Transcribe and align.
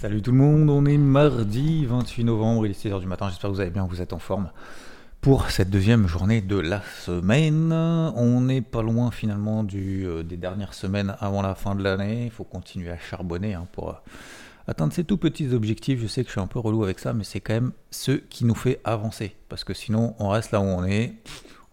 Salut 0.00 0.22
tout 0.22 0.30
le 0.30 0.38
monde, 0.38 0.70
on 0.70 0.86
est 0.86 0.96
mardi 0.96 1.84
28 1.84 2.22
novembre, 2.22 2.64
il 2.66 2.70
est 2.70 2.84
6h 2.84 3.00
du 3.00 3.08
matin, 3.08 3.28
j'espère 3.30 3.50
que 3.50 3.56
vous 3.56 3.60
allez 3.60 3.72
bien, 3.72 3.84
vous 3.84 4.00
êtes 4.00 4.12
en 4.12 4.20
forme. 4.20 4.48
Pour 5.20 5.50
cette 5.50 5.70
deuxième 5.70 6.06
journée 6.06 6.40
de 6.40 6.56
la 6.56 6.82
semaine, 7.04 7.72
on 7.72 8.40
n'est 8.42 8.60
pas 8.60 8.80
loin 8.80 9.10
finalement 9.10 9.66
euh, 9.74 10.22
des 10.22 10.36
dernières 10.36 10.74
semaines 10.74 11.16
avant 11.18 11.42
la 11.42 11.56
fin 11.56 11.74
de 11.74 11.82
l'année. 11.82 12.26
Il 12.26 12.30
faut 12.30 12.44
continuer 12.44 12.90
à 12.90 12.96
charbonner 12.96 13.54
hein, 13.54 13.66
pour 13.72 13.90
euh, 13.90 13.94
atteindre 14.68 14.92
ces 14.92 15.02
tout 15.02 15.16
petits 15.16 15.52
objectifs. 15.52 16.00
Je 16.00 16.06
sais 16.06 16.22
que 16.22 16.28
je 16.28 16.32
suis 16.34 16.40
un 16.40 16.46
peu 16.46 16.60
relou 16.60 16.84
avec 16.84 17.00
ça, 17.00 17.12
mais 17.12 17.24
c'est 17.24 17.40
quand 17.40 17.54
même 17.54 17.72
ce 17.90 18.12
qui 18.12 18.44
nous 18.44 18.54
fait 18.54 18.80
avancer. 18.84 19.34
Parce 19.48 19.64
que 19.64 19.74
sinon, 19.74 20.14
on 20.20 20.28
reste 20.28 20.52
là 20.52 20.60
où 20.60 20.64
on 20.64 20.84
est, 20.84 21.14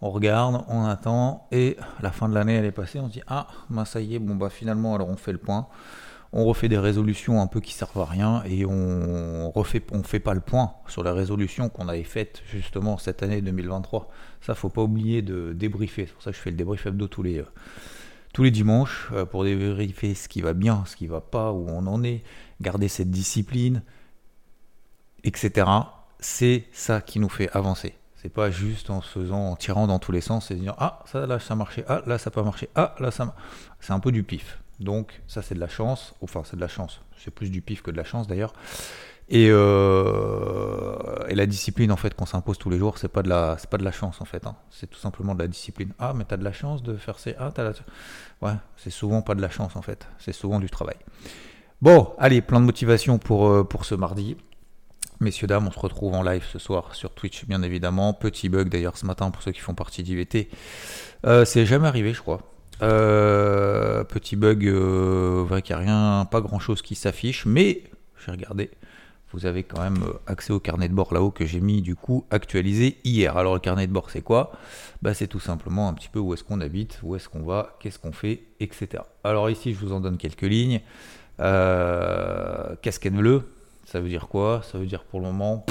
on 0.00 0.10
regarde, 0.10 0.64
on 0.66 0.84
attend, 0.84 1.46
et 1.52 1.76
la 2.02 2.10
fin 2.10 2.28
de 2.28 2.34
l'année 2.34 2.54
elle 2.54 2.64
est 2.64 2.72
passée, 2.72 2.98
on 2.98 3.06
se 3.06 3.12
dit 3.12 3.22
ah, 3.28 3.46
bah, 3.70 3.84
ça 3.84 4.00
y 4.00 4.16
est, 4.16 4.18
bon 4.18 4.34
bah 4.34 4.50
finalement 4.50 4.96
alors 4.96 5.10
on 5.10 5.16
fait 5.16 5.30
le 5.30 5.38
point 5.38 5.68
on 6.38 6.44
refait 6.44 6.68
des 6.68 6.76
résolutions 6.76 7.40
un 7.40 7.46
peu 7.46 7.60
qui 7.60 7.72
servent 7.72 7.98
à 7.98 8.04
rien 8.04 8.42
et 8.44 8.66
on 8.66 9.50
refait, 9.52 9.82
fait 10.04 10.20
pas 10.20 10.34
le 10.34 10.42
point 10.42 10.74
sur 10.86 11.02
la 11.02 11.14
résolution 11.14 11.70
qu'on 11.70 11.88
avait 11.88 12.04
faite 12.04 12.42
justement 12.50 12.98
cette 12.98 13.22
année 13.22 13.40
2023. 13.40 14.10
Ça, 14.42 14.54
faut 14.54 14.68
pas 14.68 14.82
oublier 14.82 15.22
de 15.22 15.54
débriefer. 15.54 16.04
C'est 16.04 16.12
pour 16.12 16.22
ça 16.22 16.32
que 16.32 16.36
je 16.36 16.42
fais 16.42 16.50
le 16.50 16.56
débrief 16.58 16.84
hebdo 16.84 17.08
tous 17.08 17.22
les, 17.22 17.38
euh, 17.38 17.46
tous 18.34 18.42
les 18.42 18.50
dimanches 18.50 19.08
euh, 19.12 19.24
pour 19.24 19.44
débriefer 19.44 20.14
ce 20.14 20.28
qui 20.28 20.42
va 20.42 20.52
bien, 20.52 20.84
ce 20.84 20.94
qui 20.94 21.06
va 21.06 21.22
pas, 21.22 21.52
où 21.52 21.70
on 21.70 21.86
en 21.86 22.04
est, 22.04 22.22
garder 22.60 22.88
cette 22.88 23.10
discipline, 23.10 23.82
etc. 25.24 25.66
C'est 26.20 26.66
ça 26.70 27.00
qui 27.00 27.18
nous 27.18 27.30
fait 27.30 27.48
avancer. 27.56 27.94
C'est 28.16 28.28
pas 28.28 28.50
juste 28.50 28.90
en 28.90 29.00
se 29.00 29.08
faisant, 29.08 29.52
en 29.52 29.56
tirant 29.56 29.86
dans 29.86 29.98
tous 29.98 30.12
les 30.12 30.20
sens 30.20 30.50
et 30.50 30.54
disant 30.54 30.76
ah 30.76 31.02
ça 31.06 31.26
là 31.26 31.38
ça 31.38 31.54
a 31.54 31.56
marché, 31.56 31.82
ah 31.88 32.02
là 32.06 32.18
ça 32.18 32.30
pas 32.30 32.42
marché, 32.42 32.68
ah 32.74 32.94
là 32.98 33.10
ça, 33.10 33.34
c'est 33.80 33.94
un 33.94 34.00
peu 34.00 34.12
du 34.12 34.22
pif. 34.22 34.58
Donc 34.80 35.22
ça 35.26 35.42
c'est 35.42 35.54
de 35.54 35.60
la 35.60 35.68
chance, 35.68 36.14
enfin 36.20 36.42
c'est 36.44 36.56
de 36.56 36.60
la 36.60 36.68
chance, 36.68 37.00
c'est 37.16 37.30
plus 37.30 37.50
du 37.50 37.62
pif 37.62 37.82
que 37.82 37.90
de 37.90 37.96
la 37.96 38.04
chance 38.04 38.26
d'ailleurs. 38.26 38.52
Et, 39.28 39.48
euh, 39.50 41.26
et, 41.28 41.34
la 41.34 41.46
discipline 41.46 41.90
en 41.90 41.96
fait 41.96 42.14
qu'on 42.14 42.26
s'impose 42.26 42.58
tous 42.58 42.70
les 42.70 42.78
jours, 42.78 42.96
c'est 42.96 43.08
pas 43.08 43.22
de 43.22 43.28
la, 43.28 43.56
c'est 43.58 43.68
pas 43.68 43.78
de 43.78 43.84
la 43.84 43.90
chance 43.90 44.20
en 44.20 44.24
fait, 44.24 44.46
hein. 44.46 44.54
c'est 44.70 44.88
tout 44.88 45.00
simplement 45.00 45.34
de 45.34 45.42
la 45.42 45.48
discipline. 45.48 45.92
Ah 45.98 46.12
mais 46.14 46.24
t'as 46.24 46.36
de 46.36 46.44
la 46.44 46.52
chance 46.52 46.82
de 46.84 46.96
faire 46.96 47.18
ces, 47.18 47.34
ah 47.38 47.50
t'as 47.52 47.64
la, 47.64 47.72
ouais, 48.42 48.56
c'est 48.76 48.90
souvent 48.90 49.22
pas 49.22 49.34
de 49.34 49.42
la 49.42 49.50
chance 49.50 49.74
en 49.74 49.82
fait, 49.82 50.06
c'est 50.18 50.32
souvent 50.32 50.60
du 50.60 50.70
travail. 50.70 50.96
Bon, 51.82 52.14
allez, 52.18 52.40
plein 52.40 52.60
de 52.60 52.66
motivation 52.66 53.18
pour 53.18 53.48
euh, 53.48 53.64
pour 53.64 53.84
ce 53.84 53.96
mardi. 53.96 54.36
Messieurs, 55.18 55.46
dames, 55.46 55.66
on 55.66 55.70
se 55.70 55.78
retrouve 55.78 56.14
en 56.14 56.22
live 56.22 56.44
ce 56.52 56.58
soir 56.58 56.94
sur 56.94 57.14
Twitch, 57.14 57.46
bien 57.46 57.62
évidemment. 57.62 58.12
Petit 58.12 58.50
bug 58.50 58.68
d'ailleurs 58.68 58.98
ce 58.98 59.06
matin 59.06 59.30
pour 59.30 59.42
ceux 59.42 59.52
qui 59.52 59.60
font 59.60 59.74
partie 59.74 60.02
d'IVT. 60.02 60.50
Euh, 61.24 61.44
c'est 61.46 61.64
jamais 61.64 61.88
arrivé, 61.88 62.12
je 62.12 62.20
crois. 62.20 62.42
Euh, 62.82 64.04
petit 64.04 64.36
bug, 64.36 64.66
euh, 64.66 65.44
vrai 65.46 65.62
qu'il 65.62 65.76
n'y 65.76 65.82
a 65.82 65.84
rien, 65.84 66.24
pas 66.26 66.40
grand 66.40 66.58
chose 66.58 66.82
qui 66.82 66.94
s'affiche, 66.94 67.46
mais 67.46 67.84
j'ai 68.24 68.32
regardé. 68.32 68.70
Vous 69.32 69.46
avez 69.46 69.64
quand 69.64 69.80
même 69.80 70.02
euh, 70.04 70.12
accès 70.26 70.52
au 70.52 70.60
carnet 70.60 70.88
de 70.88 70.94
bord 70.94 71.12
là-haut 71.12 71.30
que 71.30 71.46
j'ai 71.46 71.60
mis 71.60 71.82
du 71.82 71.96
coup 71.96 72.24
actualisé 72.30 72.98
hier. 73.04 73.36
Alors 73.36 73.54
le 73.54 73.60
carnet 73.60 73.86
de 73.86 73.92
bord 73.92 74.10
c'est 74.10 74.22
quoi? 74.22 74.52
Bah, 75.02 75.14
C'est 75.14 75.26
tout 75.26 75.40
simplement 75.40 75.88
un 75.88 75.94
petit 75.94 76.08
peu 76.08 76.18
où 76.18 76.32
est-ce 76.34 76.44
qu'on 76.44 76.60
habite, 76.60 77.00
où 77.02 77.16
est-ce 77.16 77.28
qu'on 77.28 77.42
va, 77.42 77.76
qu'est-ce 77.80 77.98
qu'on 77.98 78.12
fait, 78.12 78.42
etc. 78.60 79.02
Alors 79.24 79.50
ici 79.50 79.74
je 79.74 79.78
vous 79.78 79.92
en 79.92 80.00
donne 80.00 80.16
quelques 80.18 80.42
lignes. 80.42 80.80
casquette 81.38 83.14
bleue, 83.14 83.42
ça 83.84 84.00
veut 84.00 84.08
dire 84.08 84.28
quoi? 84.28 84.62
Ça 84.70 84.78
veut 84.78 84.86
dire 84.86 85.04
pour 85.04 85.20
le 85.20 85.26
moment, 85.26 85.64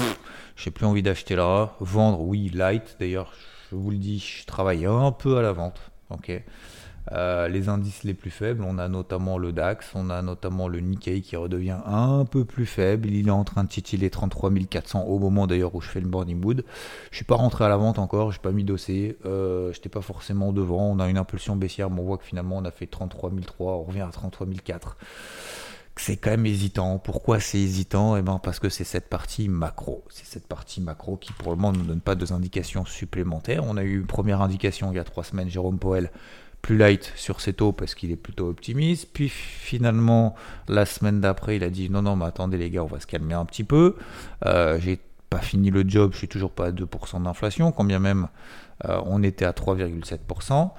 j'ai 0.56 0.70
plus 0.70 0.86
envie 0.86 1.02
d'acheter 1.02 1.36
là. 1.36 1.74
Vendre, 1.80 2.20
oui, 2.20 2.50
light. 2.52 2.96
D'ailleurs, 2.98 3.32
je 3.70 3.76
vous 3.76 3.90
le 3.90 3.98
dis, 3.98 4.18
je 4.18 4.46
travaille 4.46 4.86
un 4.86 5.12
peu 5.12 5.38
à 5.38 5.42
la 5.42 5.52
vente. 5.52 5.80
Ok? 6.10 6.30
Euh, 7.12 7.46
les 7.48 7.68
indices 7.68 8.02
les 8.02 8.14
plus 8.14 8.30
faibles, 8.30 8.64
on 8.66 8.78
a 8.78 8.88
notamment 8.88 9.38
le 9.38 9.52
DAX, 9.52 9.92
on 9.94 10.10
a 10.10 10.22
notamment 10.22 10.66
le 10.66 10.80
Nikkei 10.80 11.22
qui 11.22 11.36
redevient 11.36 11.76
un 11.86 12.24
peu 12.24 12.44
plus 12.44 12.66
faible. 12.66 13.08
Il 13.08 13.28
est 13.28 13.30
en 13.30 13.44
train 13.44 13.64
de 13.64 13.68
titiller 13.68 14.10
33 14.10 14.50
400 14.68 15.04
au 15.04 15.18
moment 15.18 15.46
d'ailleurs 15.46 15.74
où 15.74 15.80
je 15.80 15.88
fais 15.88 16.00
le 16.00 16.08
boarding 16.08 16.40
mood. 16.40 16.64
Je 17.10 17.16
suis 17.16 17.24
pas 17.24 17.36
rentré 17.36 17.64
à 17.64 17.68
la 17.68 17.76
vente 17.76 17.98
encore, 17.98 18.32
j'ai 18.32 18.40
pas 18.40 18.52
mis 18.52 18.64
dossier, 18.64 19.16
euh, 19.24 19.72
j'étais 19.72 19.88
pas 19.88 20.00
forcément 20.00 20.52
devant. 20.52 20.90
On 20.90 20.98
a 20.98 21.08
une 21.08 21.18
impulsion 21.18 21.54
baissière, 21.54 21.90
mais 21.90 22.00
on 22.00 22.04
voit 22.04 22.18
que 22.18 22.24
finalement 22.24 22.56
on 22.56 22.64
a 22.64 22.72
fait 22.72 22.86
33 22.86 23.30
003, 23.30 23.72
on 23.74 23.82
revient 23.84 24.00
à 24.00 24.10
33 24.10 24.46
004 24.64 24.96
c'est 25.98 26.18
quand 26.18 26.30
même 26.30 26.44
hésitant. 26.44 26.98
Pourquoi 26.98 27.40
c'est 27.40 27.58
hésitant? 27.58 28.16
Eh 28.16 28.22
ben 28.22 28.38
parce 28.42 28.60
que 28.60 28.68
c'est 28.68 28.84
cette 28.84 29.08
partie 29.08 29.48
macro. 29.48 30.04
C'est 30.10 30.26
cette 30.26 30.46
partie 30.46 30.82
macro 30.82 31.16
qui 31.16 31.32
pour 31.32 31.50
le 31.50 31.56
moment 31.56 31.72
ne 31.72 31.78
nous 31.78 31.84
donne 31.86 32.02
pas 32.02 32.14
de 32.14 32.32
indications 32.32 32.84
supplémentaires. 32.84 33.64
On 33.64 33.78
a 33.78 33.82
eu 33.82 33.96
une 33.96 34.06
première 34.06 34.42
indication 34.42 34.92
il 34.92 34.96
y 34.96 34.98
a 34.98 35.04
trois 35.04 35.24
semaines, 35.24 35.48
Jérôme 35.48 35.78
Poel 35.78 36.10
plus 36.62 36.76
light 36.76 37.12
sur 37.16 37.40
ses 37.40 37.52
taux 37.52 37.72
parce 37.72 37.94
qu'il 37.94 38.10
est 38.10 38.16
plutôt 38.16 38.48
optimiste. 38.48 39.08
Puis 39.12 39.28
finalement, 39.28 40.34
la 40.68 40.84
semaine 40.86 41.20
d'après, 41.20 41.56
il 41.56 41.64
a 41.64 41.70
dit 41.70 41.90
non, 41.90 42.02
non, 42.02 42.16
mais 42.16 42.24
attendez 42.26 42.58
les 42.58 42.70
gars, 42.70 42.82
on 42.82 42.88
va 42.88 43.00
se 43.00 43.06
calmer 43.06 43.34
un 43.34 43.44
petit 43.44 43.64
peu. 43.64 43.96
Euh, 44.44 44.78
j'ai 44.80 44.98
pas 45.30 45.38
fini 45.38 45.70
le 45.70 45.84
job, 45.86 46.12
je 46.12 46.18
suis 46.18 46.28
toujours 46.28 46.50
pas 46.50 46.66
à 46.66 46.70
2% 46.70 47.22
d'inflation, 47.22 47.72
quand 47.72 47.84
bien 47.84 47.98
même 47.98 48.28
euh, 48.84 49.00
on 49.06 49.22
était 49.22 49.44
à 49.44 49.52
3,7%. 49.52 50.70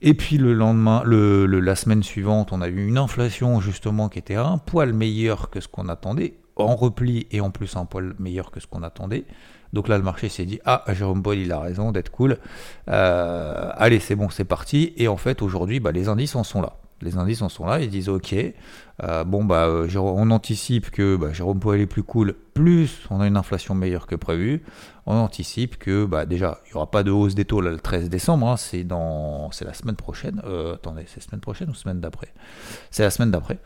Et 0.00 0.14
puis 0.14 0.38
le 0.38 0.54
lendemain, 0.54 1.02
le, 1.04 1.46
la 1.46 1.74
semaine 1.74 2.02
suivante, 2.02 2.52
on 2.52 2.60
a 2.60 2.68
eu 2.68 2.86
une 2.86 2.98
inflation 2.98 3.60
justement 3.60 4.08
qui 4.08 4.18
était 4.20 4.36
un 4.36 4.58
poil 4.58 4.92
meilleure 4.92 5.50
que 5.50 5.60
ce 5.60 5.66
qu'on 5.66 5.88
attendait, 5.88 6.38
en 6.56 6.76
repli 6.76 7.26
et 7.30 7.40
en 7.40 7.50
plus 7.50 7.76
un 7.76 7.84
poil 7.84 8.14
meilleur 8.18 8.50
que 8.50 8.60
ce 8.60 8.66
qu'on 8.66 8.82
attendait. 8.82 9.24
Donc 9.72 9.88
là, 9.88 9.98
le 9.98 10.04
marché 10.04 10.28
s'est 10.28 10.44
dit 10.44 10.60
Ah, 10.64 10.84
Jérôme 10.88 11.22
Paul, 11.22 11.38
il 11.38 11.52
a 11.52 11.60
raison 11.60 11.92
d'être 11.92 12.10
cool. 12.10 12.38
Euh, 12.88 13.70
allez, 13.74 14.00
c'est 14.00 14.14
bon, 14.14 14.30
c'est 14.30 14.44
parti. 14.44 14.92
Et 14.96 15.08
en 15.08 15.16
fait, 15.16 15.42
aujourd'hui, 15.42 15.80
bah, 15.80 15.92
les 15.92 16.08
indices 16.08 16.36
en 16.36 16.44
sont 16.44 16.60
là. 16.60 16.76
Les 17.00 17.16
indices 17.16 17.42
en 17.42 17.48
sont 17.48 17.64
là, 17.64 17.78
ils 17.78 17.90
disent 17.90 18.08
ok, 18.08 18.34
euh, 19.04 19.22
bon 19.22 19.44
bah 19.44 19.68
euh, 19.68 19.88
on 19.94 20.32
anticipe 20.32 20.90
que 20.90 21.14
bah, 21.14 21.32
Jérôme 21.32 21.60
Powell 21.60 21.80
est 21.82 21.86
plus 21.86 22.02
cool, 22.02 22.34
plus 22.54 23.06
on 23.10 23.20
a 23.20 23.28
une 23.28 23.36
inflation 23.36 23.76
meilleure 23.76 24.08
que 24.08 24.16
prévu. 24.16 24.64
On 25.06 25.14
anticipe 25.14 25.78
que 25.78 26.04
bah, 26.06 26.26
déjà 26.26 26.58
il 26.66 26.70
n'y 26.70 26.74
aura 26.74 26.90
pas 26.90 27.04
de 27.04 27.12
hausse 27.12 27.36
des 27.36 27.44
taux 27.44 27.60
le 27.60 27.78
13 27.78 28.10
décembre, 28.10 28.48
hein, 28.48 28.56
c'est 28.56 28.82
dans 28.82 29.48
c'est 29.52 29.64
la 29.64 29.74
semaine 29.74 29.94
prochaine. 29.94 30.42
attendez, 30.74 31.04
c'est 31.06 31.22
semaine 31.22 31.40
prochaine 31.40 31.70
ou 31.70 31.74
semaine 31.74 32.00
d'après? 32.00 32.34
C'est 32.90 33.04
la 33.04 33.10
semaine 33.10 33.30
d'après 33.30 33.60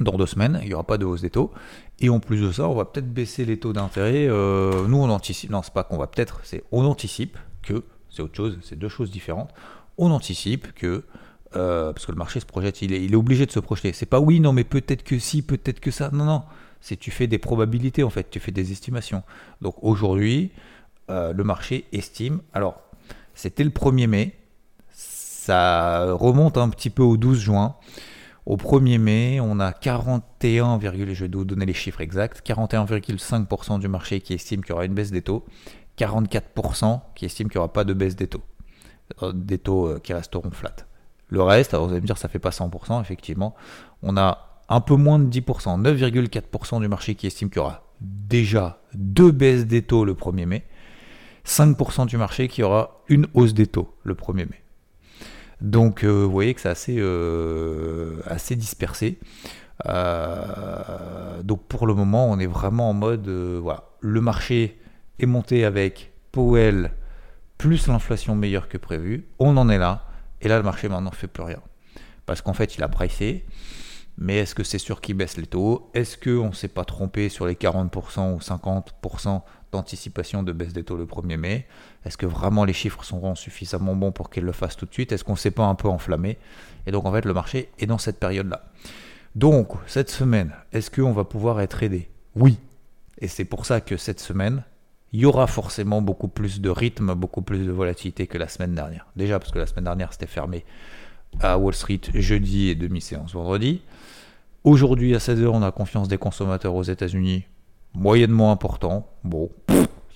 dans 0.00 0.16
deux 0.16 0.26
semaines, 0.26 0.58
il 0.62 0.68
n'y 0.68 0.74
aura 0.74 0.84
pas 0.84 0.98
de 0.98 1.04
hausse 1.04 1.22
des 1.22 1.30
taux. 1.30 1.52
Et 2.00 2.08
en 2.08 2.20
plus 2.20 2.40
de 2.40 2.52
ça, 2.52 2.68
on 2.68 2.74
va 2.74 2.84
peut-être 2.84 3.12
baisser 3.12 3.44
les 3.44 3.58
taux 3.58 3.72
d'intérêt. 3.72 4.26
Euh, 4.28 4.86
nous, 4.86 4.98
on 4.98 5.08
anticipe, 5.08 5.50
non, 5.50 5.62
c'est 5.62 5.72
pas 5.72 5.84
qu'on 5.84 5.96
va 5.96 6.06
peut-être, 6.06 6.40
c'est 6.42 6.64
on 6.72 6.84
anticipe 6.84 7.38
que, 7.62 7.84
c'est 8.10 8.22
autre 8.22 8.36
chose, 8.36 8.58
c'est 8.62 8.78
deux 8.78 8.88
choses 8.88 9.10
différentes. 9.10 9.50
On 9.96 10.10
anticipe 10.10 10.72
que, 10.74 11.04
euh, 11.54 11.92
parce 11.92 12.04
que 12.04 12.12
le 12.12 12.18
marché 12.18 12.40
se 12.40 12.46
projette, 12.46 12.82
il 12.82 12.92
est, 12.92 13.14
obligé 13.14 13.46
de 13.46 13.50
se 13.50 13.60
projeter. 13.60 13.92
C'est 13.92 14.06
pas 14.06 14.20
oui, 14.20 14.40
non, 14.40 14.52
mais 14.52 14.64
peut-être 14.64 15.02
que 15.02 15.18
si, 15.18 15.42
peut-être 15.42 15.80
que 15.80 15.90
ça. 15.90 16.10
Non, 16.12 16.24
non, 16.24 16.42
c'est 16.80 16.96
tu 16.96 17.10
fais 17.10 17.26
des 17.26 17.38
probabilités 17.38 18.02
en 18.02 18.10
fait, 18.10 18.28
tu 18.30 18.38
fais 18.38 18.52
des 18.52 18.72
estimations. 18.72 19.22
Donc 19.62 19.76
aujourd'hui, 19.82 20.50
euh, 21.08 21.32
le 21.32 21.44
marché 21.44 21.86
estime. 21.92 22.40
Alors, 22.52 22.82
c'était 23.34 23.64
le 23.64 23.70
1er 23.70 24.06
mai, 24.06 24.34
ça 24.90 26.12
remonte 26.12 26.58
un 26.58 26.68
petit 26.68 26.90
peu 26.90 27.02
au 27.02 27.16
12 27.16 27.38
juin. 27.38 27.76
Au 28.46 28.56
1er 28.56 28.98
mai, 28.98 29.40
on 29.40 29.58
a 29.58 29.72
41, 29.72 30.78
je 30.80 31.24
vais 31.24 31.28
vous 31.36 31.44
donner 31.44 31.66
les 31.66 31.74
chiffres 31.74 32.00
exacts, 32.00 32.48
41,5% 32.48 33.80
du 33.80 33.88
marché 33.88 34.20
qui 34.20 34.34
estime 34.34 34.62
qu'il 34.62 34.70
y 34.70 34.72
aura 34.72 34.84
une 34.84 34.94
baisse 34.94 35.10
des 35.10 35.20
taux, 35.20 35.44
44% 35.98 37.00
qui 37.16 37.24
estime 37.24 37.48
qu'il 37.48 37.58
n'y 37.58 37.64
aura 37.64 37.72
pas 37.72 37.82
de 37.82 37.92
baisse 37.92 38.14
des 38.14 38.28
taux, 38.28 38.44
euh, 39.24 39.32
des 39.34 39.58
taux 39.58 39.88
euh, 39.88 39.98
qui 39.98 40.12
resteront 40.12 40.52
flat. 40.52 40.76
Le 41.28 41.42
reste, 41.42 41.74
alors 41.74 41.86
vous 41.86 41.92
allez 41.92 42.00
me 42.00 42.06
dire 42.06 42.18
ça 42.18 42.28
fait 42.28 42.38
pas 42.38 42.50
100%, 42.50 43.00
effectivement, 43.00 43.56
on 44.04 44.16
a 44.16 44.62
un 44.68 44.80
peu 44.80 44.94
moins 44.94 45.18
de 45.18 45.28
10%, 45.28 45.82
9,4% 45.82 46.80
du 46.80 46.86
marché 46.86 47.16
qui 47.16 47.26
estime 47.26 47.50
qu'il 47.50 47.58
y 47.58 47.64
aura 47.64 47.82
déjà 48.00 48.78
deux 48.94 49.32
baisses 49.32 49.66
des 49.66 49.82
taux 49.82 50.04
le 50.04 50.14
1er 50.14 50.46
mai, 50.46 50.64
5% 51.44 52.06
du 52.06 52.16
marché 52.16 52.46
qui 52.46 52.62
aura 52.62 53.02
une 53.08 53.26
hausse 53.34 53.54
des 53.54 53.66
taux 53.66 53.92
le 54.04 54.14
1er 54.14 54.48
mai. 54.48 54.62
Donc 55.60 56.04
euh, 56.04 56.24
vous 56.24 56.30
voyez 56.30 56.54
que 56.54 56.60
c'est 56.60 56.68
assez, 56.68 56.96
euh, 56.98 58.20
dispersé. 58.50 59.18
Euh, 59.86 61.42
donc 61.42 61.64
pour 61.66 61.86
le 61.86 61.94
moment, 61.94 62.30
on 62.30 62.38
est 62.38 62.46
vraiment 62.46 62.90
en 62.90 62.94
mode, 62.94 63.28
voilà, 63.28 63.84
le 64.00 64.20
marché 64.20 64.78
est 65.18 65.26
monté 65.26 65.64
avec 65.64 66.12
Powell 66.32 66.92
plus 67.58 67.86
l'inflation 67.86 68.34
meilleure 68.34 68.68
que 68.68 68.78
prévu. 68.78 69.26
On 69.38 69.56
en 69.56 69.68
est 69.68 69.78
là. 69.78 70.06
Et 70.42 70.48
là, 70.48 70.58
le 70.58 70.62
marché 70.62 70.88
maintenant 70.88 71.10
fait 71.10 71.26
plus 71.26 71.42
rien. 71.42 71.60
Parce 72.26 72.42
qu'en 72.42 72.52
fait, 72.52 72.76
il 72.76 72.82
a 72.82 72.88
pricé. 72.88 73.46
Mais 74.18 74.36
est-ce 74.38 74.54
que 74.54 74.64
c'est 74.64 74.78
sûr 74.78 75.00
qu'ils 75.00 75.16
baissent 75.16 75.36
les 75.36 75.46
taux? 75.46 75.90
Est-ce 75.94 76.16
qu'on 76.16 76.48
ne 76.48 76.54
s'est 76.54 76.68
pas 76.68 76.84
trompé 76.84 77.28
sur 77.28 77.46
les 77.46 77.54
40% 77.54 78.34
ou 78.34 78.38
50% 78.38 79.42
d'anticipation 79.72 80.42
de 80.42 80.52
baisse 80.52 80.72
des 80.72 80.84
taux 80.84 80.96
le 80.96 81.04
1er 81.04 81.36
mai? 81.36 81.66
Est-ce 82.06 82.16
que 82.16 82.26
vraiment 82.26 82.64
les 82.64 82.72
chiffres 82.72 83.02
seront 83.02 83.34
suffisamment 83.34 83.96
bons 83.96 84.12
pour 84.12 84.30
qu'ils 84.30 84.44
le 84.44 84.52
fassent 84.52 84.76
tout 84.76 84.86
de 84.86 84.92
suite? 84.92 85.10
Est-ce 85.10 85.24
qu'on 85.24 85.32
ne 85.32 85.38
s'est 85.38 85.50
pas 85.50 85.64
un 85.64 85.74
peu 85.74 85.88
enflammé? 85.88 86.38
Et 86.86 86.92
donc 86.92 87.04
en 87.04 87.12
fait 87.12 87.24
le 87.24 87.34
marché 87.34 87.68
est 87.80 87.86
dans 87.86 87.98
cette 87.98 88.20
période-là. 88.20 88.64
Donc 89.34 89.72
cette 89.88 90.08
semaine, 90.08 90.52
est-ce 90.72 90.88
qu'on 90.88 91.12
va 91.12 91.24
pouvoir 91.24 91.60
être 91.60 91.82
aidé? 91.82 92.08
Oui. 92.36 92.58
Et 93.18 93.26
c'est 93.26 93.44
pour 93.44 93.66
ça 93.66 93.80
que 93.80 93.96
cette 93.96 94.20
semaine, 94.20 94.62
il 95.12 95.20
y 95.20 95.26
aura 95.26 95.48
forcément 95.48 96.00
beaucoup 96.00 96.28
plus 96.28 96.60
de 96.60 96.70
rythme, 96.70 97.14
beaucoup 97.14 97.42
plus 97.42 97.66
de 97.66 97.72
volatilité 97.72 98.28
que 98.28 98.38
la 98.38 98.46
semaine 98.46 98.74
dernière. 98.74 99.06
Déjà 99.16 99.40
parce 99.40 99.50
que 99.50 99.58
la 99.58 99.66
semaine 99.66 99.84
dernière 99.84 100.12
c'était 100.12 100.26
fermé 100.26 100.64
à 101.40 101.58
Wall 101.58 101.74
Street 101.74 102.00
jeudi 102.14 102.68
et 102.68 102.76
demi-séance 102.76 103.32
vendredi. 103.32 103.82
Aujourd'hui 104.62 105.12
à 105.16 105.18
16h 105.18 105.46
on 105.46 105.62
a 105.64 105.72
confiance 105.72 106.06
des 106.06 106.18
consommateurs 106.18 106.74
aux 106.76 106.84
États-Unis 106.84 107.46
moyennement 107.94 108.52
important. 108.52 109.08
Bon, 109.24 109.50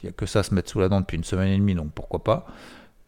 il 0.02 0.06
n'y 0.06 0.10
a 0.10 0.12
que 0.12 0.26
ça 0.26 0.40
à 0.40 0.42
se 0.42 0.54
mettre 0.54 0.70
sous 0.70 0.80
la 0.80 0.88
dent 0.88 1.00
depuis 1.00 1.16
une 1.16 1.24
semaine 1.24 1.48
et 1.48 1.56
demie, 1.56 1.74
donc 1.74 1.92
pourquoi 1.92 2.24
pas. 2.24 2.46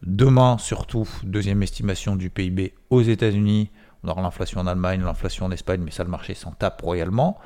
Demain 0.03 0.59
surtout, 0.59 1.09
deuxième 1.23 1.63
estimation 1.63 2.17
du 2.17 2.29
PIB 2.29 2.75
aux 2.91 3.03
États-Unis. 3.03 3.71
On 4.03 4.09
aura 4.09 4.21
l'inflation 4.21 4.61
en 4.61 4.67
Allemagne, 4.67 5.03
l'inflation 5.03 5.47
en 5.47 5.51
Espagne, 5.53 5.81
mais 5.85 5.93
ça 5.93 6.03
le 6.03 6.11
marché 6.11 6.35
s'en 6.35 6.51
tape 6.51 6.81
royalement. 6.83 7.39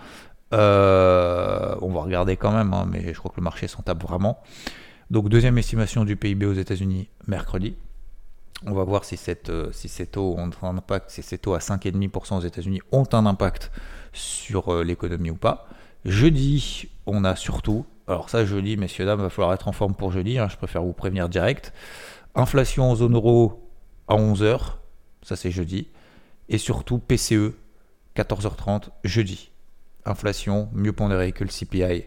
Euh, 0.55 1.77
on 1.83 1.93
va 1.93 2.01
regarder 2.01 2.37
quand 2.37 2.53
même, 2.53 2.73
hein, 2.73 2.87
mais 2.91 3.13
je 3.13 3.19
crois 3.19 3.31
que 3.31 3.37
le 3.37 3.45
marché 3.45 3.69
s'en 3.69 3.83
tape 3.83 4.03
vraiment. 4.03 4.41
Donc 5.11 5.29
deuxième 5.29 5.59
estimation 5.59 6.05
du 6.05 6.17
PIB 6.17 6.47
aux 6.47 6.55
États-Unis 6.55 7.09
mercredi. 7.27 7.77
On 8.65 8.73
va 8.73 8.85
voir 8.85 9.05
si, 9.05 9.19
cette, 9.19 9.51
euh, 9.51 9.71
si 9.73 9.89
ces 9.89 10.07
taux 10.07 10.35
ont 10.39 10.51
un 10.63 10.77
impact, 10.79 11.11
si 11.11 11.23
ces 11.23 11.37
taux 11.37 11.55
à 11.55 11.59
5,5% 11.59 12.39
aux 12.39 12.41
États-Unis 12.41 12.81
ont 12.91 13.07
un 13.13 13.27
impact 13.27 13.71
sur 14.15 14.73
euh, 14.73 14.83
l'économie 14.83 15.31
ou 15.31 15.37
pas. 15.37 15.69
Jeudi, 16.07 16.89
on 17.05 17.25
a 17.25 17.37
surtout, 17.37 17.85
alors 18.09 18.31
ça 18.31 18.45
jeudi, 18.45 18.77
messieurs 18.77 19.05
dames, 19.05 19.21
va 19.21 19.31
falloir 19.31 19.55
être 19.55 19.69
en 19.69 19.73
forme 19.73 19.95
pour 19.95 20.13
jeudi, 20.13 20.39
hein, 20.39 20.49
je 20.51 20.57
préfère 20.57 20.83
vous 20.83 20.93
prévenir 20.93 21.29
direct. 21.29 21.73
Inflation 22.35 22.91
en 22.91 22.95
zone 22.95 23.15
euro 23.15 23.71
à 24.09 24.17
11h, 24.17 24.61
ça 25.23 25.37
c'est 25.37 25.51
jeudi. 25.51 25.89
Et 26.49 26.59
surtout 26.59 26.99
PCE, 26.99 27.53
14h30 28.17 28.91
jeudi 29.05 29.51
inflation 30.07 30.69
mieux 30.73 30.93
pondérée 30.93 31.33
que 31.33 31.45
le 31.45 31.51
CPI, 31.51 32.05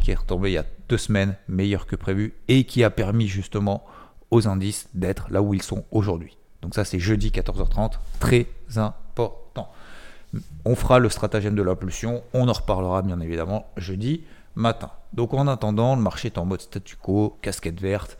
qui 0.00 0.10
est 0.10 0.14
retombé 0.14 0.50
il 0.50 0.54
y 0.54 0.58
a 0.58 0.66
deux 0.88 0.98
semaines, 0.98 1.34
meilleur 1.48 1.86
que 1.86 1.96
prévu, 1.96 2.34
et 2.48 2.64
qui 2.64 2.84
a 2.84 2.90
permis 2.90 3.26
justement 3.26 3.84
aux 4.30 4.46
indices 4.46 4.88
d'être 4.94 5.30
là 5.30 5.42
où 5.42 5.54
ils 5.54 5.62
sont 5.62 5.84
aujourd'hui. 5.90 6.36
Donc 6.62 6.74
ça 6.74 6.84
c'est 6.84 6.98
jeudi 6.98 7.30
14h30, 7.30 7.94
très 8.20 8.46
important. 8.76 9.72
On 10.64 10.76
fera 10.76 10.98
le 11.00 11.08
stratagème 11.08 11.56
de 11.56 11.62
l'impulsion, 11.62 12.22
on 12.34 12.48
en 12.48 12.52
reparlera 12.52 13.02
bien 13.02 13.18
évidemment 13.20 13.66
jeudi 13.76 14.24
matin. 14.54 14.90
Donc 15.12 15.34
en 15.34 15.46
attendant, 15.46 15.96
le 15.96 16.02
marché 16.02 16.28
est 16.28 16.38
en 16.38 16.44
mode 16.44 16.60
statu 16.60 16.96
quo, 16.96 17.38
casquette 17.42 17.80
verte 17.80 18.18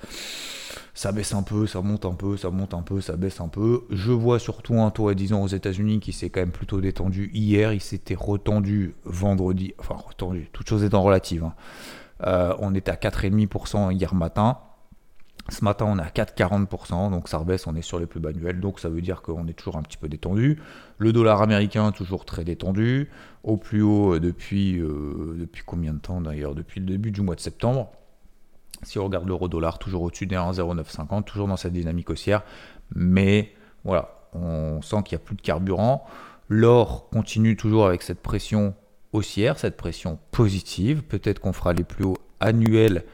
ça 1.01 1.13
baisse 1.13 1.33
un 1.33 1.43
peu, 1.43 1.67
ça 1.67 1.81
monte 1.81 2.05
un 2.05 2.13
peu, 2.13 2.37
ça 2.37 2.51
monte 2.51 2.75
un 2.75 2.83
peu, 2.83 3.01
ça 3.01 3.17
baisse 3.17 3.41
un 3.41 3.49
peu. 3.49 3.85
Je 3.89 4.13
vois 4.13 4.39
surtout 4.39 4.75
un 4.81 4.91
taux 4.91 5.09
à 5.09 5.15
10 5.15 5.33
ans 5.33 5.43
aux 5.43 5.49
États-Unis 5.49 6.01
qui 6.01 6.13
s'est 6.13 6.29
quand 6.29 6.41
même 6.41 6.51
plutôt 6.51 6.81
détendu 6.81 7.31
hier. 7.33 7.73
Il 7.73 7.81
s'était 7.81 8.15
retendu 8.15 8.95
vendredi, 9.05 9.73
enfin 9.79 9.95
retendu, 9.95 10.51
toute 10.53 10.69
chose 10.69 10.85
étant 10.85 11.03
relative. 11.03 11.45
Hein. 11.45 11.55
Euh, 12.27 12.55
on 12.59 12.75
était 12.75 12.91
à 12.91 12.97
4,5% 12.97 13.93
hier 13.93 14.15
matin. 14.15 14.59
Ce 15.51 15.65
matin, 15.65 15.85
on 15.89 15.99
est 15.99 16.03
à 16.03 16.09
4,40%, 16.09 17.11
donc 17.11 17.29
ça 17.29 17.39
rebaisse, 17.39 17.67
on 17.67 17.75
est 17.75 17.83
sur 17.83 17.99
les 17.99 18.07
plus 18.07 18.21
bas 18.21 18.29
annuels, 18.29 18.61
donc 18.61 18.79
ça 18.79 18.89
veut 18.89 19.01
dire 19.01 19.21
qu'on 19.21 19.49
est 19.49 19.53
toujours 19.53 19.77
un 19.77 19.83
petit 19.83 19.97
peu 19.97 20.09
détendu. 20.09 20.61
Le 20.99 21.13
dollar 21.13 21.43
américain, 21.43 21.91
toujours 21.91 22.25
très 22.25 22.45
détendu, 22.45 23.11
au 23.43 23.57
plus 23.57 23.83
haut 23.83 24.15
euh, 24.15 24.21
depuis, 24.21 24.79
euh, 24.79 25.37
depuis 25.39 25.65
combien 25.67 25.93
de 25.93 25.99
temps 25.99 26.21
d'ailleurs? 26.21 26.55
Depuis 26.55 26.79
le 26.79 26.87
début 26.87 27.11
du 27.11 27.21
mois 27.21 27.35
de 27.35 27.41
septembre. 27.41 27.91
Si 28.85 28.99
on 29.01 29.05
regarde 29.05 29.27
l'euro 29.27 29.49
dollar, 29.49 29.81
toujours 29.81 30.03
au-dessus 30.03 30.27
des 30.27 30.37
1,0950, 30.37 31.25
toujours 31.25 31.49
dans 31.49 31.57
cette 31.57 31.73
dynamique 31.73 32.11
haussière. 32.11 32.43
Mais 32.95 33.53
voilà, 33.85 34.15
on 34.33 34.81
sent 34.83 35.03
qu'il 35.05 35.19
n'y 35.19 35.23
a 35.23 35.25
plus 35.25 35.35
de 35.35 35.43
carburant. 35.43 36.07
L'or 36.49 37.09
continue 37.11 37.57
toujours 37.57 37.87
avec 37.87 38.03
cette 38.03 38.21
pression 38.21 38.75
haussière, 39.13 39.59
cette 39.59 39.77
pression 39.77 40.21
positive. 40.31 41.03
Peut-être 41.03 41.41
qu'on 41.41 41.53
fera 41.53 41.73
les 41.73 41.85
plus 41.85 42.05
hauts 42.05 42.19
annuels 42.39 43.05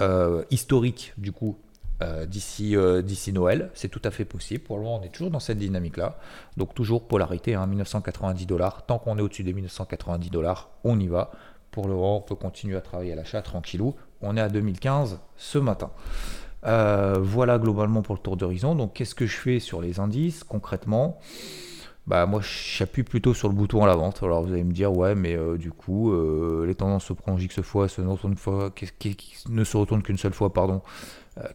euh, 0.00 0.44
historiques 0.50 1.12
du 1.18 1.32
coup 1.32 1.58
euh, 2.02 2.24
d'ici 2.24 2.76
euh, 2.76 3.02
d'ici 3.02 3.32
Noël. 3.32 3.70
C'est 3.74 3.88
tout 3.88 4.00
à 4.04 4.10
fait 4.10 4.24
possible. 4.24 4.64
Pour 4.64 4.78
le 4.78 4.84
moment, 4.84 5.00
on 5.00 5.02
est 5.02 5.10
toujours 5.10 5.30
dans 5.30 5.40
cette 5.40 5.58
dynamique-là. 5.58 6.16
Donc 6.56 6.74
toujours 6.74 7.06
polarité, 7.06 7.54
hein, 7.54 7.66
1990 7.66 8.46
dollars. 8.46 8.86
Tant 8.86 8.98
qu'on 8.98 9.18
est 9.18 9.20
au-dessus 9.20 9.42
des 9.42 9.52
1990 9.52 10.30
dollars, 10.30 10.70
on 10.84 10.98
y 10.98 11.08
va. 11.08 11.30
Pour 11.70 11.88
le 11.88 11.94
moment, 11.94 12.18
on 12.18 12.20
peut 12.22 12.34
continuer 12.34 12.76
à 12.76 12.80
travailler 12.80 13.12
à 13.12 13.16
l'achat 13.16 13.42
tranquillou. 13.42 13.94
On 14.22 14.36
est 14.36 14.40
à 14.40 14.48
2015 14.48 15.18
ce 15.36 15.58
matin. 15.58 15.90
Euh, 16.66 17.18
voilà 17.20 17.58
globalement 17.58 18.00
pour 18.00 18.14
le 18.14 18.20
tour 18.20 18.36
d'horizon. 18.38 18.74
Donc 18.74 18.94
qu'est-ce 18.94 19.14
que 19.14 19.26
je 19.26 19.36
fais 19.36 19.60
sur 19.60 19.82
les 19.82 20.00
indices 20.00 20.42
concrètement? 20.42 21.20
Bah 22.06 22.24
moi 22.24 22.40
j'appuie 22.42 23.02
plutôt 23.02 23.34
sur 23.34 23.48
le 23.48 23.54
bouton 23.54 23.84
à 23.84 23.86
la 23.86 23.94
vente. 23.94 24.22
Alors 24.22 24.42
vous 24.42 24.52
allez 24.52 24.64
me 24.64 24.72
dire 24.72 24.92
ouais 24.92 25.14
mais 25.14 25.36
du 25.58 25.70
coup 25.70 26.12
les 26.64 26.74
tendances 26.74 27.04
se 27.04 27.12
prolongent 27.12 27.44
X 27.44 27.60
fois, 27.60 27.88
se 27.88 28.00
ne 28.00 28.34
fois, 28.34 28.72
ne 29.48 29.64
se 29.64 29.76
retournent 29.76 30.02
qu'une 30.02 30.18
seule 30.18 30.32
fois 30.32 30.52
pardon. 30.52 30.82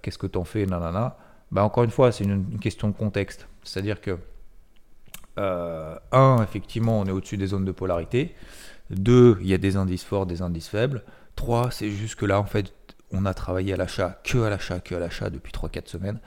Qu'est-ce 0.01 0.18
que 0.18 0.27
t'en 0.27 0.44
fais 0.44 0.66
nanana. 0.66 1.18
Bah 1.51 1.63
encore 1.63 1.83
une 1.83 1.92
fois 1.92 2.12
c'est 2.12 2.24
une, 2.24 2.60
question 2.60 2.88
de 2.88 2.94
contexte. 2.94 3.48
C'est-à-dire 3.63 4.01
que 4.01 4.18
un 5.38 6.42
effectivement 6.44 7.00
on 7.00 7.06
est 7.06 7.12
au-dessus 7.12 7.38
des 7.38 7.48
zones 7.48 7.66
de 7.66 7.72
polarité. 7.72 8.36
Deux 8.89 9.38
il 9.42 9.48
y 9.48 9.54
a 9.54 9.57
des 9.57 9.75
indices 9.75 10.04
forts, 10.04 10.25
des 10.25 10.42
indices 10.42 10.69
faibles. 10.69 11.04
3, 11.36 11.72
c'est 11.72 11.89
juste 11.89 12.16
que 12.16 12.25
là, 12.25 12.39
en 12.39 12.45
fait, 12.45 12.74
on 13.12 13.25
a 13.25 13.33
travaillé 13.33 13.74
à 13.74 13.77
l'achat, 13.77 14.19
que 14.24 14.38
à 14.44 14.50
l'achat, 14.50 14.80
que 14.80 14.95
à 14.95 15.00
l'achat 15.00 15.30
depuis 15.30 15.51
3-4 15.51 15.88
semaines. 15.88 16.19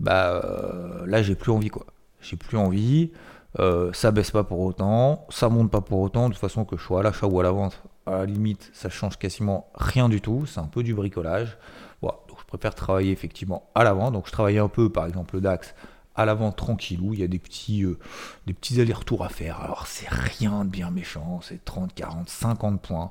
Bah 0.00 0.42
euh, 0.44 1.06
là, 1.06 1.22
j'ai 1.22 1.34
plus 1.34 1.52
envie, 1.52 1.68
quoi. 1.68 1.86
J'ai 2.20 2.36
plus 2.36 2.56
envie. 2.56 3.12
Euh, 3.58 3.92
ça 3.92 4.12
baisse 4.12 4.30
pas 4.30 4.44
pour 4.44 4.60
autant, 4.60 5.26
ça 5.28 5.48
monte 5.48 5.70
pas 5.70 5.80
pour 5.80 6.00
autant. 6.00 6.28
De 6.28 6.34
toute 6.34 6.40
façon, 6.40 6.64
que 6.64 6.76
je 6.76 6.82
sois 6.82 7.00
à 7.00 7.02
l'achat 7.02 7.26
ou 7.26 7.40
à 7.40 7.42
la 7.42 7.50
vente, 7.50 7.82
à 8.06 8.18
la 8.18 8.26
limite, 8.26 8.70
ça 8.72 8.88
change 8.88 9.18
quasiment 9.18 9.70
rien 9.74 10.08
du 10.08 10.20
tout. 10.20 10.46
C'est 10.46 10.60
un 10.60 10.68
peu 10.68 10.82
du 10.82 10.94
bricolage. 10.94 11.58
Je 12.02 12.08
préfère 12.50 12.74
travailler 12.74 13.12
effectivement 13.12 13.70
à 13.74 13.84
la 13.84 13.94
vente. 13.94 14.12
Donc 14.12 14.26
je 14.26 14.32
travaillais 14.32 14.58
un 14.58 14.68
peu, 14.68 14.90
par 14.90 15.06
exemple, 15.06 15.36
le 15.36 15.40
DAX 15.40 15.74
à 16.16 16.24
l'avant 16.26 16.52
tranquillou, 16.52 17.14
il 17.14 17.20
y 17.20 17.22
a 17.22 17.28
des 17.28 17.38
petits, 17.38 17.82
euh, 17.82 17.98
des 18.46 18.52
petits 18.52 18.80
allers-retours 18.80 19.24
à 19.24 19.28
faire. 19.28 19.60
Alors 19.60 19.86
c'est 19.86 20.08
rien 20.08 20.64
de 20.64 20.70
bien 20.70 20.90
méchant, 20.90 21.40
c'est 21.42 21.64
30, 21.64 21.94
40, 21.94 22.28
50 22.28 22.82
points. 22.82 23.10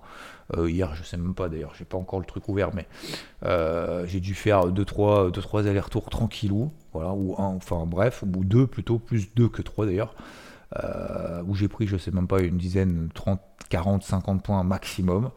Euh, 0.57 0.69
hier, 0.69 0.93
je 0.95 1.03
sais 1.03 1.17
même 1.17 1.33
pas 1.33 1.49
d'ailleurs, 1.49 1.73
j'ai 1.77 1.85
pas 1.85 1.97
encore 1.97 2.19
le 2.19 2.25
truc 2.25 2.47
ouvert, 2.49 2.69
mais 2.73 2.87
euh, 3.45 4.05
j'ai 4.05 4.19
dû 4.19 4.35
faire 4.35 4.67
2-3 4.67 5.31
deux, 5.31 5.41
trois, 5.41 5.67
allers-retours 5.67 6.09
tranquillou, 6.09 6.71
voilà, 6.93 7.11
ou 7.13 7.35
un, 7.39 7.55
enfin 7.55 7.85
bref, 7.85 8.23
ou 8.23 8.43
deux 8.43 8.67
plutôt, 8.67 8.99
plus 8.99 9.33
deux 9.33 9.49
que 9.49 9.61
trois 9.61 9.85
d'ailleurs. 9.85 10.13
où 11.47 11.55
j'ai 11.55 11.67
pris, 11.67 11.87
je 11.87 11.97
sais 11.97 12.11
même 12.11 12.27
pas, 12.27 12.41
une 12.41 12.57
dizaine, 12.57 13.09
30, 13.13 13.39
40, 13.69 14.03
50 14.03 14.43
points 14.43 14.63
maximum. 14.63 15.31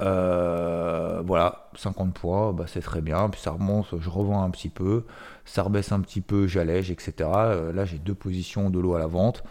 Euh, 0.00 1.22
voilà, 1.24 1.68
50 1.76 2.14
points, 2.14 2.52
bah, 2.52 2.64
c'est 2.66 2.80
très 2.80 3.00
bien. 3.00 3.28
Puis 3.28 3.40
ça 3.40 3.50
remonte, 3.52 3.86
je 3.98 4.08
revends 4.08 4.42
un 4.42 4.50
petit 4.50 4.68
peu. 4.68 5.04
Ça 5.44 5.62
rebaisse 5.62 5.92
un 5.92 6.00
petit 6.00 6.20
peu, 6.20 6.46
j'allège, 6.46 6.90
etc. 6.90 7.12
Euh, 7.34 7.72
là, 7.72 7.84
j'ai 7.84 7.98
deux 7.98 8.14
positions 8.14 8.70
de 8.70 8.78
l'eau 8.78 8.94
à 8.94 8.98
la 8.98 9.06
vente. 9.06 9.42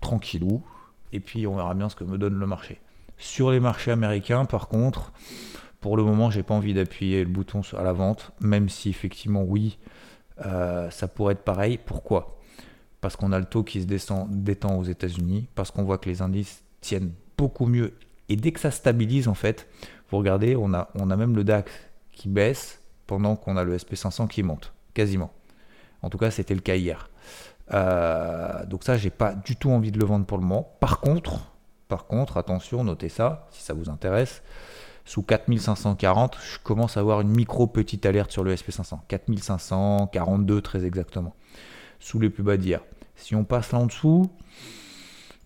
tranquillou. 0.00 0.62
Et 1.12 1.20
puis, 1.20 1.46
on 1.46 1.56
verra 1.56 1.74
bien 1.74 1.88
ce 1.88 1.96
que 1.96 2.04
me 2.04 2.18
donne 2.18 2.34
le 2.34 2.46
marché. 2.46 2.80
Sur 3.18 3.50
les 3.50 3.60
marchés 3.60 3.92
américains, 3.92 4.44
par 4.44 4.68
contre, 4.68 5.12
pour 5.80 5.96
le 5.96 6.02
moment, 6.02 6.30
j'ai 6.30 6.42
pas 6.42 6.54
envie 6.54 6.74
d'appuyer 6.74 7.22
le 7.22 7.30
bouton 7.30 7.60
à 7.76 7.82
la 7.82 7.92
vente, 7.92 8.32
même 8.40 8.68
si 8.68 8.88
effectivement, 8.88 9.42
oui, 9.42 9.78
euh, 10.44 10.90
ça 10.90 11.08
pourrait 11.08 11.34
être 11.34 11.44
pareil. 11.44 11.78
Pourquoi? 11.84 12.40
Parce 13.00 13.16
qu'on 13.16 13.32
a 13.32 13.38
le 13.38 13.44
taux 13.44 13.62
qui 13.62 13.82
se 13.82 13.86
descend, 13.86 14.28
détend 14.30 14.76
aux 14.76 14.84
États-Unis, 14.84 15.46
parce 15.54 15.70
qu'on 15.70 15.84
voit 15.84 15.98
que 15.98 16.08
les 16.08 16.22
indices 16.22 16.64
tiennent 16.80 17.12
beaucoup 17.36 17.66
mieux 17.66 17.92
et 18.28 18.36
dès 18.36 18.52
que 18.52 18.60
ça 18.60 18.70
stabilise, 18.70 19.28
en 19.28 19.34
fait, 19.34 19.68
vous 20.10 20.18
regardez, 20.18 20.56
on 20.56 20.72
a, 20.72 21.16
même 21.16 21.36
le 21.36 21.44
DAX 21.44 21.70
qui 22.12 22.28
baisse 22.28 22.80
pendant 23.06 23.36
qu'on 23.36 23.56
a 23.56 23.64
le 23.64 23.76
SP500 23.76 24.28
qui 24.28 24.42
monte, 24.42 24.72
quasiment. 24.94 25.32
En 26.02 26.10
tout 26.10 26.18
cas, 26.18 26.30
c'était 26.30 26.54
le 26.54 26.60
cas 26.60 26.76
hier. 26.76 27.10
Euh, 27.72 28.64
donc 28.66 28.84
ça, 28.84 28.96
j'ai 28.96 29.10
pas 29.10 29.34
du 29.34 29.56
tout 29.56 29.70
envie 29.70 29.90
de 29.90 29.98
le 29.98 30.04
vendre 30.04 30.26
pour 30.26 30.38
le 30.38 30.44
moment. 30.44 30.76
Par 30.80 31.00
contre, 31.00 31.40
par 31.88 32.06
contre, 32.06 32.36
attention, 32.36 32.84
notez 32.84 33.08
ça, 33.08 33.46
si 33.50 33.62
ça 33.62 33.74
vous 33.74 33.90
intéresse. 33.90 34.42
Sous 35.04 35.22
4540, 35.22 36.38
je 36.40 36.58
commence 36.60 36.96
à 36.96 37.00
avoir 37.00 37.20
une 37.20 37.28
micro 37.28 37.66
petite 37.66 38.06
alerte 38.06 38.30
sur 38.30 38.42
le 38.42 38.54
SP500. 38.54 39.00
4542 39.06 40.62
très 40.62 40.84
exactement. 40.86 41.34
Sous 42.00 42.18
les 42.18 42.30
plus 42.30 42.42
bas 42.42 42.56
d'hier. 42.56 42.80
Si 43.16 43.34
on 43.34 43.44
passe 43.44 43.72
là 43.72 43.80
en 43.80 43.86
dessous, 43.86 44.30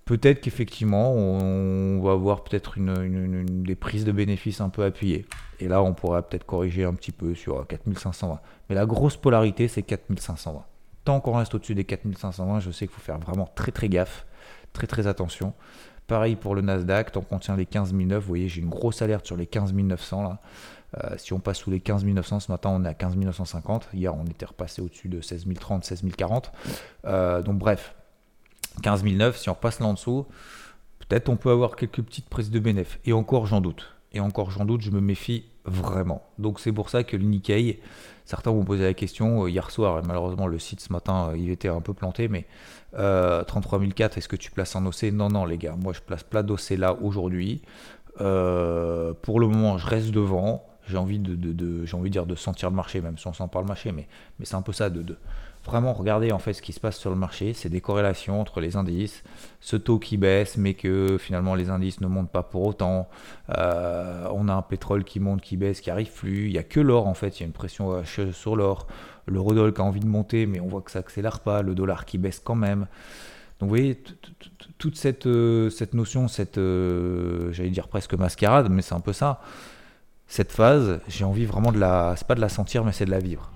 peut-être 0.08 0.40
qu'effectivement, 0.40 1.12
on 1.12 2.00
va 2.00 2.12
avoir 2.12 2.42
peut-être 2.42 2.78
une, 2.78 3.44
des 3.62 3.74
prises 3.74 4.06
de 4.06 4.12
bénéfices 4.12 4.62
un 4.62 4.70
peu 4.70 4.82
appuyées. 4.82 5.26
Et 5.60 5.68
là, 5.68 5.82
on 5.82 5.92
pourrait 5.92 6.22
peut-être 6.22 6.46
corriger 6.46 6.84
un 6.84 6.94
petit 6.94 7.12
peu 7.12 7.34
sur 7.34 7.66
4520. 7.66 8.40
Mais 8.68 8.74
la 8.74 8.86
grosse 8.86 9.18
polarité, 9.18 9.68
c'est 9.68 9.82
4520. 9.82 10.64
Tant 11.04 11.20
qu'on 11.20 11.36
reste 11.36 11.54
au-dessus 11.54 11.74
des 11.74 11.84
4520, 11.84 12.60
je 12.60 12.70
sais 12.70 12.86
qu'il 12.86 12.94
faut 12.94 13.02
faire 13.02 13.18
vraiment 13.18 13.50
très 13.54 13.70
très 13.70 13.90
gaffe. 13.90 14.24
Très 14.72 14.86
très 14.86 15.06
attention. 15.06 15.52
Pareil 16.06 16.36
pour 16.36 16.54
le 16.54 16.62
Nasdaq, 16.62 17.12
tant 17.12 17.20
qu'on 17.20 17.38
tient 17.38 17.56
les 17.56 17.66
15 17.66 17.92
009, 17.92 18.18
vous 18.18 18.28
voyez, 18.28 18.48
j'ai 18.48 18.62
une 18.62 18.70
grosse 18.70 19.02
alerte 19.02 19.26
sur 19.26 19.36
les 19.36 19.46
15 19.46 19.74
900 19.74 20.22
là. 20.22 20.38
Euh, 21.04 21.16
si 21.18 21.34
on 21.34 21.38
passe 21.38 21.58
sous 21.58 21.70
les 21.70 21.80
15 21.80 22.06
900, 22.06 22.40
ce 22.40 22.50
matin 22.50 22.70
on 22.72 22.82
est 22.86 22.88
à 22.88 22.94
15 22.94 23.14
950. 23.14 23.90
Hier 23.92 24.14
on 24.16 24.24
était 24.24 24.46
repassé 24.46 24.80
au-dessus 24.80 25.10
de 25.10 25.20
16 25.20 25.44
030, 25.54 25.84
16 25.84 26.02
040. 26.16 26.50
donc 27.44 27.58
bref, 27.58 27.94
15 28.78 29.04
009, 29.04 29.36
si 29.36 29.48
on 29.48 29.54
repasse 29.54 29.80
là 29.80 29.86
en 29.86 29.94
dessous, 29.94 30.26
peut-être 31.00 31.28
on 31.28 31.36
peut 31.36 31.50
avoir 31.50 31.76
quelques 31.76 32.02
petites 32.02 32.28
prises 32.28 32.50
de 32.50 32.58
bénéfices. 32.58 32.98
Et 33.04 33.12
encore 33.12 33.46
j'en 33.46 33.60
doute. 33.60 33.94
Et 34.12 34.20
encore 34.20 34.50
j'en 34.50 34.64
doute, 34.64 34.80
je 34.80 34.90
me 34.90 35.00
méfie 35.00 35.44
vraiment. 35.64 36.22
Donc 36.38 36.60
c'est 36.60 36.72
pour 36.72 36.88
ça 36.88 37.04
que 37.04 37.16
le 37.16 37.24
Nikkei, 37.24 37.80
certains 38.24 38.52
m'ont 38.52 38.64
posé 38.64 38.84
la 38.84 38.94
question 38.94 39.44
euh, 39.44 39.50
hier 39.50 39.70
soir, 39.70 39.98
et 39.98 40.02
malheureusement 40.06 40.46
le 40.46 40.58
site 40.58 40.80
ce 40.80 40.92
matin, 40.92 41.30
euh, 41.30 41.36
il 41.36 41.50
était 41.50 41.68
un 41.68 41.80
peu 41.80 41.94
planté, 41.94 42.28
mais 42.28 42.46
33 42.92 43.80
004, 43.94 44.16
est-ce 44.16 44.28
que 44.28 44.36
tu 44.36 44.50
places 44.50 44.74
un 44.74 44.86
OC 44.86 45.04
Non, 45.12 45.28
non 45.28 45.44
les 45.44 45.58
gars, 45.58 45.76
moi 45.76 45.92
je 45.92 46.00
place 46.00 46.22
plat 46.22 46.42
d'OC 46.42 46.70
là 46.70 46.94
aujourd'hui. 46.94 47.60
pour 48.16 48.24
le 49.40 49.46
moment, 49.46 49.76
je 49.76 49.86
reste 49.86 50.10
devant 50.10 50.64
j'ai 50.88 50.96
envie 50.96 51.18
de, 51.18 51.84
envie 51.94 52.10
de 52.10 52.12
dire 52.12 52.26
de 52.26 52.34
sentir 52.34 52.70
le 52.70 52.76
marché, 52.76 53.00
même 53.00 53.18
si 53.18 53.26
on 53.26 53.32
sent 53.32 53.48
pas 53.52 53.60
le 53.60 53.66
marché, 53.66 53.92
mais, 53.92 54.08
mais 54.38 54.44
c'est 54.44 54.54
un 54.54 54.62
peu 54.62 54.72
ça, 54.72 54.90
de, 54.90 55.02
de, 55.02 55.16
vraiment 55.68 55.92
regarder 55.92 56.32
en 56.32 56.38
fait 56.38 56.52
ce 56.54 56.62
qui 56.62 56.72
se 56.72 56.80
passe 56.80 56.96
sur 56.96 57.10
le 57.10 57.16
marché, 57.16 57.52
c'est 57.54 57.68
des 57.68 57.80
corrélations 57.80 58.40
entre 58.40 58.60
les 58.60 58.76
indices, 58.76 59.22
ce 59.60 59.76
taux 59.76 59.98
qui 59.98 60.16
baisse, 60.16 60.56
mais 60.56 60.74
que 60.74 61.18
finalement 61.18 61.54
les 61.54 61.70
indices 61.70 62.00
ne 62.00 62.06
montent 62.06 62.32
pas 62.32 62.42
pour 62.42 62.66
autant, 62.66 63.08
euh, 63.56 64.28
on 64.32 64.48
a 64.48 64.54
un 64.54 64.62
pétrole 64.62 65.04
qui 65.04 65.20
monte, 65.20 65.40
qui 65.40 65.56
baisse, 65.56 65.80
qui 65.80 65.90
arrive 65.90 66.10
plus, 66.10 66.46
il 66.46 66.52
n'y 66.52 66.58
a 66.58 66.62
que 66.62 66.80
l'or 66.80 67.06
en 67.06 67.14
fait, 67.14 67.38
il 67.38 67.40
y 67.40 67.42
a 67.44 67.46
une 67.46 67.52
pression 67.52 68.02
sur 68.04 68.56
l'or, 68.56 68.86
le 69.26 69.40
redol 69.40 69.72
qui 69.72 69.80
a 69.80 69.84
envie 69.84 70.00
de 70.00 70.06
monter, 70.06 70.46
mais 70.46 70.60
on 70.60 70.66
voit 70.66 70.82
que 70.82 70.90
ça 70.90 70.98
accélère 71.00 71.40
pas, 71.40 71.62
le 71.62 71.74
dollar 71.74 72.04
qui 72.04 72.18
baisse 72.18 72.40
quand 72.40 72.54
même. 72.54 72.86
Donc 73.58 73.68
vous 73.68 73.76
voyez, 73.76 74.02
toute 74.78 74.96
cette, 74.96 75.26
euh, 75.26 75.68
cette 75.70 75.94
notion, 75.94 76.28
cette, 76.28 76.58
euh, 76.58 77.52
j'allais 77.52 77.70
dire 77.70 77.88
presque 77.88 78.14
mascarade, 78.14 78.68
mais 78.70 78.82
c'est 78.82 78.94
un 78.94 79.00
peu 79.00 79.12
ça. 79.12 79.40
Cette 80.28 80.52
phase, 80.52 81.00
j'ai 81.08 81.24
envie 81.24 81.46
vraiment 81.46 81.72
de 81.72 81.78
la, 81.78 82.14
c'est 82.16 82.26
pas 82.26 82.34
de 82.34 82.40
la 82.40 82.48
sentir, 82.48 82.84
mais 82.84 82.92
c'est 82.92 83.06
de 83.06 83.10
la 83.10 83.18
vivre. 83.18 83.50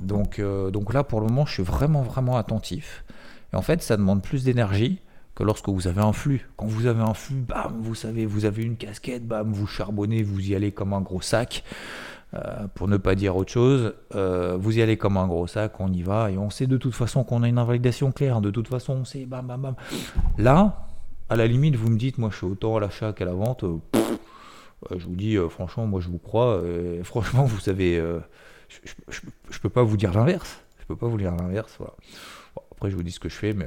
Donc, 0.00 0.38
euh, 0.38 0.70
donc 0.70 0.94
là, 0.94 1.04
pour 1.04 1.20
le 1.20 1.26
moment, 1.26 1.46
je 1.46 1.54
suis 1.54 1.62
vraiment, 1.62 2.02
vraiment 2.02 2.36
attentif. 2.36 3.04
Et 3.52 3.56
en 3.56 3.62
fait, 3.62 3.82
ça 3.82 3.96
demande 3.96 4.22
plus 4.22 4.44
d'énergie 4.44 5.00
que 5.34 5.42
lorsque 5.42 5.68
vous 5.68 5.86
avez 5.86 6.00
un 6.00 6.12
flux. 6.12 6.48
Quand 6.56 6.66
vous 6.66 6.86
avez 6.86 7.02
un 7.02 7.14
flux, 7.14 7.40
bam, 7.40 7.78
vous 7.80 7.94
savez, 7.94 8.26
vous 8.26 8.44
avez 8.44 8.64
une 8.64 8.76
casquette, 8.76 9.26
bam, 9.26 9.52
vous 9.52 9.66
charbonnez, 9.66 10.22
vous 10.22 10.50
y 10.50 10.54
allez 10.54 10.72
comme 10.72 10.92
un 10.92 11.00
gros 11.00 11.20
sac. 11.20 11.64
Euh, 12.34 12.66
pour 12.74 12.88
ne 12.88 12.98
pas 12.98 13.14
dire 13.14 13.36
autre 13.36 13.50
chose, 13.50 13.94
euh, 14.14 14.58
vous 14.60 14.76
y 14.76 14.82
allez 14.82 14.98
comme 14.98 15.16
un 15.16 15.26
gros 15.26 15.46
sac, 15.46 15.80
on 15.80 15.90
y 15.90 16.02
va, 16.02 16.30
et 16.30 16.36
on 16.36 16.50
sait 16.50 16.66
de 16.66 16.76
toute 16.76 16.94
façon 16.94 17.24
qu'on 17.24 17.42
a 17.42 17.48
une 17.48 17.56
invalidation 17.56 18.12
claire, 18.12 18.42
de 18.42 18.50
toute 18.50 18.68
façon 18.68 18.98
on 19.00 19.04
sait, 19.06 19.24
bam, 19.24 19.46
bam, 19.46 19.62
bam. 19.62 19.74
Là, 20.36 20.88
à 21.30 21.36
la 21.36 21.46
limite, 21.46 21.76
vous 21.76 21.88
me 21.88 21.96
dites, 21.96 22.18
moi 22.18 22.28
je 22.30 22.36
suis 22.36 22.46
autant 22.46 22.76
à 22.76 22.80
l'achat 22.80 23.14
qu'à 23.14 23.24
la 23.24 23.32
vente, 23.32 23.64
je 24.90 25.06
vous 25.06 25.16
dis, 25.16 25.38
franchement, 25.48 25.86
moi 25.86 26.02
je 26.02 26.08
vous 26.08 26.18
crois. 26.18 26.60
Franchement, 27.02 27.44
vous 27.44 27.60
savez, 27.60 27.98
je, 28.68 29.20
ne 29.26 29.58
peux 29.62 29.68
pas 29.68 29.82
vous 29.82 29.96
dire 29.96 30.12
l'inverse. 30.12 30.62
Je 30.80 30.86
peux 30.86 30.96
pas 30.96 31.06
vous 31.06 31.18
dire 31.18 31.34
l'inverse. 31.34 31.74
Voilà. 31.78 31.94
après, 32.72 32.90
je 32.90 32.96
vous 32.96 33.02
dis 33.02 33.12
ce 33.12 33.20
que 33.20 33.28
je 33.28 33.34
fais, 33.36 33.52
mais 33.52 33.66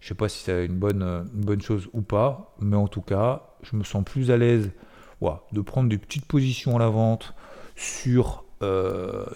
je 0.00 0.08
sais 0.08 0.14
pas 0.14 0.28
si 0.28 0.42
c'est 0.42 0.66
une 0.66 0.76
bonne, 0.76 1.28
bonne 1.32 1.60
chose 1.60 1.88
ou 1.92 2.02
pas. 2.02 2.54
Mais 2.60 2.76
en 2.76 2.88
tout 2.88 3.02
cas, 3.02 3.54
je 3.62 3.76
me 3.76 3.84
sens 3.84 4.04
plus 4.04 4.30
à 4.30 4.36
l'aise 4.36 4.70
de 5.52 5.60
prendre 5.60 5.88
des 5.88 5.98
petites 5.98 6.26
positions 6.26 6.76
à 6.76 6.78
la 6.78 6.88
vente 6.88 7.34
sur, 7.74 8.44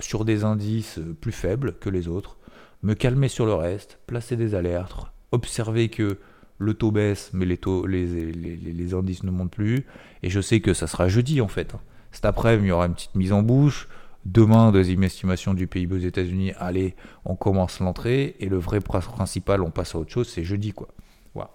sur 0.01 0.25
des 0.25 0.45
indices 0.45 1.01
plus 1.21 1.33
faibles 1.33 1.75
que 1.81 1.89
les 1.89 2.09
autres, 2.09 2.37
me 2.83 2.95
calmer 2.95 3.29
sur 3.29 3.47
le 3.47 3.55
reste, 3.55 3.99
placer 4.07 4.37
des 4.37 4.55
alertes, 4.55 5.07
observer 5.33 5.89
que 5.89 6.19
le 6.59 6.75
taux 6.75 6.91
baisse, 6.91 7.31
mais 7.33 7.47
les, 7.47 7.57
taux, 7.57 7.87
les, 7.87 8.33
les, 8.33 8.95
indices 8.95 9.23
ne 9.23 9.31
montent 9.31 9.51
plus. 9.51 9.87
Et 10.23 10.29
je 10.29 10.41
sais 10.41 10.61
que 10.61 10.75
ça 10.75 10.87
sera 10.87 11.09
jeudi 11.09 11.41
en 11.41 11.49
fait. 11.49 11.75
Cet 12.13 12.27
après-midi, 12.27 12.67
il 12.67 12.69
y 12.69 12.73
aura 12.73 12.87
une 12.87 12.95
petite 12.95 13.15
mise 13.15 13.33
en 13.33 13.43
bouche. 13.43 13.89
Demain, 14.27 14.71
deuxième 14.71 15.03
estimation 15.03 15.55
du 15.55 15.67
PIB 15.67 15.95
aux 15.95 15.99
États-Unis. 15.99 16.53
Allez, 16.59 16.95
on 17.25 17.37
commence 17.37 17.81
l'entrée. 17.81 18.37
Et 18.39 18.47
le 18.47 18.59
vrai 18.59 18.81
principal, 18.81 19.63
on 19.63 19.71
passe 19.71 19.95
à 19.95 19.99
autre 19.99 20.11
chose, 20.11 20.29
c'est 20.29 20.45
jeudi 20.45 20.73
quoi. 20.73 20.89
Voilà. 21.35 21.51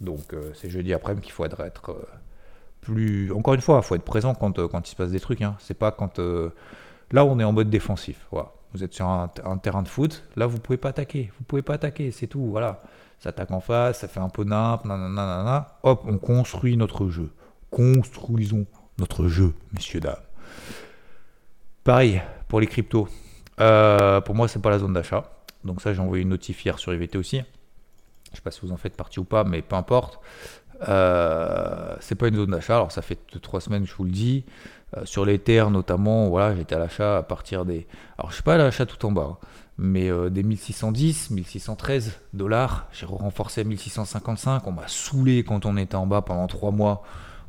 Donc 0.00 0.32
euh, 0.32 0.50
c'est 0.54 0.68
jeudi 0.68 0.92
après-midi 0.92 1.22
qu'il 1.22 1.32
faut 1.32 1.44
être, 1.44 1.90
euh, 1.90 2.04
plus. 2.80 3.32
Encore 3.32 3.54
une 3.54 3.62
fois, 3.62 3.80
il 3.82 3.86
faut 3.86 3.94
être 3.94 4.04
présent 4.04 4.34
quand, 4.34 4.58
euh, 4.58 4.68
quand 4.68 4.86
il 4.86 4.90
se 4.90 4.96
passe 4.96 5.10
des 5.10 5.20
trucs. 5.20 5.42
Hein. 5.42 5.56
C'est 5.58 5.78
pas 5.78 5.92
quand. 5.92 6.18
Là, 7.12 7.24
on 7.24 7.38
est 7.38 7.44
en 7.44 7.52
mode 7.52 7.70
défensif. 7.70 8.26
Voilà. 8.30 8.52
Vous 8.72 8.82
êtes 8.82 8.92
sur 8.92 9.06
un, 9.06 9.28
terrain 9.62 9.82
de 9.82 9.88
foot. 9.88 10.24
Là, 10.36 10.46
vous 10.46 10.58
pouvez 10.58 10.78
pas 10.78 10.88
attaquer. 10.88 11.30
Vous 11.38 11.44
pouvez 11.44 11.62
pas 11.62 11.74
attaquer. 11.74 12.10
C'est 12.10 12.26
tout. 12.26 12.44
Voilà 12.50 12.80
ça 13.24 13.30
attaque 13.30 13.52
en 13.52 13.60
face, 13.60 14.00
ça 14.00 14.08
fait 14.08 14.20
un 14.20 14.28
peu 14.28 14.44
nimp, 14.44 14.84
nanana, 14.84 15.78
hop, 15.82 16.04
on 16.06 16.18
construit 16.18 16.76
notre 16.76 17.08
jeu. 17.08 17.30
Construisons 17.70 18.66
notre 18.98 19.28
jeu, 19.28 19.54
messieurs, 19.72 20.00
dames. 20.00 20.16
Pareil 21.84 22.22
pour 22.48 22.60
les 22.60 22.66
cryptos. 22.66 23.08
Euh, 23.60 24.22
pour 24.22 24.34
moi, 24.34 24.48
c'est 24.48 24.60
pas 24.60 24.70
la 24.70 24.78
zone 24.78 24.94
d'achat. 24.94 25.24
Donc 25.64 25.82
ça, 25.82 25.92
j'ai 25.92 26.00
envoyé 26.00 26.22
une 26.22 26.30
notif 26.30 26.64
hier 26.64 26.78
sur 26.78 26.94
IVT 26.94 27.18
aussi. 27.18 27.42
Je 28.30 28.36
sais 28.36 28.42
pas 28.42 28.50
si 28.50 28.60
vous 28.62 28.72
en 28.72 28.78
faites 28.78 28.96
partie 28.96 29.20
ou 29.20 29.24
pas, 29.24 29.44
mais 29.44 29.60
peu 29.60 29.76
importe. 29.76 30.18
Euh, 30.88 31.94
c'est 32.00 32.14
pas 32.14 32.28
une 32.28 32.36
zone 32.36 32.50
d'achat. 32.50 32.76
Alors 32.76 32.90
ça 32.90 33.02
fait 33.02 33.18
trois 33.42 33.60
semaines, 33.60 33.86
je 33.86 33.94
vous 33.94 34.04
le 34.04 34.10
dis. 34.10 34.44
Euh, 34.96 35.04
sur 35.04 35.26
les 35.26 35.38
terres 35.38 35.70
notamment, 35.70 36.28
voilà, 36.30 36.56
j'étais 36.56 36.74
à 36.74 36.78
l'achat 36.78 37.18
à 37.18 37.22
partir 37.22 37.66
des. 37.66 37.86
Alors 38.18 38.30
je 38.30 38.36
suis 38.36 38.42
pas 38.42 38.54
à 38.54 38.58
l'achat 38.58 38.86
tout 38.86 39.04
en 39.04 39.12
bas. 39.12 39.38
Hein 39.42 39.46
mais 39.76 40.08
des 40.30 40.44
1610, 40.44 41.30
1613 41.30 42.12
dollars, 42.32 42.86
j'ai 42.92 43.06
renforcé 43.06 43.62
à 43.62 43.64
1655, 43.64 44.64
on 44.68 44.70
m'a 44.70 44.86
saoulé 44.86 45.42
quand 45.42 45.66
on 45.66 45.76
était 45.76 45.96
en 45.96 46.06
bas 46.06 46.22
pendant 46.22 46.46
3 46.46 46.70
mois. 46.70 47.02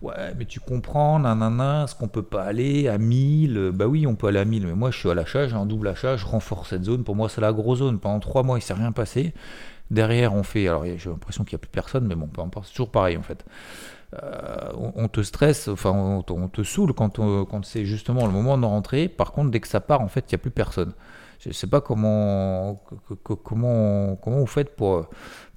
Ouais, 0.06 0.36
mais 0.38 0.46
tu 0.46 0.60
comprends, 0.60 1.18
nanana, 1.18 1.86
est-ce 1.86 1.96
qu'on 1.96 2.08
peut 2.08 2.22
pas 2.22 2.44
aller 2.44 2.88
à 2.88 3.00
1000 3.00 3.72
Bah 3.74 3.88
oui, 3.88 4.06
on 4.06 4.14
peut 4.14 4.28
aller 4.28 4.38
à 4.38 4.46
1000, 4.46 4.68
mais 4.68 4.76
moi 4.76 4.92
je 4.92 5.00
suis 5.00 5.10
à 5.10 5.16
l'achat, 5.16 5.48
j'ai 5.48 5.56
un 5.56 5.66
double 5.66 5.88
achat, 5.88 6.16
je 6.16 6.28
renforce 6.28 6.70
cette 6.70 6.84
zone, 6.84 7.04
pour 7.04 7.16
moi 7.16 7.28
c'est 7.28 7.42
la 7.42 7.52
grosse 7.52 7.80
zone. 7.80 7.98
Pendant 7.98 8.20
3 8.20 8.44
mois, 8.44 8.60
il 8.60 8.62
s'est 8.62 8.76
rien 8.76 8.92
passé. 8.92 9.34
Derrière, 9.90 10.36
on 10.36 10.44
fait, 10.44 10.68
alors 10.68 10.86
j'ai 10.86 11.10
l'impression 11.10 11.44
qu'il 11.44 11.56
n'y 11.56 11.60
a 11.60 11.64
plus 11.64 11.72
personne, 11.72 12.06
mais 12.06 12.14
bon, 12.14 12.30
c'est 12.64 12.70
toujours 12.72 12.92
pareil 12.92 13.18
en 13.18 13.24
fait. 13.24 13.46
Euh, 14.22 14.72
on, 14.96 15.08
te 15.08 15.22
stresse, 15.24 15.68
enfin 15.70 15.90
on, 15.92 16.22
te 16.22 16.62
saoule 16.62 16.94
quand, 16.94 17.18
quand 17.18 17.66
c'est 17.66 17.86
justement 17.86 18.28
le 18.28 18.32
moment 18.32 18.60
de 18.60 18.66
rentrer. 18.66 19.08
Par 19.10 19.32
contre, 19.32 19.50
dès 19.50 19.60
que 19.60 19.68
ça 19.68 19.82
part, 19.82 20.02
en 20.02 20.08
fait, 20.08 20.32
il 20.32 20.36
n'y 20.36 20.36
a 20.36 20.38
plus 20.38 20.52
personne. 20.52 20.94
Je 21.40 21.50
ne 21.50 21.54
sais 21.54 21.68
pas 21.68 21.82
comment, 21.82 22.82
comment, 23.44 24.16
comment 24.16 24.40
vous 24.40 24.46
faites 24.46 24.76
pour, 24.76 25.10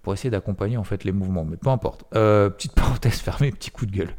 pour 0.08 0.14
essayer 0.14 0.30
d'accompagner 0.30 0.78
en 0.78 0.84
fait 0.84 1.04
les 1.04 1.12
mouvements, 1.12 1.44
mais 1.44 1.58
peu 1.58 1.68
importe. 1.68 2.06
Euh, 2.14 2.48
petite 2.48 2.72
parenthèse 2.74 3.18
fermée, 3.18 3.52
petit 3.52 3.70
coup 3.70 3.84
de 3.84 3.94
gueule. 3.94 4.14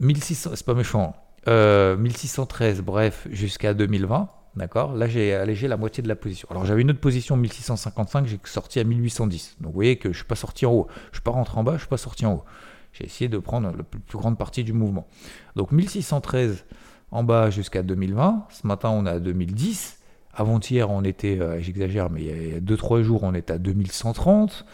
1600, 0.00 0.50
c'est 0.56 0.66
pas 0.66 0.74
méchant. 0.74 1.14
1613, 1.46 2.80
euh, 2.80 2.82
bref, 2.82 3.28
jusqu'à 3.30 3.72
2020. 3.72 4.28
D'accord 4.56 4.92
Là, 4.96 5.06
j'ai 5.06 5.32
allégé 5.32 5.68
la 5.68 5.76
moitié 5.76 6.02
de 6.02 6.08
la 6.08 6.16
position. 6.16 6.48
Alors, 6.50 6.66
j'avais 6.66 6.82
une 6.82 6.90
autre 6.90 6.98
position 6.98 7.36
1655, 7.36 8.26
j'ai 8.26 8.40
sorti 8.42 8.80
à 8.80 8.84
1810. 8.84 9.58
Donc, 9.60 9.70
vous 9.70 9.74
voyez 9.76 9.98
que 9.98 10.08
je 10.08 10.14
ne 10.14 10.14
suis 10.14 10.24
pas 10.24 10.34
sorti 10.34 10.66
en 10.66 10.72
haut. 10.72 10.88
Je 10.90 11.10
ne 11.10 11.14
suis 11.14 11.22
pas 11.22 11.30
rentré 11.30 11.60
en 11.60 11.62
bas, 11.62 11.70
je 11.70 11.76
ne 11.76 11.78
suis 11.78 11.88
pas 11.88 11.96
sorti 11.96 12.26
en 12.26 12.32
haut. 12.32 12.44
J'ai 12.92 13.04
essayé 13.04 13.28
de 13.28 13.38
prendre 13.38 13.68
la 13.68 13.84
plus, 13.84 14.00
grande 14.10 14.36
partie 14.36 14.64
du 14.64 14.72
mouvement. 14.72 15.06
Donc, 15.54 15.70
1613 15.70 16.64
en 17.12 17.22
bas 17.22 17.50
jusqu'à 17.50 17.84
2020. 17.84 18.48
Ce 18.50 18.66
matin, 18.66 18.90
on 18.90 19.06
est 19.06 19.10
à 19.10 19.20
2010. 19.20 19.96
Avant-hier, 20.34 20.90
on 20.90 21.04
était, 21.04 21.38
euh, 21.38 21.60
j'exagère, 21.60 22.10
mais 22.10 22.20
il 22.24 22.52
y 22.52 22.56
a 22.56 22.60
2-3 22.60 23.02
jours, 23.02 23.22
on 23.22 23.34
était 23.34 23.52
à 23.52 23.58
2130. 23.58 24.64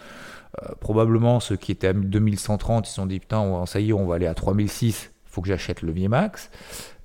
Euh, 0.62 0.72
probablement, 0.80 1.40
ceux 1.40 1.56
qui 1.56 1.72
étaient 1.72 1.88
à 1.88 1.92
2130, 1.92 2.86
ils 2.86 2.90
se 2.90 2.96
sont 2.96 3.06
dit 3.06 3.20
Putain, 3.20 3.64
ça 3.66 3.80
y 3.80 3.90
est, 3.90 3.92
on 3.92 4.06
va 4.06 4.16
aller 4.16 4.26
à 4.26 4.34
3006, 4.34 5.10
il 5.12 5.30
faut 5.30 5.42
que 5.42 5.48
j'achète 5.48 5.82
le 5.82 5.88
levier 5.88 6.08
max. 6.08 6.50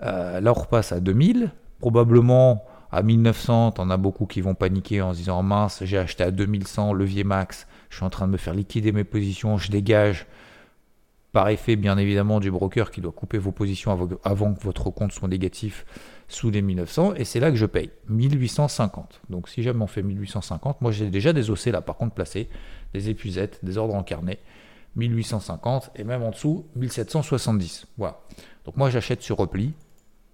Euh, 0.03 0.39
là, 0.39 0.51
on 0.51 0.60
repasse 0.60 0.91
à 0.91 1.00
2000. 1.00 1.51
Probablement, 1.79 2.63
à 2.91 3.03
1900, 3.03 3.72
t'en 3.74 3.89
as 3.89 3.98
beaucoup 3.98 4.25
qui 4.25 4.41
vont 4.41 4.55
paniquer 4.55 5.01
en 5.01 5.13
se 5.13 5.20
disant 5.20 5.41
Mince, 5.41 5.84
j'ai 5.84 5.98
acheté 5.98 6.24
à 6.24 6.31
2100, 6.31 6.93
levier 6.93 7.24
max, 7.24 7.67
je 7.89 7.98
suis 7.98 8.05
en 8.05 8.10
train 8.10 8.27
de 8.27 8.31
me 8.31 8.38
faire 8.38 8.53
liquider 8.53 8.91
mes 8.91 9.03
positions, 9.03 9.58
je 9.58 9.72
dégage. 9.72 10.27
Par 11.31 11.48
effet, 11.48 11.77
bien 11.77 11.98
évidemment, 11.98 12.41
du 12.41 12.51
broker 12.51 12.91
qui 12.91 13.00
doit 13.00 13.13
couper 13.13 13.38
vos 13.38 13.53
positions 13.53 13.98
avant 14.25 14.53
que 14.53 14.62
votre 14.63 14.89
compte 14.89 15.13
soit 15.13 15.29
négatif 15.29 15.86
sous 16.27 16.50
les 16.50 16.62
1900 16.62 17.15
et 17.15 17.25
c'est 17.25 17.39
là 17.39 17.51
que 17.51 17.58
je 17.58 17.65
paye 17.65 17.89
1850. 18.10 19.22
Donc 19.29 19.50
si 19.50 19.63
jamais 19.63 19.81
on 19.81 19.88
fait 19.88 20.01
1850, 20.01 20.81
moi 20.81 20.91
j'ai 20.91 21.10
déjà 21.10 21.34
des 21.34 21.50
OC 21.50 21.67
là 21.67 21.81
par 21.81 21.98
contre 21.98 22.13
placés, 22.15 22.50
des 22.93 23.10
épuisettes, 23.10 23.60
des 23.63 23.77
ordres 23.77 23.95
en 23.95 24.03
carnet, 24.03 24.39
1850 24.95 25.91
et 25.95 26.03
même 26.03 26.24
en 26.24 26.31
dessous 26.31 26.65
1770. 26.75 27.88
Voilà. 27.98 28.19
Donc 28.65 28.77
moi 28.77 28.89
j'achète 28.89 29.21
sur 29.21 29.38
repli, 29.38 29.74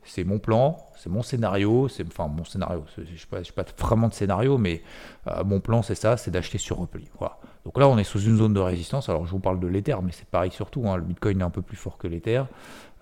c'est 0.08 0.24
mon 0.24 0.40
plan, 0.40 0.78
c'est 0.98 1.10
mon 1.10 1.22
scénario, 1.22 1.88
c'est 1.88 2.06
enfin 2.08 2.28
mon 2.28 2.44
scénario, 2.44 2.84
je 2.96 3.02
ne 3.02 3.44
sais, 3.44 3.52
pas 3.54 3.66
vraiment 3.78 4.08
de 4.08 4.14
scénario, 4.14 4.58
mais 4.58 4.82
euh, 5.28 5.44
mon 5.44 5.60
plan 5.60 5.82
c'est 5.82 5.96
ça, 5.96 6.18
c'est 6.18 6.32
d'acheter 6.32 6.58
sur 6.58 6.78
repli. 6.78 7.06
Voilà. 7.20 7.38
Donc 7.66 7.78
là 7.78 7.88
on 7.88 7.98
est 7.98 8.04
sous 8.04 8.22
une 8.22 8.38
zone 8.38 8.54
de 8.54 8.60
résistance, 8.60 9.10
alors 9.10 9.26
je 9.26 9.32
vous 9.32 9.40
parle 9.40 9.60
de 9.60 9.68
l'Ether, 9.68 9.98
mais 10.04 10.12
c'est 10.12 10.28
pareil 10.28 10.52
surtout, 10.52 10.90
hein. 10.90 10.98
le 10.98 11.04
Bitcoin 11.04 11.42
est 11.42 11.44
un 11.44 11.50
peu 11.50 11.62
plus 11.62 11.78
fort 11.78 11.98
que 11.98 12.08
l'Ether, 12.08 12.44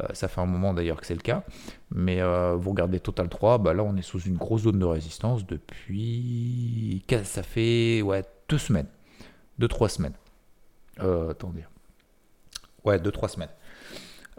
euh, 0.01 0.07
ça 0.13 0.27
fait 0.27 0.41
un 0.41 0.45
moment 0.45 0.73
d'ailleurs 0.73 0.99
que 0.99 1.05
c'est 1.05 1.15
le 1.15 1.21
cas, 1.21 1.43
mais 1.91 2.21
euh, 2.21 2.55
vous 2.55 2.71
regardez 2.71 2.99
Total 2.99 3.29
3, 3.29 3.59
bah 3.59 3.73
là 3.73 3.83
on 3.83 3.95
est 3.95 4.01
sous 4.01 4.19
une 4.19 4.37
grosse 4.37 4.63
zone 4.63 4.79
de 4.79 4.85
résistance 4.85 5.45
depuis, 5.45 7.03
ça 7.23 7.43
fait 7.43 8.01
ouais, 8.01 8.23
deux 8.49 8.57
semaines, 8.57 8.87
deux 9.59 9.67
trois 9.67 9.89
semaines. 9.89 10.15
attendez, 10.99 11.65
Ouais, 12.85 12.99
2-3 12.99 13.29
semaines. 13.29 13.49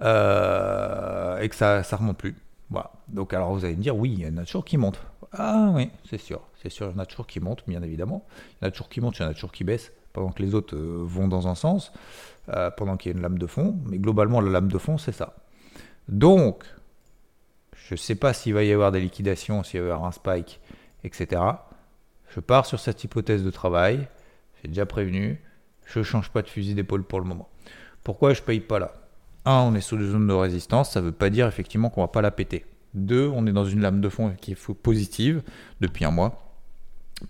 Euh, 0.02 1.38
et 1.38 1.49
que 1.49 1.54
ça 1.54 1.80
ne 1.80 1.96
remonte 1.96 2.16
plus. 2.16 2.37
Voilà. 2.70 2.92
Donc, 3.08 3.35
alors 3.35 3.52
vous 3.52 3.64
allez 3.64 3.76
me 3.76 3.82
dire, 3.82 3.96
oui, 3.96 4.14
il 4.18 4.20
y 4.20 4.26
en 4.26 4.37
a 4.38 4.44
toujours 4.44 4.64
qui 4.64 4.78
montent. 4.78 5.00
Ah 5.32 5.70
oui, 5.75 5.90
c'est 6.08 6.18
sûr. 6.18 6.40
C'est 6.62 6.70
sûr, 6.70 6.88
il 6.88 6.92
y 6.92 6.94
en 6.96 7.02
a 7.02 7.06
toujours 7.06 7.26
qui 7.26 7.40
montent, 7.40 7.64
bien 7.66 7.82
évidemment. 7.82 8.25
Il 8.38 8.64
y 8.64 8.66
en 8.66 8.68
a 8.68 8.70
toujours 8.70 8.88
qui 8.88 9.00
montent, 9.00 9.18
il 9.18 9.23
y 9.23 9.25
en 9.25 9.28
a 9.28 9.35
toujours 9.35 9.52
qui 9.52 9.64
baissent, 9.64 9.92
pendant 10.12 10.30
que 10.30 10.42
les 10.42 10.54
autres 10.54 10.76
euh, 10.76 11.02
vont 11.02 11.28
dans 11.28 11.49
un 11.49 11.54
sens, 11.54 11.92
euh, 12.50 12.70
pendant 12.70 12.96
qu'il 12.96 13.12
y 13.12 13.14
a 13.14 13.16
une 13.16 13.23
lame 13.23 13.38
de 13.38 13.46
fond. 13.46 13.76
Mais 13.87 13.99
globalement, 13.99 14.40
la 14.40 14.50
lame 14.50 14.70
de 14.70 14.78
fond, 14.78 14.96
c'est 14.96 15.12
ça. 15.12 15.35
Donc, 16.08 16.64
je 17.75 17.94
ne 17.94 17.99
sais 17.99 18.14
pas 18.14 18.32
s'il 18.32 18.54
va 18.54 18.62
y 18.62 18.73
avoir 18.73 18.92
des 18.92 19.00
liquidations, 19.00 19.62
s'il 19.62 19.80
va 19.80 19.88
y 19.88 19.90
avoir 19.90 20.06
un 20.06 20.12
spike, 20.12 20.61
etc. 21.04 21.42
Je 22.28 22.40
pars 22.40 22.66
sur 22.66 22.78
cette 22.78 23.02
hypothèse 23.02 23.44
de 23.44 23.50
travail. 23.50 24.08
Déjà 24.66 24.87
prévenu. 24.87 25.40
Je 25.87 26.02
change 26.02 26.30
pas 26.30 26.42
de 26.42 26.49
fusil 26.49 26.75
d'épaule 26.75 27.04
pour 27.04 27.20
le 27.20 27.26
moment. 27.26 27.49
Pourquoi 28.02 28.35
je 28.35 28.42
paye 28.42 28.61
pas 28.61 28.78
là? 28.78 28.92
Un, 29.44 29.61
on 29.61 29.75
est 29.75 29.80
sous 29.80 29.96
une 29.96 30.11
zone 30.11 30.26
de 30.26 30.32
résistance. 30.32 30.92
Ça 30.92 31.00
ne 31.00 31.06
veut 31.06 31.12
pas 31.12 31.30
dire 31.30 31.46
effectivement 31.46 31.90
qu'on 31.90 32.02
ne 32.02 32.06
va 32.06 32.12
pas 32.12 32.23
la 32.23 32.30
péter. 32.30 32.66
Deux, 32.94 33.30
on 33.32 33.46
est 33.46 33.52
dans 33.52 33.64
une 33.64 33.80
lame 33.80 34.00
de 34.00 34.08
fond 34.08 34.35
qui 34.40 34.52
est 34.52 34.73
positive 34.75 35.42
depuis 35.80 36.04
un 36.04 36.11
mois. 36.11 36.46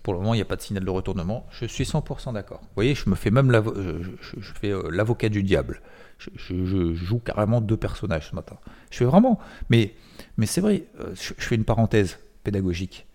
Pour 0.03 0.13
le 0.13 0.19
moment, 0.19 0.33
il 0.33 0.37
n'y 0.37 0.41
a 0.41 0.45
pas 0.45 0.55
de 0.55 0.61
signal 0.61 0.83
de 0.83 0.89
retournement. 0.89 1.45
Je 1.49 1.65
suis 1.65 1.85
100% 1.85 2.33
d'accord. 2.33 2.59
Vous 2.61 2.75
voyez, 2.75 2.93
je 2.93 3.09
me 3.09 3.15
fais 3.15 3.31
même 3.31 3.49
euh, 3.53 4.89
l'avocat 4.91 5.29
du 5.29 5.43
diable. 5.43 5.81
Je, 6.17 6.93
joue 6.93 7.19
carrément 7.19 7.61
deux 7.61 7.77
personnages 7.77 8.29
ce 8.29 8.35
matin. 8.35 8.57
Je 8.91 8.97
fais 8.97 9.05
vraiment. 9.05 9.39
Mais, 9.69 9.93
mais 10.37 10.45
c'est 10.45 10.61
vrai, 10.61 10.83
euh, 10.99 11.13
je, 11.15 11.33
fais 11.37 11.55
une 11.55 11.63
parenthèse 11.63 12.19
pédagogique. 12.43 13.07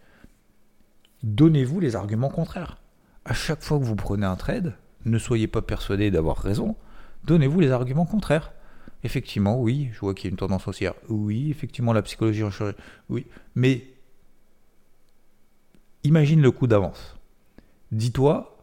Donnez-vous 1.23 1.81
les 1.81 1.95
arguments 1.95 2.31
contraires. 2.31 2.79
À 3.25 3.35
chaque 3.35 3.63
fois 3.63 3.79
que 3.79 3.85
vous 3.85 3.97
prenez 3.97 4.27
un 4.27 4.37
trade, 4.37 4.75
ne 5.05 5.19
soyez 5.19 5.47
pas 5.47 5.63
persuadé 5.63 6.11
d'avoir 6.11 6.39
raison. 6.39 6.77
Donnez-vous 7.25 7.61
les 7.61 7.71
arguments 7.71 8.07
contraires. 8.07 8.53
Effectivement, 9.05 9.61
oui, 9.61 9.91
je 9.93 10.01
vois 10.01 10.15
qu'il 10.15 10.27
y 10.27 10.29
a 10.29 10.31
une 10.31 10.37
tendance 10.37 10.67
haussière. 10.69 10.95
Oui, 11.09 11.51
effectivement, 11.51 11.93
la 11.93 12.03
psychologie 12.03 12.45
en. 12.45 12.51
Oui, 13.09 13.27
mais 13.55 13.87
imagine 16.05 16.41
le 16.41 16.51
coup 16.51 16.67
d'avance. 16.67 17.17
Dis-toi, 17.91 18.57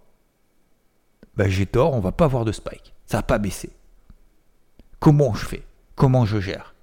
bah, 1.36 1.48
j'ai 1.48 1.66
tort, 1.66 1.94
on 1.94 2.00
va 2.00 2.12
pas 2.12 2.26
avoir 2.26 2.46
de 2.46 2.52
spike. 2.52 2.94
Ça 3.06 3.18
va 3.18 3.24
pas 3.24 3.38
baisser. 3.38 3.72
Comment 5.00 5.34
je 5.34 5.46
fais? 5.46 5.64
Comment 5.96 6.26
je 6.26 6.40
gère? 6.40 6.76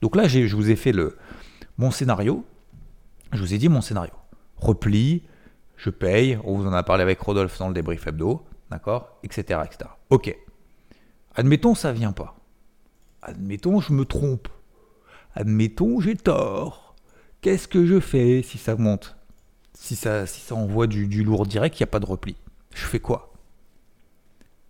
Donc 0.00 0.16
là, 0.16 0.28
je 0.28 0.54
vous 0.54 0.70
ai 0.70 0.76
fait 0.76 0.92
le, 0.92 1.16
mon 1.78 1.90
scénario. 1.90 2.44
Je 3.32 3.38
vous 3.38 3.54
ai 3.54 3.58
dit 3.58 3.68
mon 3.68 3.80
scénario. 3.80 4.12
Repli, 4.56 5.22
je 5.82 5.90
paye, 5.90 6.38
on 6.44 6.56
vous 6.56 6.68
en 6.68 6.72
a 6.72 6.84
parlé 6.84 7.02
avec 7.02 7.18
Rodolphe 7.18 7.58
dans 7.58 7.66
le 7.66 7.74
débrief 7.74 8.06
hebdo, 8.06 8.44
d'accord, 8.70 9.18
etc., 9.24 9.62
etc. 9.64 9.90
Ok. 10.10 10.32
Admettons, 11.34 11.74
ça 11.74 11.92
vient 11.92 12.12
pas. 12.12 12.36
Admettons, 13.20 13.80
je 13.80 13.92
me 13.92 14.04
trompe. 14.04 14.46
Admettons, 15.34 15.98
j'ai 15.98 16.14
tort. 16.14 16.94
Qu'est-ce 17.40 17.66
que 17.66 17.84
je 17.84 17.98
fais 17.98 18.42
si 18.44 18.58
ça 18.58 18.76
monte? 18.76 19.16
Si 19.74 19.96
ça, 19.96 20.24
si 20.24 20.40
ça 20.40 20.54
envoie 20.54 20.86
du, 20.86 21.24
lourd 21.24 21.46
direct, 21.46 21.80
il 21.80 21.82
n'y 21.82 21.88
a 21.88 21.90
pas 21.90 21.98
de 21.98 22.06
repli. 22.06 22.36
Je 22.72 22.86
fais 22.86 23.00
quoi? 23.00 23.32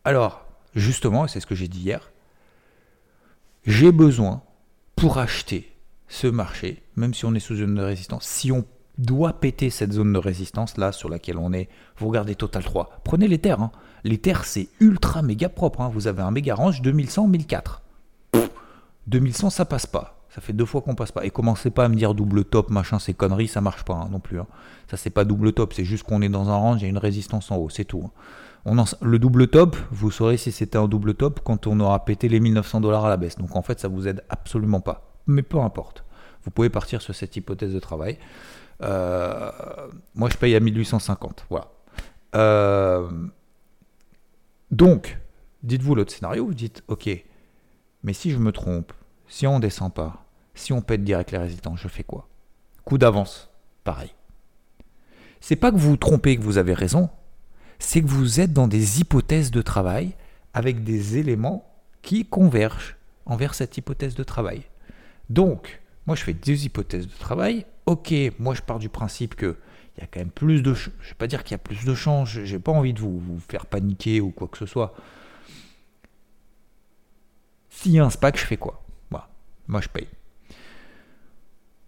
Alors, 0.05 0.47
justement, 0.75 1.29
c'est 1.29 1.41
ce 1.41 1.47
que 1.47 1.55
j'ai 1.55 1.69
dit 1.69 1.81
hier, 1.81 2.11
j'ai 3.67 3.93
besoin, 3.93 4.43
pour 4.97 5.19
acheter 5.19 5.71
ce 6.09 6.27
marché, 6.27 6.83
même 6.97 7.13
si 7.13 7.27
on 7.27 7.35
est 7.35 7.41
sous 7.41 7.55
de 7.55 7.83
résistance, 7.83 8.25
si 8.25 8.51
on 8.51 8.65
doit 8.99 9.33
péter 9.35 9.71
cette 9.71 9.93
zone 9.93 10.13
de 10.13 10.19
résistance 10.19 10.77
là 10.77 10.93
sur 10.93 11.09
laquelle 11.09 11.39
on 11.39 11.53
est, 11.53 11.69
vous 11.97 12.09
regardez 12.09 12.35
Total 12.35 12.63
3, 12.63 13.01
prenez 13.05 13.29
les 13.29 13.39
terres. 13.39 13.61
Hein. 13.61 13.73
Les 14.05 14.19
terres, 14.19 14.45
c'est 14.45 14.69
ultra 14.81 15.23
méga 15.23 15.49
propre. 15.49 15.81
Hein. 15.81 15.91
Vous 15.93 16.07
avez 16.07 16.23
un 16.23 16.31
méga 16.31 16.55
range 16.55 16.83
2100, 16.83 17.29
1004. 17.29 17.83
2100, 19.07 19.51
ça 19.51 19.65
passe 19.65 19.87
pas. 19.87 20.19
Ça 20.29 20.41
fait 20.41 20.53
deux 20.53 20.65
fois 20.65 20.81
qu'on 20.81 20.95
passe 20.95 21.13
pas. 21.13 21.25
Et 21.25 21.31
commencez 21.31 21.71
pas 21.71 21.85
à 21.85 21.89
me 21.89 21.95
dire 21.95 22.15
double 22.15 22.45
top, 22.45 22.71
machin, 22.71 22.99
ces 22.99 23.15
conneries, 23.15 23.49
ça 23.49 23.61
marche 23.61 23.85
pas 23.85 23.95
hein, 23.95 24.09
non 24.11 24.19
plus. 24.19 24.39
Ça, 24.91 24.97
c'est 24.97 25.11
pas 25.11 25.25
double 25.25 25.53
top, 25.53 25.75
c'est 25.75 25.85
juste 25.85 26.05
qu'on 26.05 26.23
est 26.23 26.29
dans 26.29 26.49
un 26.49 26.57
range, 26.57 26.83
il 26.83 26.87
y 26.87 26.89
une 26.89 26.99
résistance 26.99 27.51
en 27.51 27.57
haut, 27.57 27.69
c'est 27.69 27.85
tout. 27.85 28.11
Le 28.65 29.19
double 29.19 29.49
top, 29.49 29.77
vous 29.91 30.11
saurez 30.11 30.37
si 30.37 30.53
c'était 30.53 30.79
un 30.79 30.87
double 30.87 31.15
top 31.15 31.41
quand 31.45 31.67
on 31.67 31.79
aura 31.81 32.05
pété 32.05 32.29
les 32.29 32.41
1900 32.41 32.81
dollars 32.81 33.05
à 33.05 33.09
la 33.09 33.17
baisse. 33.17 33.37
Donc 33.37 33.57
en 33.57 33.63
fait, 33.63 33.81
ça 33.81 33.89
vous 33.89 34.07
aide 34.09 34.23
absolument 34.29 34.81
pas. 34.81 35.13
Mais 35.27 35.43
peu 35.43 35.59
importe. 35.61 36.05
Vous 36.45 36.51
pouvez 36.51 36.71
partir 36.71 37.03
sur 37.03 37.15
cette 37.15 37.37
hypothèse 37.37 37.75
de 37.75 37.79
travail. 37.79 38.19
Euh, 38.83 39.51
moi, 40.15 40.29
je 40.31 40.37
paye 40.37 40.55
à 40.57 40.61
1850. 40.61 41.47
Voilà. 41.51 41.71
Euh, 42.35 43.09
donc, 44.71 45.19
dites-vous 45.63 45.95
l'autre 45.95 46.13
scénario. 46.13 46.47
Vous 46.47 46.55
dites, 46.55 46.83
ok, 46.89 47.09
mais 48.03 48.13
si 48.13 48.31
je 48.31 48.39
me 48.39 48.53
trompe, 48.53 48.93
si 49.29 49.47
on 49.47 49.61
descend 49.61 49.93
pas, 49.93 50.25
si 50.55 50.73
on 50.73 50.83
pète 50.83 51.05
direct 51.05 51.31
les 51.31 51.39
résultats, 51.39 51.73
je 51.77 51.89
fais 51.89 52.05
quoi? 52.05 52.29
Coup 52.85 52.99
d'avance, 52.99 53.51
pareil. 53.85 54.13
C'est 55.41 55.57
pas 55.57 55.71
que 55.71 55.77
vous 55.77 55.91
vous 55.91 55.97
trompez 55.97 56.37
que 56.37 56.43
vous 56.43 56.59
avez 56.59 56.75
raison, 56.75 57.11
c'est 57.79 58.01
que 58.01 58.07
vous 58.07 58.41
êtes 58.41 58.53
dans 58.53 58.69
des 58.69 59.01
hypothèses 59.01 59.51
de 59.51 59.63
travail 59.63 60.15
avec 60.55 60.85
des 60.85 61.19
éléments 61.19 61.69
qui 62.03 62.25
convergent 62.25 62.97
envers 63.27 63.55
cette 63.55 63.77
hypothèse 63.77 64.15
de 64.15 64.25
travail. 64.25 64.63
Donc, 65.31 65.81
moi 66.07 66.17
je 66.17 66.23
fais 66.23 66.35
deux 66.35 66.65
hypothèses 66.65 67.07
de 67.07 67.19
travail. 67.19 67.67
Ok, 67.87 68.15
moi 68.39 68.55
je 68.55 68.63
pars 68.63 68.79
du 68.79 68.89
principe 68.89 69.35
que 69.35 69.57
il 69.97 70.01
y 70.01 70.05
a 70.05 70.07
quand 70.07 70.21
même 70.21 70.31
plus 70.31 70.63
de... 70.63 70.73
Je 70.73 70.89
ne 70.89 70.95
vais 70.95 71.15
pas 71.19 71.27
dire 71.27 71.45
qu'il 71.45 71.53
y 71.53 71.55
a 71.57 71.59
plus 71.59 71.85
de 71.85 71.95
change, 71.95 72.45
j'ai 72.45 72.59
pas 72.59 72.73
envie 72.73 72.95
de 72.95 73.01
vous, 73.01 73.19
vous, 73.19 73.39
faire 73.41 73.67
paniquer 73.67 74.23
ou 74.23 74.31
quoi 74.31 74.49
que 74.49 74.57
ce 74.57 74.65
soit. 74.65 74.95
S'il 77.69 77.93
y 77.93 77.99
a 77.99 78.05
un 78.05 78.11
SPAC, 78.11 78.39
je 78.39 78.47
fais 78.47 78.57
quoi? 78.57 78.83
Moi 79.69 79.81
je 79.81 79.89
paye. 79.89 80.09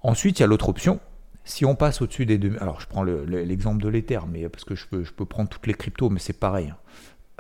Ensuite, 0.03 0.39
il 0.39 0.43
y 0.43 0.45
a 0.45 0.47
l'autre 0.47 0.69
option. 0.69 1.01
Si 1.45 1.65
on 1.65 1.75
passe 1.75 2.01
au-dessus 2.01 2.27
des 2.27 2.39
deux... 2.39 2.57
Alors, 2.61 2.81
je 2.81 2.87
prends 2.87 3.03
l'exemple 3.03 3.83
de 3.83 3.89
l'Ether, 3.89 4.21
mais 4.29 4.49
parce 4.49 4.65
que 4.65 4.75
je 4.75 4.87
peux, 4.87 5.05
je 5.05 5.13
peux 5.13 5.27
prendre 5.27 5.49
toutes 5.49 5.67
les 5.67 5.75
cryptos, 5.75 6.09
mais 6.11 6.21
c'est 6.21 6.39
pareil. 6.39 6.71
Hein. 6.71 6.77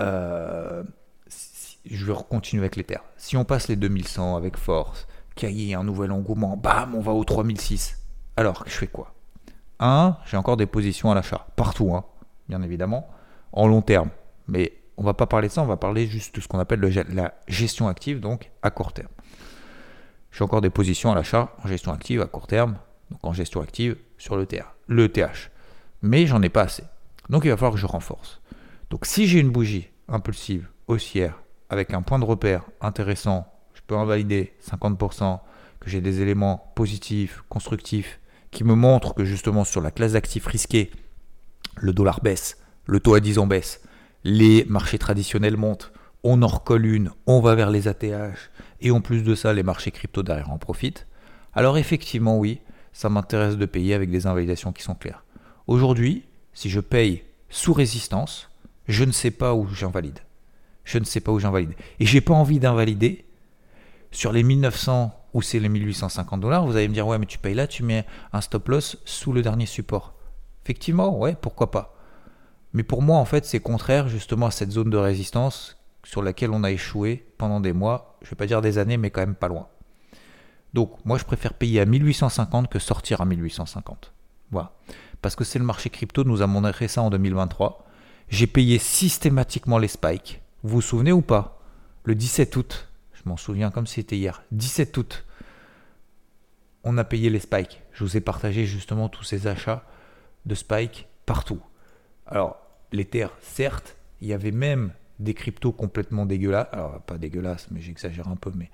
Euh, 0.00 0.82
je 1.84 2.04
vais 2.04 2.14
continuer 2.28 2.62
avec 2.62 2.76
l'Ether. 2.76 2.98
Si 3.16 3.36
on 3.36 3.44
passe 3.44 3.68
les 3.68 3.76
2100 3.76 4.36
avec 4.36 4.56
force, 4.56 5.06
qu'il 5.34 5.50
y 5.52 5.70
ait 5.70 5.74
un 5.74 5.84
nouvel 5.84 6.12
engouement, 6.12 6.56
bam, 6.56 6.94
on 6.94 7.00
va 7.00 7.12
au 7.12 7.24
3006. 7.24 8.03
Alors, 8.36 8.64
je 8.66 8.72
fais 8.72 8.86
quoi? 8.86 9.14
Un, 9.80 10.16
j'ai 10.26 10.36
encore 10.36 10.56
des 10.56 10.66
positions 10.66 11.10
à 11.10 11.14
l'achat, 11.14 11.46
partout, 11.56 11.94
hein, 11.94 12.04
bien 12.48 12.62
évidemment, 12.62 13.08
en 13.52 13.66
long 13.66 13.82
terme. 13.82 14.10
Mais 14.48 14.72
on 14.96 15.02
va 15.02 15.14
pas 15.14 15.26
parler 15.26 15.48
de 15.48 15.52
ça, 15.52 15.62
on 15.62 15.66
va 15.66 15.76
parler 15.76 16.06
juste 16.06 16.34
de 16.36 16.40
ce 16.40 16.48
qu'on 16.48 16.58
appelle 16.58 16.80
la 16.80 17.34
gestion 17.48 17.88
active, 17.88 18.20
donc 18.20 18.50
à 18.62 18.70
court 18.70 18.92
terme. 18.92 19.08
J'ai 20.32 20.42
encore 20.42 20.60
des 20.60 20.70
positions 20.70 21.12
à 21.12 21.14
l'achat 21.14 21.54
en 21.62 21.68
gestion 21.68 21.92
active 21.92 22.20
à 22.20 22.26
court 22.26 22.46
terme, 22.46 22.76
donc 23.10 23.20
en 23.22 23.32
gestion 23.32 23.60
active 23.60 23.96
sur 24.18 24.36
le, 24.36 24.46
TH. 24.46 24.64
le. 24.88 25.08
Mais 26.02 26.26
j'en 26.26 26.42
ai 26.42 26.48
pas 26.48 26.62
assez. 26.62 26.84
Donc 27.28 27.44
il 27.44 27.50
va 27.50 27.56
falloir 27.56 27.74
que 27.74 27.78
je 27.78 27.86
renforce. 27.86 28.40
Donc 28.90 29.06
si 29.06 29.26
j'ai 29.26 29.38
une 29.38 29.50
bougie 29.50 29.88
impulsive 30.08 30.68
haussière 30.88 31.40
avec 31.70 31.94
un 31.94 32.02
point 32.02 32.18
de 32.18 32.24
repère 32.24 32.64
intéressant, 32.80 33.46
je 33.74 33.80
peux 33.86 33.96
invalider 33.96 34.54
50%, 34.68 35.38
que 35.80 35.90
j'ai 35.90 36.00
des 36.00 36.20
éléments 36.20 36.72
positifs, 36.74 37.44
constructifs, 37.48 38.18
qui 38.54 38.64
me 38.64 38.74
montrent 38.74 39.14
que 39.14 39.24
justement 39.24 39.64
sur 39.64 39.82
la 39.82 39.90
classe 39.90 40.12
d'actifs 40.12 40.46
risqués, 40.46 40.90
le 41.76 41.92
dollar 41.92 42.20
baisse, 42.22 42.56
le 42.86 43.00
taux 43.00 43.14
à 43.14 43.20
10 43.20 43.38
ans 43.38 43.46
baisse, 43.46 43.82
les 44.22 44.64
marchés 44.64 44.98
traditionnels 44.98 45.58
montent, 45.58 45.92
on 46.22 46.40
en 46.40 46.46
recolle 46.46 46.86
une, 46.86 47.10
on 47.26 47.40
va 47.40 47.54
vers 47.54 47.70
les 47.70 47.88
ATH, 47.88 48.50
et 48.80 48.90
en 48.90 49.02
plus 49.02 49.22
de 49.22 49.34
ça, 49.34 49.52
les 49.52 49.62
marchés 49.62 49.90
crypto 49.90 50.22
derrière 50.22 50.50
en 50.50 50.56
profitent, 50.56 51.06
alors 51.52 51.76
effectivement, 51.76 52.38
oui, 52.38 52.60
ça 52.92 53.10
m'intéresse 53.10 53.58
de 53.58 53.66
payer 53.66 53.92
avec 53.92 54.10
des 54.10 54.26
invalidations 54.26 54.72
qui 54.72 54.82
sont 54.82 54.94
claires. 54.94 55.24
Aujourd'hui, 55.66 56.24
si 56.54 56.70
je 56.70 56.80
paye 56.80 57.24
sous 57.50 57.72
résistance, 57.72 58.48
je 58.86 59.04
ne 59.04 59.12
sais 59.12 59.30
pas 59.30 59.54
où 59.54 59.66
j'invalide. 59.68 60.20
Je 60.84 60.98
ne 60.98 61.04
sais 61.04 61.20
pas 61.20 61.32
où 61.32 61.38
j'invalide. 61.38 61.74
Et 61.98 62.06
j'ai 62.06 62.20
pas 62.20 62.34
envie 62.34 62.58
d'invalider 62.58 63.23
sur 64.14 64.32
les 64.32 64.42
1900 64.42 65.12
ou 65.34 65.42
c'est 65.42 65.58
les 65.58 65.68
1850 65.68 66.40
dollars. 66.40 66.64
Vous 66.66 66.76
allez 66.76 66.88
me 66.88 66.94
dire, 66.94 67.06
ouais, 67.06 67.18
mais 67.18 67.26
tu 67.26 67.38
payes 67.38 67.54
là, 67.54 67.66
tu 67.66 67.82
mets 67.82 68.06
un 68.32 68.40
stop 68.40 68.68
loss 68.68 68.96
sous 69.04 69.32
le 69.32 69.42
dernier 69.42 69.66
support. 69.66 70.14
Effectivement, 70.64 71.18
ouais, 71.18 71.36
pourquoi 71.40 71.70
pas. 71.70 71.94
Mais 72.72 72.82
pour 72.82 73.02
moi, 73.02 73.18
en 73.18 73.24
fait, 73.24 73.44
c'est 73.44 73.60
contraire 73.60 74.08
justement 74.08 74.46
à 74.46 74.50
cette 74.50 74.70
zone 74.70 74.90
de 74.90 74.96
résistance 74.96 75.76
sur 76.04 76.22
laquelle 76.22 76.50
on 76.50 76.64
a 76.64 76.70
échoué 76.70 77.26
pendant 77.38 77.60
des 77.60 77.72
mois, 77.72 78.18
je 78.22 78.30
vais 78.30 78.36
pas 78.36 78.46
dire 78.46 78.60
des 78.60 78.78
années, 78.78 78.96
mais 78.96 79.10
quand 79.10 79.20
même 79.20 79.34
pas 79.34 79.48
loin. 79.48 79.68
Donc 80.74 80.92
moi 81.04 81.18
je 81.18 81.24
préfère 81.24 81.54
payer 81.54 81.80
à 81.80 81.86
1850 81.86 82.68
que 82.68 82.78
sortir 82.78 83.20
à 83.20 83.24
1850. 83.24 84.12
Voilà. 84.50 84.72
Parce 85.22 85.36
que 85.36 85.44
c'est 85.44 85.58
le 85.58 85.64
marché 85.64 85.88
crypto, 85.88 86.24
nous 86.24 86.42
a 86.42 86.46
montré 86.46 86.88
ça 86.88 87.00
en 87.00 87.10
2023. 87.10 87.84
J'ai 88.28 88.46
payé 88.46 88.78
systématiquement 88.78 89.78
les 89.78 89.88
spikes. 89.88 90.42
Vous 90.62 90.76
vous 90.76 90.82
souvenez 90.82 91.12
ou 91.12 91.22
pas? 91.22 91.60
Le 92.02 92.14
17 92.14 92.56
août, 92.56 92.88
je 93.24 93.28
m'en 93.28 93.36
souviens 93.36 93.70
comme 93.70 93.86
c'était 93.86 94.16
hier, 94.16 94.42
17 94.52 94.96
août, 94.96 95.24
on 96.84 96.98
a 96.98 97.04
payé 97.04 97.30
les 97.30 97.40
spikes. 97.40 97.82
Je 97.92 98.04
vous 98.04 98.16
ai 98.16 98.20
partagé 98.20 98.66
justement 98.66 99.08
tous 99.08 99.24
ces 99.24 99.46
achats 99.46 99.84
de 100.44 100.54
spikes 100.54 101.08
partout. 101.24 101.60
Alors, 102.26 102.58
l'Ether, 102.92 103.28
certes, 103.40 103.96
il 104.20 104.28
y 104.28 104.32
avait 104.32 104.50
même 104.50 104.92
des 105.18 105.34
cryptos 105.34 105.72
complètement 105.72 106.26
dégueulasses. 106.26 106.68
Alors, 106.72 107.00
pas 107.02 107.16
dégueulasses, 107.16 107.68
mais 107.70 107.80
j'exagère 107.80 108.28
un 108.28 108.36
peu, 108.36 108.52
mais. 108.54 108.70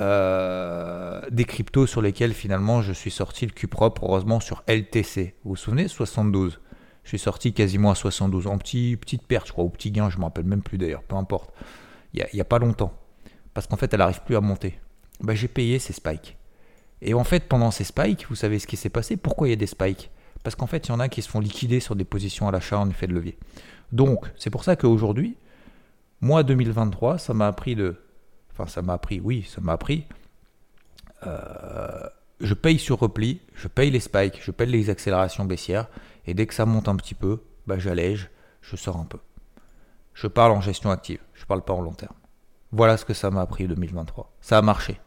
Euh, 0.00 1.20
des 1.30 1.44
cryptos 1.44 1.86
sur 1.86 2.00
lesquels 2.00 2.32
finalement 2.32 2.80
je 2.80 2.90
suis 2.90 3.10
sorti 3.10 3.44
le 3.44 3.52
cul 3.52 3.68
propre, 3.68 4.04
heureusement 4.04 4.40
sur 4.40 4.64
LTC. 4.66 5.34
Vous 5.44 5.50
vous 5.50 5.56
souvenez? 5.56 5.88
72. 5.88 6.58
Je 7.04 7.08
suis 7.08 7.18
sorti 7.18 7.52
quasiment 7.52 7.90
à 7.90 7.94
72, 7.94 8.46
en 8.46 8.56
petit, 8.56 8.96
petite 8.96 9.26
perte, 9.26 9.48
je 9.48 9.52
crois, 9.52 9.64
ou 9.64 9.68
petit 9.68 9.90
gain, 9.90 10.08
je 10.08 10.16
ne 10.16 10.20
me 10.20 10.24
rappelle 10.24 10.44
même 10.44 10.62
plus 10.62 10.78
d'ailleurs, 10.78 11.02
peu 11.02 11.16
importe. 11.16 11.52
Il 12.14 12.26
n'y 12.32 12.40
a, 12.40 12.44
pas 12.44 12.58
longtemps. 12.58 12.92
Parce 13.54 13.66
qu'en 13.66 13.76
fait, 13.76 13.92
elle 13.92 13.98
n'arrive 13.98 14.22
plus 14.22 14.36
à 14.36 14.40
monter. 14.40 14.78
Bah, 15.20 15.34
j'ai 15.34 15.48
payé 15.48 15.78
ces 15.78 15.92
spikes. 15.92 16.36
Et 17.02 17.14
en 17.14 17.24
fait, 17.24 17.48
pendant 17.48 17.70
ces 17.70 17.84
spikes, 17.84 18.26
vous 18.28 18.34
savez 18.34 18.58
ce 18.58 18.66
qui 18.66 18.76
s'est 18.76 18.90
passé? 18.90 19.16
Pourquoi 19.16 19.48
il 19.48 19.50
y 19.50 19.54
a 19.54 19.56
des 19.56 19.66
spikes? 19.66 20.10
Parce 20.42 20.56
qu'en 20.56 20.66
fait, 20.66 20.86
il 20.86 20.90
y 20.90 20.92
en 20.92 21.00
a 21.00 21.08
qui 21.08 21.22
se 21.22 21.28
font 21.28 21.40
liquider 21.40 21.80
sur 21.80 21.96
des 21.96 22.04
positions 22.04 22.48
à 22.48 22.52
l'achat 22.52 22.78
en 22.78 22.88
effet 22.88 23.06
de 23.06 23.12
levier. 23.12 23.38
Donc, 23.92 24.30
c'est 24.36 24.50
pour 24.50 24.64
ça 24.64 24.76
qu'aujourd'hui, 24.76 25.36
moi, 26.20 26.42
2023, 26.42 27.18
ça 27.18 27.34
m'a 27.34 27.46
appris 27.46 27.74
de. 27.74 27.96
Enfin, 28.52 28.66
ça 28.66 28.82
m'a 28.82 28.94
appris, 28.94 29.20
oui, 29.20 29.46
ça 29.48 29.60
m'a 29.60 29.72
appris. 29.72 30.06
Euh, 31.26 32.08
je 32.40 32.54
paye 32.54 32.78
sur 32.78 32.98
repli, 32.98 33.40
je 33.54 33.68
paye 33.68 33.90
les 33.90 34.00
spikes, 34.00 34.40
je 34.42 34.50
paye 34.50 34.68
les 34.68 34.90
accélérations 34.90 35.44
baissières, 35.44 35.88
et 36.26 36.34
dès 36.34 36.46
que 36.46 36.54
ça 36.54 36.66
monte 36.66 36.88
un 36.88 36.96
petit 36.96 37.14
peu, 37.14 37.42
bah, 37.66 37.78
j'allège, 37.78 38.30
je 38.62 38.76
sors 38.76 38.96
un 38.96 39.04
peu. 39.04 39.18
Je 40.14 40.26
parle 40.26 40.52
en 40.52 40.60
gestion 40.60 40.90
active, 40.90 41.20
je 41.34 41.44
parle 41.44 41.62
pas 41.62 41.72
en 41.72 41.80
long 41.80 41.92
terme. 41.92 42.14
Voilà 42.72 42.96
ce 42.96 43.04
que 43.04 43.14
ça 43.14 43.30
m'a 43.30 43.40
appris 43.40 43.66
2023. 43.66 44.32
Ça 44.40 44.58
a 44.58 44.62
marché. 44.62 45.00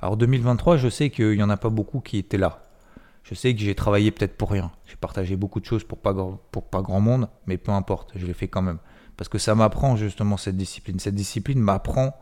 Alors 0.00 0.16
2023, 0.16 0.76
je 0.76 0.88
sais 0.88 1.10
qu'il 1.10 1.32
n'y 1.32 1.42
en 1.42 1.50
a 1.50 1.56
pas 1.56 1.70
beaucoup 1.70 2.00
qui 2.00 2.18
étaient 2.18 2.38
là. 2.38 2.62
Je 3.22 3.34
sais 3.34 3.54
que 3.54 3.60
j'ai 3.60 3.74
travaillé 3.74 4.10
peut-être 4.12 4.36
pour 4.36 4.50
rien. 4.50 4.70
J'ai 4.86 4.96
partagé 4.96 5.36
beaucoup 5.36 5.60
de 5.60 5.64
choses 5.64 5.84
pour 5.84 5.98
pas, 5.98 6.14
pour 6.52 6.64
pas 6.70 6.80
grand 6.80 7.00
monde, 7.00 7.28
mais 7.46 7.58
peu 7.58 7.72
importe, 7.72 8.12
je 8.14 8.24
l'ai 8.24 8.34
fait 8.34 8.48
quand 8.48 8.62
même. 8.62 8.78
Parce 9.16 9.28
que 9.28 9.38
ça 9.38 9.54
m'apprend 9.54 9.96
justement 9.96 10.36
cette 10.36 10.56
discipline. 10.56 10.98
Cette 11.00 11.14
discipline 11.14 11.58
m'apprend 11.58 12.14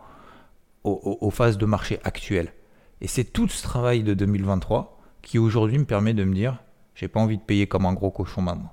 aux, 0.84 1.30
phases 1.30 1.58
de 1.58 1.66
marché 1.66 1.98
actuelles. 2.04 2.52
Et 3.00 3.06
c'est 3.06 3.24
tout 3.24 3.48
ce 3.48 3.62
travail 3.62 4.02
de 4.02 4.14
2023 4.14 5.00
qui 5.22 5.38
aujourd'hui 5.38 5.78
me 5.78 5.84
permet 5.84 6.14
de 6.14 6.24
me 6.24 6.34
dire, 6.34 6.62
j'ai 6.94 7.08
pas 7.08 7.20
envie 7.20 7.38
de 7.38 7.42
payer 7.42 7.66
comme 7.66 7.86
un 7.86 7.94
gros 7.94 8.10
cochon 8.10 8.42
maintenant. 8.42 8.72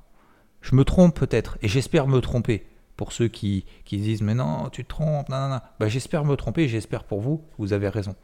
Je 0.62 0.76
me 0.76 0.84
trompe 0.84 1.18
peut-être, 1.18 1.58
et 1.62 1.68
j'espère 1.68 2.08
me 2.08 2.20
tromper. 2.20 2.68
Pour 3.02 3.14
ceux 3.14 3.30
qui, 3.30 3.66
qui 3.84 3.98
disent, 3.98 4.22
mais 4.22 4.36
non, 4.36 4.70
tu 4.70 4.84
te 4.84 4.90
trompes, 4.90 5.28
non, 5.28 5.50
non. 5.50 5.60
Bah, 5.80 5.88
j'espère 5.88 6.24
me 6.24 6.36
tromper, 6.36 6.68
j'espère 6.68 7.04
pour 7.04 7.20
vous, 7.20 7.44
vous 7.58 7.74
avez 7.74 7.90
raison. 7.90 8.16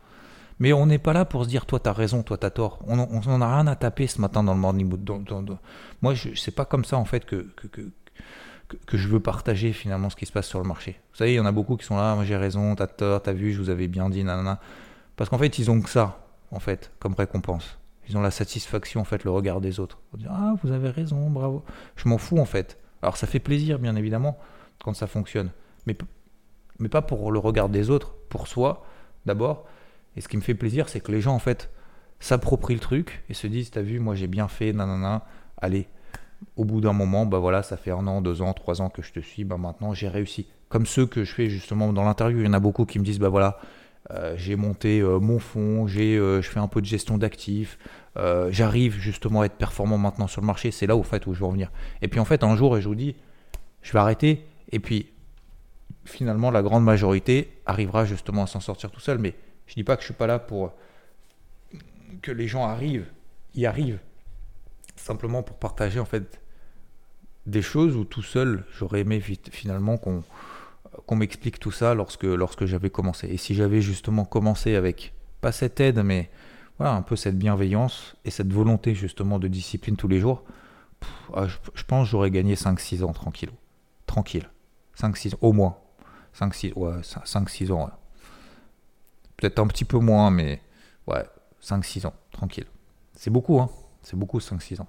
Mais 0.59 0.71
on 0.71 0.85
n'est 0.85 0.99
pas 0.99 1.13
là 1.13 1.25
pour 1.25 1.45
se 1.45 1.49
dire 1.49 1.65
toi 1.65 1.79
t'as 1.79 1.93
raison, 1.93 2.21
toi 2.21 2.37
t'as 2.37 2.51
tort. 2.51 2.77
On 2.85 2.95
n'en 2.95 3.41
a 3.41 3.55
rien 3.55 3.65
à 3.65 3.75
taper 3.75 4.05
ce 4.05 4.21
matin 4.21 4.43
dans 4.43 4.53
le 4.53 4.59
morning 4.59 4.87
mood. 4.87 5.09
Moi, 6.03 6.13
je 6.13 6.29
c'est 6.35 6.53
pas 6.53 6.65
comme 6.65 6.85
ça 6.85 6.95
en 6.97 7.05
fait 7.05 7.25
que 7.25 7.47
que, 7.55 7.67
que, 8.85 8.97
je 8.99 9.07
veux 9.07 9.19
partager 9.19 9.73
finalement 9.73 10.11
ce 10.11 10.15
qui 10.15 10.27
se 10.27 10.31
passe 10.31 10.47
sur 10.47 10.59
le 10.59 10.67
marché. 10.67 10.99
Vous 11.11 11.17
savez, 11.17 11.33
il 11.33 11.37
y 11.37 11.39
en 11.39 11.47
a 11.47 11.51
beaucoup 11.51 11.75
qui 11.75 11.83
sont 11.83 11.97
là, 11.97 12.13
moi 12.13 12.23
j'ai 12.23 12.37
raison, 12.37 12.75
t'as 12.75 12.85
tort, 12.85 13.23
t'as 13.23 13.33
vu, 13.33 13.53
je 13.53 13.59
vous 13.59 13.71
avais 13.71 13.87
bien 13.87 14.11
dit, 14.11 14.23
nanana. 14.23 14.59
Parce 15.15 15.31
qu'en 15.31 15.39
fait, 15.39 15.57
ils 15.57 15.71
ont 15.71 15.81
que 15.81 15.89
ça, 15.89 16.19
en 16.51 16.59
fait, 16.59 16.91
comme 16.99 17.15
récompense. 17.15 17.79
Ils 18.07 18.15
ont 18.15 18.21
la 18.21 18.29
satisfaction, 18.29 19.01
en 19.01 19.05
fait, 19.05 19.23
le 19.23 19.31
regard 19.31 19.59
des 19.59 19.79
autres. 19.79 19.97
Dire, 20.13 20.29
ah, 20.31 20.53
vous 20.61 20.71
avez 20.71 20.91
raison, 20.91 21.31
bravo. 21.31 21.63
Je 21.95 22.07
m'en 22.07 22.19
fous, 22.19 22.37
en 22.37 22.45
fait. 22.45 22.77
Alors, 23.01 23.17
ça 23.17 23.25
fait 23.25 23.39
plaisir, 23.39 23.79
bien 23.79 23.95
évidemment, 23.95 24.37
quand 24.83 24.93
ça 24.93 25.07
fonctionne. 25.07 25.51
Mais, 25.85 25.97
mais 26.79 26.89
pas 26.89 27.01
pour 27.01 27.31
le 27.31 27.39
regard 27.39 27.69
des 27.69 27.89
autres, 27.89 28.15
pour 28.29 28.47
soi, 28.47 28.85
d'abord. 29.25 29.65
Et 30.15 30.21
ce 30.21 30.27
qui 30.27 30.37
me 30.37 30.41
fait 30.41 30.55
plaisir, 30.55 30.89
c'est 30.89 30.99
que 30.99 31.11
les 31.11 31.21
gens, 31.21 31.35
en 31.35 31.39
fait, 31.39 31.69
s'approprient 32.19 32.73
le 32.73 32.79
truc 32.79 33.23
et 33.29 33.33
se 33.33 33.47
disent 33.47 33.71
T'as 33.71 33.81
vu, 33.81 33.99
moi 33.99 34.15
j'ai 34.15 34.27
bien 34.27 34.47
fait, 34.47 34.73
nanana, 34.73 35.25
allez. 35.57 35.87
Au 36.55 36.65
bout 36.65 36.81
d'un 36.81 36.93
moment, 36.93 37.25
bah 37.25 37.39
voilà, 37.39 37.63
ça 37.63 37.77
fait 37.77 37.89
un 37.89 38.05
an, 38.05 38.21
deux 38.21 38.43
ans, 38.43 38.53
trois 38.53 38.81
ans 38.81 38.89
que 38.89 39.01
je 39.01 39.11
te 39.11 39.19
suis, 39.19 39.43
bah 39.43 39.57
maintenant 39.57 39.93
j'ai 39.93 40.07
réussi. 40.07 40.47
Comme 40.69 40.85
ceux 40.85 41.07
que 41.07 41.23
je 41.23 41.33
fais 41.33 41.49
justement 41.49 41.91
dans 41.93 42.03
l'interview, 42.03 42.39
il 42.39 42.45
y 42.45 42.47
en 42.47 42.53
a 42.53 42.59
beaucoup 42.59 42.85
qui 42.85 42.99
me 42.99 43.03
disent 43.03 43.19
Bah 43.19 43.29
voilà, 43.29 43.59
euh, 44.11 44.35
j'ai 44.37 44.55
monté 44.55 44.99
euh, 44.99 45.19
mon 45.19 45.39
fonds, 45.39 45.87
j'ai, 45.87 46.15
euh, 46.15 46.41
je 46.41 46.49
fais 46.49 46.59
un 46.59 46.67
peu 46.67 46.81
de 46.81 46.85
gestion 46.85 47.17
d'actifs, 47.17 47.77
j'arrive 48.49 48.97
justement 48.97 49.41
à 49.41 49.45
être 49.45 49.57
performant 49.57 49.97
maintenant 49.97 50.27
sur 50.27 50.41
le 50.41 50.47
marché. 50.47 50.71
C'est 50.71 50.87
là 50.87 50.95
où, 50.95 51.03
fait, 51.03 51.25
où 51.27 51.33
je 51.33 51.39
veux 51.39 51.45
revenir. 51.45 51.71
Et 52.01 52.07
puis 52.07 52.19
en 52.19 52.25
fait, 52.25 52.43
un 52.43 52.55
jour, 52.55 52.77
et 52.77 52.81
je 52.81 52.87
vous 52.87 52.95
dis 52.95 53.15
Je 53.81 53.93
vais 53.93 53.99
arrêter. 53.99 54.45
Et 54.71 54.80
puis 54.80 55.12
finalement, 56.08 56.51
la 56.51 56.62
grande 56.62 56.84
majorité 56.84 57.51
arrivera 57.65 58.06
justement 58.06 58.43
à 58.43 58.47
s'en 58.47 58.60
sortir 58.60 58.91
tout 58.91 58.99
seul. 58.99 59.19
Mais 59.19 59.36
je 59.67 59.75
dis 59.75 59.84
pas 59.84 59.95
que 59.95 60.01
je 60.01 60.08
suis 60.08 60.13
pas 60.13 60.27
là 60.27 60.39
pour 60.39 60.73
que 62.21 62.32
les 62.32 62.47
gens 62.47 62.65
arrivent, 62.65 63.08
y 63.53 63.65
arrivent, 63.65 63.99
simplement 64.95 65.43
pour 65.43 65.58
partager 65.58 65.99
en 65.99 66.06
fait 66.06 66.41
des 67.45 67.62
choses 67.62 67.95
où 67.95 68.03
tout 68.03 68.23
seul 68.23 68.65
j'aurais 68.77 69.01
aimé 69.01 69.21
finalement 69.51 69.97
qu'on 69.97 71.15
m'explique 71.15 71.60
tout 71.60 71.71
ça 71.71 71.93
lorsque 71.93 72.23
lorsque 72.23 72.65
j'avais 72.65 72.89
commencé. 72.89 73.27
Et 73.27 73.38
si 73.38 73.56
j'avais 73.56 73.82
justement 73.82 74.25
commencé 74.25 74.75
avec 74.75 75.13
pas 75.41 75.51
cette 75.51 75.80
aide, 75.80 75.99
mais 76.03 76.30
voilà 76.77 76.93
un 76.93 77.01
peu 77.01 77.15
cette 77.15 77.38
bienveillance 77.38 78.15
et 78.25 78.32
cette 78.32 78.51
volonté 78.51 78.95
justement 78.95 79.39
de 79.39 79.47
discipline 79.47 79.95
tous 79.95 80.08
les 80.08 80.19
jours, 80.19 80.43
ah, 81.34 81.47
je, 81.47 81.58
je, 81.75 81.84
pense 81.84 82.08
j'aurais 82.08 82.32
gagné 82.32 82.56
5-6 82.56 83.03
ans 83.03 83.13
tranquille. 83.13 83.51
Tranquille. 84.08 84.49
5-6 84.99 85.36
au 85.41 85.53
moins. 85.53 85.77
5-6 86.38 86.73
ouais, 86.73 87.01
5-6 87.01 87.71
ans. 87.71 87.89
Peut-être 89.38 89.60
un 89.60 89.67
petit 89.67 89.86
peu 89.86 89.97
moins, 89.99 90.31
mais 90.31 90.62
ouais, 91.07 91.23
5-6 91.62 92.07
ans, 92.07 92.13
tranquille. 92.31 92.65
C'est 93.13 93.29
beaucoup, 93.29 93.60
hein. 93.60 93.69
C'est 94.01 94.17
beaucoup 94.17 94.39
5-6 94.39 94.81
ans. 94.81 94.88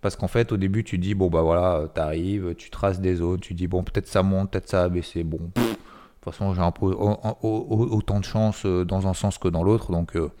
Parce 0.00 0.16
qu'en 0.16 0.26
fait, 0.26 0.50
au 0.50 0.56
début, 0.56 0.82
tu 0.82 0.98
dis, 0.98 1.14
bon, 1.14 1.30
bah 1.30 1.42
voilà, 1.42 1.86
t'arrives, 1.94 2.54
tu 2.56 2.70
traces 2.70 3.00
des 3.00 3.16
zones, 3.16 3.38
tu 3.38 3.54
dis, 3.54 3.68
bon, 3.68 3.84
peut-être 3.84 4.08
ça 4.08 4.24
monte, 4.24 4.50
peut-être 4.50 4.68
ça 4.68 4.82
a 4.82 4.88
baissé. 4.88 5.22
Bon, 5.22 5.38
de 5.38 5.62
toute 5.62 5.78
façon, 6.24 6.54
j'ai 6.54 6.60
un 6.60 6.72
peu 6.72 6.86
autant 6.86 8.18
de 8.18 8.24
chance 8.24 8.64
euh, 8.66 8.84
dans 8.84 9.06
un 9.06 9.14
sens 9.14 9.38
que 9.38 9.46
dans 9.46 9.62
l'autre. 9.62 9.92
Donc, 9.92 10.16
euh, 10.16 10.32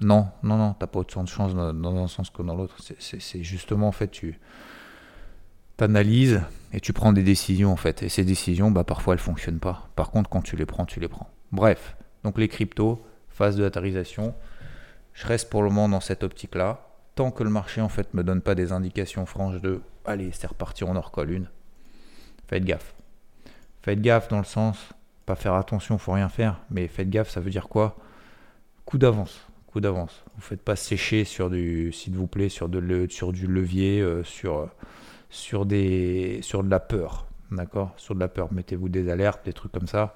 non, 0.00 0.26
non, 0.42 0.56
non, 0.56 0.74
t'as 0.76 0.88
pas 0.88 1.00
autant 1.00 1.22
de 1.22 1.28
chance 1.28 1.54
dans 1.54 1.96
un 1.96 2.08
sens 2.08 2.30
que 2.30 2.42
dans 2.42 2.56
l'autre. 2.56 2.76
C'est 2.98 3.42
justement, 3.44 3.86
en 3.86 3.92
fait, 3.92 4.10
tu 4.10 4.40
t'analyses 5.80 6.42
et 6.72 6.80
tu 6.80 6.92
prends 6.92 7.12
des 7.12 7.22
décisions, 7.22 7.72
en 7.72 7.76
fait. 7.76 8.02
Et 8.02 8.08
ces 8.08 8.24
décisions, 8.24 8.70
bah, 8.70 8.84
parfois, 8.84 9.14
elles 9.14 9.20
fonctionnent 9.20 9.58
pas. 9.58 9.88
Par 9.96 10.10
contre, 10.10 10.28
quand 10.28 10.42
tu 10.42 10.56
les 10.56 10.66
prends, 10.66 10.84
tu 10.84 11.00
les 11.00 11.08
prends. 11.08 11.30
Bref, 11.52 11.96
donc 12.22 12.38
les 12.38 12.48
cryptos, 12.48 13.02
phase 13.30 13.56
de 13.56 13.62
latérisation. 13.62 14.34
Je 15.14 15.26
reste 15.26 15.48
pour 15.48 15.62
le 15.62 15.70
moment 15.70 15.88
dans 15.88 16.00
cette 16.00 16.22
optique-là. 16.22 16.86
Tant 17.14 17.30
que 17.30 17.42
le 17.42 17.50
marché 17.50 17.80
en 17.80 17.88
fait 17.88 18.14
me 18.14 18.22
donne 18.22 18.40
pas 18.40 18.54
des 18.54 18.72
indications 18.72 19.26
franches 19.26 19.60
de 19.60 19.80
allez, 20.04 20.30
c'est 20.32 20.46
reparti, 20.46 20.84
on 20.84 20.96
en 20.96 21.00
recolle 21.00 21.32
une. 21.32 21.48
Faites 22.46 22.64
gaffe. 22.64 22.94
Faites 23.82 24.00
gaffe 24.00 24.28
dans 24.28 24.38
le 24.38 24.44
sens, 24.44 24.76
pas 25.26 25.34
faire 25.34 25.54
attention, 25.54 25.98
faut 25.98 26.12
rien 26.12 26.28
faire, 26.28 26.60
mais 26.70 26.86
faites 26.88 27.10
gaffe, 27.10 27.30
ça 27.30 27.40
veut 27.40 27.50
dire 27.50 27.68
quoi? 27.68 27.96
Coup 28.84 28.98
d'avance, 28.98 29.40
coup 29.66 29.80
d'avance. 29.80 30.24
Vous 30.36 30.42
faites 30.42 30.62
pas 30.62 30.76
sécher 30.76 31.24
sur 31.24 31.50
du, 31.50 31.92
s'il 31.92 32.14
vous 32.14 32.26
plaît, 32.26 32.48
sur, 32.48 32.68
de 32.68 33.06
sur 33.10 33.32
du 33.32 33.46
levier, 33.46 34.00
euh, 34.00 34.22
sur, 34.24 34.68
sur, 35.30 35.64
des, 35.64 36.40
sur 36.42 36.62
de 36.62 36.70
la 36.70 36.80
peur, 36.80 37.26
d'accord? 37.50 37.92
Sur 37.96 38.14
de 38.14 38.20
la 38.20 38.28
peur. 38.28 38.52
Mettez-vous 38.52 38.88
des 38.88 39.10
alertes, 39.10 39.44
des 39.44 39.52
trucs 39.52 39.72
comme 39.72 39.86
ça 39.86 40.14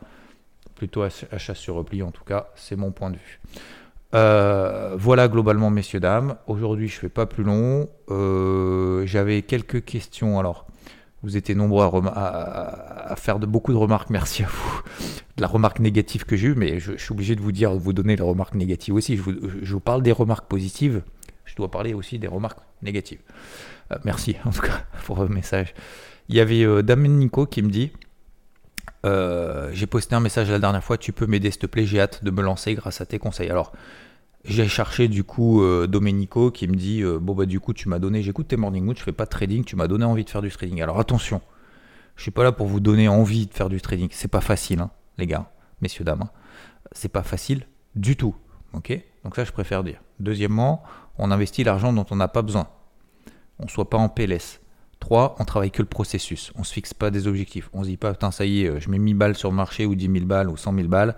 plutôt 0.75 1.03
achat 1.03 1.55
sur 1.55 1.77
repli 1.77 2.03
en 2.03 2.11
tout 2.11 2.25
cas, 2.25 2.49
c'est 2.57 2.77
mon 2.77 2.91
point 2.91 3.11
de 3.11 3.17
vue. 3.17 3.41
Euh, 4.15 4.95
voilà 4.97 5.27
globalement 5.29 5.71
messieurs 5.71 6.01
dames. 6.01 6.37
Aujourd'hui 6.47 6.89
je 6.89 6.99
fais 6.99 7.09
pas 7.09 7.27
plus 7.27 7.45
long. 7.45 7.89
Euh, 8.11 9.05
j'avais 9.07 9.43
quelques 9.43 9.85
questions. 9.85 10.39
Alors 10.39 10.67
vous 11.23 11.37
étiez 11.37 11.55
nombreux 11.55 11.85
à, 11.85 13.15
faire 13.17 13.39
de 13.39 13.47
beaucoup 13.47 13.73
de 13.73 13.79
remarques. 13.79 14.11
Merci 14.11 14.45
à 14.45 14.47
vous. 14.47 14.83
De 15.37 15.43
la 15.43 15.49
remarque 15.49 15.81
négative 15.81 16.27
que 16.27 16.37
j'ai 16.37 16.49
eue, 16.49 16.55
mais 16.55 16.79
je, 16.79 16.97
suis 16.97 17.13
obligé 17.13 17.35
de 17.35 17.41
vous 17.41 17.51
dire, 17.51 17.73
vous 17.73 17.93
donner 17.93 18.15
les 18.15 18.23
remarques 18.23 18.55
négatives 18.55 18.95
aussi. 18.95 19.17
Je 19.17 19.23
vous, 19.23 19.81
parle 19.81 20.03
des 20.03 20.13
remarques 20.13 20.47
positives. 20.47 21.03
Je 21.45 21.57
dois 21.57 21.71
parler 21.71 21.95
aussi 21.95 22.19
des 22.19 22.29
remarques 22.29 22.61
négatives. 22.83 23.21
Euh, 23.93 23.97
merci 24.05 24.37
en 24.45 24.51
tout 24.51 24.63
cas 24.63 24.85
pour 25.05 25.17
vos 25.17 25.29
messages. 25.29 25.75
Il 26.29 26.37
y 26.37 26.41
avait 26.41 26.83
Damien 26.83 27.09
Nico 27.09 27.45
qui 27.47 27.63
me 27.63 27.69
dit 27.69 27.93
euh, 29.05 29.69
j'ai 29.73 29.87
posté 29.87 30.15
un 30.15 30.21
message 30.21 30.51
la 30.51 30.59
dernière 30.59 30.83
fois, 30.83 30.97
tu 30.97 31.13
peux 31.13 31.27
m'aider 31.27 31.51
s'il 31.51 31.61
te 31.61 31.67
plaît, 31.67 31.85
j'ai 31.85 32.01
hâte 32.01 32.25
de 32.25 32.31
me 32.31 32.43
lancer 32.43 32.75
grâce 32.75 33.01
à 33.01 33.07
tes 33.07 33.19
conseils. 33.19 33.51
Alors, 33.51 33.73
j'ai 34.45 34.67
cherché 34.67 35.09
du 35.09 35.25
coup 35.25 35.63
euh, 35.63 35.87
Domenico 35.87 36.51
qui 36.51 36.67
me 36.69 36.75
dit 36.75 37.03
euh, 37.03 37.19
bon 37.19 37.35
bah 37.35 37.47
du 37.47 37.61
coup 37.61 37.73
tu 37.73 37.89
m'as 37.89 37.99
donné, 37.99 38.23
j'écoute 38.23 38.49
tes 38.49 38.57
morning 38.57 38.85
mood, 38.85 38.97
je 38.97 39.03
fais 39.03 39.13
pas 39.13 39.25
de 39.25 39.31
trading, 39.31 39.65
tu 39.65 39.77
m'as 39.77 39.87
donné 39.87 40.05
envie 40.05 40.25
de 40.25 40.31
faire 40.31 40.43
du 40.43 40.51
trading. 40.51 40.83
Alors 40.83 40.99
attention, 40.99 41.41
je 42.17 42.23
suis 42.23 42.31
pas 42.31 42.45
là 42.45 42.53
pour 42.53 42.67
vous 42.67 42.81
donner 42.81 43.09
envie 43.09 43.47
de 43.47 43.55
faire 43.55 43.69
du 43.69 43.81
trading, 43.81 44.09
c'est 44.11 44.29
pas 44.29 44.43
facile 44.43 44.81
hein, 44.81 44.91
les 45.19 45.27
gars, 45.27 45.51
messieurs 45.81 46.05
dames, 46.05 46.23
hein. 46.23 46.31
c'est 46.93 47.09
pas 47.09 47.23
facile 47.23 47.67
du 47.95 48.17
tout, 48.17 48.35
ok? 48.75 48.99
Donc 49.25 49.37
ça 49.37 49.45
je 49.45 49.53
préfère 49.53 49.83
dire. 49.83 50.01
Deuxièmement, 50.21 50.83
on 51.17 51.31
investit 51.31 51.65
l'argent 51.65 51.93
dont 51.93 52.07
on 52.11 52.17
n'a 52.17 52.29
pas 52.29 52.43
besoin, 52.43 52.69
on 53.59 53.69
soit 53.69 53.91
pas 53.91 53.99
en 53.99 54.09
PLS. 54.09 54.61
3, 55.01 55.37
on 55.39 55.45
travaille 55.45 55.71
que 55.71 55.83
le 55.83 55.89
processus. 55.89 56.51
On 56.57 56.65
se 56.65 56.73
fixe 56.73 56.95
pas 56.95 57.11
des 57.11 57.27
objectifs. 57.27 57.69
On 57.75 57.83
se 57.83 57.89
dit 57.89 57.97
pas, 57.97 58.13
putain, 58.13 58.31
ça 58.31 58.47
y 58.47 58.65
est, 58.65 58.81
je 58.81 58.89
mets 58.89 58.99
1000 58.99 59.17
balles 59.17 59.37
sur 59.37 59.51
le 59.51 59.57
marché 59.57 59.85
ou 59.85 59.95
10 59.95 60.11
000 60.11 60.25
balles 60.25 60.49
ou 60.49 60.57
100 60.57 60.75
000 60.75 60.89
balles. 60.89 61.15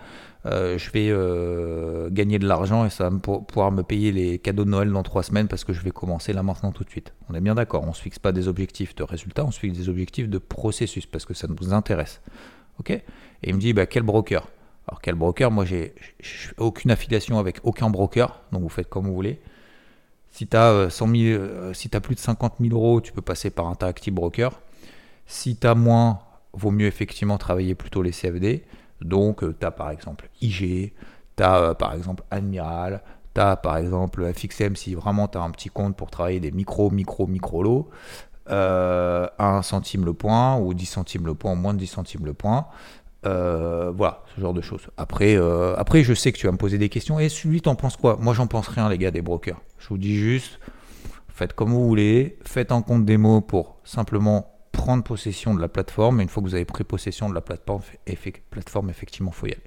Euh, 0.47 0.79
je 0.79 0.91
vais 0.91 1.09
euh, 1.11 2.09
gagner 2.11 2.39
de 2.39 2.47
l'argent 2.47 2.85
et 2.85 2.91
ça 2.91 3.11
va 3.11 3.17
pouvoir 3.19 3.73
me 3.73 3.83
payer 3.83 4.13
les 4.13 4.39
cadeaux 4.39 4.65
de 4.65 4.71
Noël 4.71 4.93
dans 4.93 5.03
3 5.03 5.25
semaines 5.25 5.49
parce 5.49 5.65
que 5.65 5.73
je 5.73 5.81
vais 5.81 5.91
commencer 5.91 6.33
là 6.33 6.43
maintenant 6.43 6.73
tout 6.73 6.85
de 6.85 6.91
suite. 6.91 7.15
On 7.29 7.35
est 7.35 7.41
bien 7.41 7.55
d'accord. 7.55 7.85
On 7.87 7.93
se 7.93 8.03
fixe 8.03 8.19
pas 8.19 8.33
des 8.33 8.47
objectifs 8.47 8.95
de 8.95 9.03
résultats, 9.03 9.45
on 9.45 9.51
se 9.51 9.59
fixe 9.59 9.77
des 9.77 9.89
objectifs 9.89 10.29
de 10.29 10.39
processus 10.39 11.07
parce 11.07 11.25
que 11.25 11.35
ça 11.35 11.49
nous 11.49 11.73
intéresse. 11.73 12.21
Ok? 12.79 12.91
Et 12.91 13.05
il 13.43 13.55
me 13.55 13.61
dit, 13.61 13.73
bah, 13.73 13.87
quel 13.87 14.03
broker? 14.03 14.47
Alors 14.87 15.01
quel 15.01 15.17
broker? 15.17 15.51
Moi, 15.51 15.65
j'ai 15.65 15.95
aucune 16.59 16.93
affiliation 16.93 17.39
avec 17.39 17.59
aucun 17.65 17.91
broker, 17.91 18.41
donc 18.53 18.63
vous 18.63 18.69
faites 18.69 18.89
comme 18.89 19.07
vous 19.07 19.15
voulez. 19.15 19.41
Si 20.37 20.47
tu 20.47 20.55
as, 20.55 20.91
100 20.91 21.15
si 21.73 21.89
as 21.95 22.01
plus 22.03 22.15
de 22.15 22.21
50 22.21 22.57
000 22.61 22.75
euros, 22.75 23.01
tu 23.01 23.11
peux 23.11 23.23
passer 23.23 23.49
par 23.49 23.69
Interactive 23.69 24.13
Broker. 24.13 24.61
Si 25.25 25.57
tu 25.57 25.67
as 25.67 25.75
moins, 25.75 26.19
vaut 26.53 26.71
mieux 26.71 26.85
effectivement 26.85 27.39
travailler 27.39 27.75
plutôt 27.75 28.03
les 28.03 28.11
CFD. 28.11 28.63
Donc, 29.01 29.43
euh, 29.43 29.57
tu 29.59 29.65
as 29.65 29.71
par 29.71 29.91
exemple 29.91 30.29
IG, 30.43 30.93
tu 31.39 31.43
as 31.43 31.57
euh, 31.57 31.73
par 31.73 31.95
exemple 31.95 32.23
Admiral, 32.31 33.03
tu 33.35 33.41
as 33.41 33.57
par 33.57 33.79
exemple 33.79 34.31
FXM 34.31 34.77
si 34.77 34.95
vraiment 34.95 35.27
tu 35.27 35.39
as 35.39 35.41
un 35.41 35.51
petit 35.53 35.71
compte 35.71 35.97
pour 35.97 36.11
travailler 36.11 36.39
des 36.39 36.51
micro, 36.51 36.91
micro, 36.91 37.27
micro 37.27 37.63
lots. 37.63 37.89
Euh, 38.51 39.27
1 39.39 39.63
centime 39.63 40.05
le 40.05 40.13
point 40.13 40.59
ou 40.59 40.75
10 40.75 40.85
centimes 40.85 41.25
le 41.25 41.35
point 41.35 41.55
moins 41.55 41.73
de 41.73 41.79
10 41.79 41.87
centimes 41.87 42.27
le 42.27 42.35
point. 42.35 42.67
Euh, 43.27 43.91
voilà, 43.95 44.23
ce 44.35 44.41
genre 44.41 44.55
de 44.55 44.61
choses. 44.61 44.87
Après, 44.97 45.37
euh, 45.37 45.75
après, 45.77 46.05
je 46.05 46.15
sais 46.15 46.31
que 46.31 46.39
tu 46.39 46.47
vas 46.47 46.53
me 46.53 46.59
poser 46.59 46.79
des 46.79 46.89
questions. 46.89 47.19
Et 47.19 47.29
celui, 47.29 47.61
t'en 47.61 47.75
penses 47.75 47.97
quoi? 47.97 48.17
Moi, 48.21 48.35
j'en 48.35 48.47
pense 48.47 48.69
rien, 48.69 48.89
les 48.89 48.99
gars, 48.99 49.11
des 49.11 49.23
brokers. 49.23 49.61
Je 49.79 49.89
vous 49.89 49.99
dis 49.99 50.17
juste, 50.17 50.61
faites 51.29 51.53
comme 51.53 51.71
vous 51.71 51.87
voulez. 51.87 52.39
Faites 52.45 52.71
un 52.71 52.83
compte 52.83 53.05
démo 53.05 53.41
pour 53.41 53.79
simplement 53.85 54.53
prendre 54.71 55.03
possession 55.03 55.55
de 55.55 55.61
la 55.61 55.69
plateforme. 55.69 56.21
Et 56.21 56.23
une 56.23 56.29
fois 56.29 56.43
que 56.43 56.49
vous 56.49 56.55
avez 56.55 56.65
pris 56.65 56.85
possession 56.85 57.29
de 57.29 57.35
la 57.35 57.41
plateforme, 57.41 57.83
plateforme 58.51 58.91
effectivement, 58.91 59.33
faut 59.33 59.47
y 59.47 59.53
aller. 59.53 59.63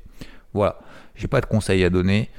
Voilà. 0.53 0.79
J'ai 1.15 1.27
pas 1.27 1.41
de 1.41 1.45
conseils 1.45 1.83
à 1.83 1.89
donner. 1.89 2.29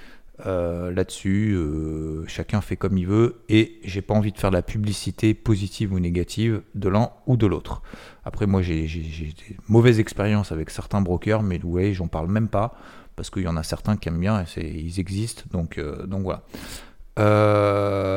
Euh, 0.46 0.90
là-dessus. 0.90 1.54
Euh, 1.54 2.24
chacun 2.26 2.60
fait 2.60 2.76
comme 2.76 2.96
il 2.96 3.06
veut 3.06 3.42
et 3.48 3.78
j'ai 3.84 4.02
pas 4.02 4.14
envie 4.14 4.32
de 4.32 4.38
faire 4.38 4.50
de 4.50 4.56
la 4.56 4.62
publicité 4.62 5.34
positive 5.34 5.92
ou 5.92 5.98
négative 5.98 6.62
de 6.74 6.88
l'un 6.88 7.10
ou 7.26 7.36
de 7.36 7.46
l'autre. 7.46 7.82
Après, 8.24 8.46
moi, 8.46 8.62
j'ai 8.62 8.86
des 8.86 9.56
mauvaises 9.68 10.00
expériences 10.00 10.52
avec 10.52 10.70
certains 10.70 11.00
brokers, 11.00 11.42
mais 11.42 11.58
voyez, 11.58 11.94
j'en 11.94 12.08
parle 12.08 12.28
même 12.28 12.48
pas 12.48 12.74
parce 13.16 13.30
qu'il 13.30 13.42
y 13.42 13.48
en 13.48 13.56
a 13.56 13.62
certains 13.62 13.96
qui 13.96 14.08
aiment 14.08 14.20
bien 14.20 14.44
et 14.56 14.68
ils 14.68 15.00
existent. 15.00 15.42
Donc, 15.50 15.78
euh, 15.78 16.06
voilà. 16.08 16.42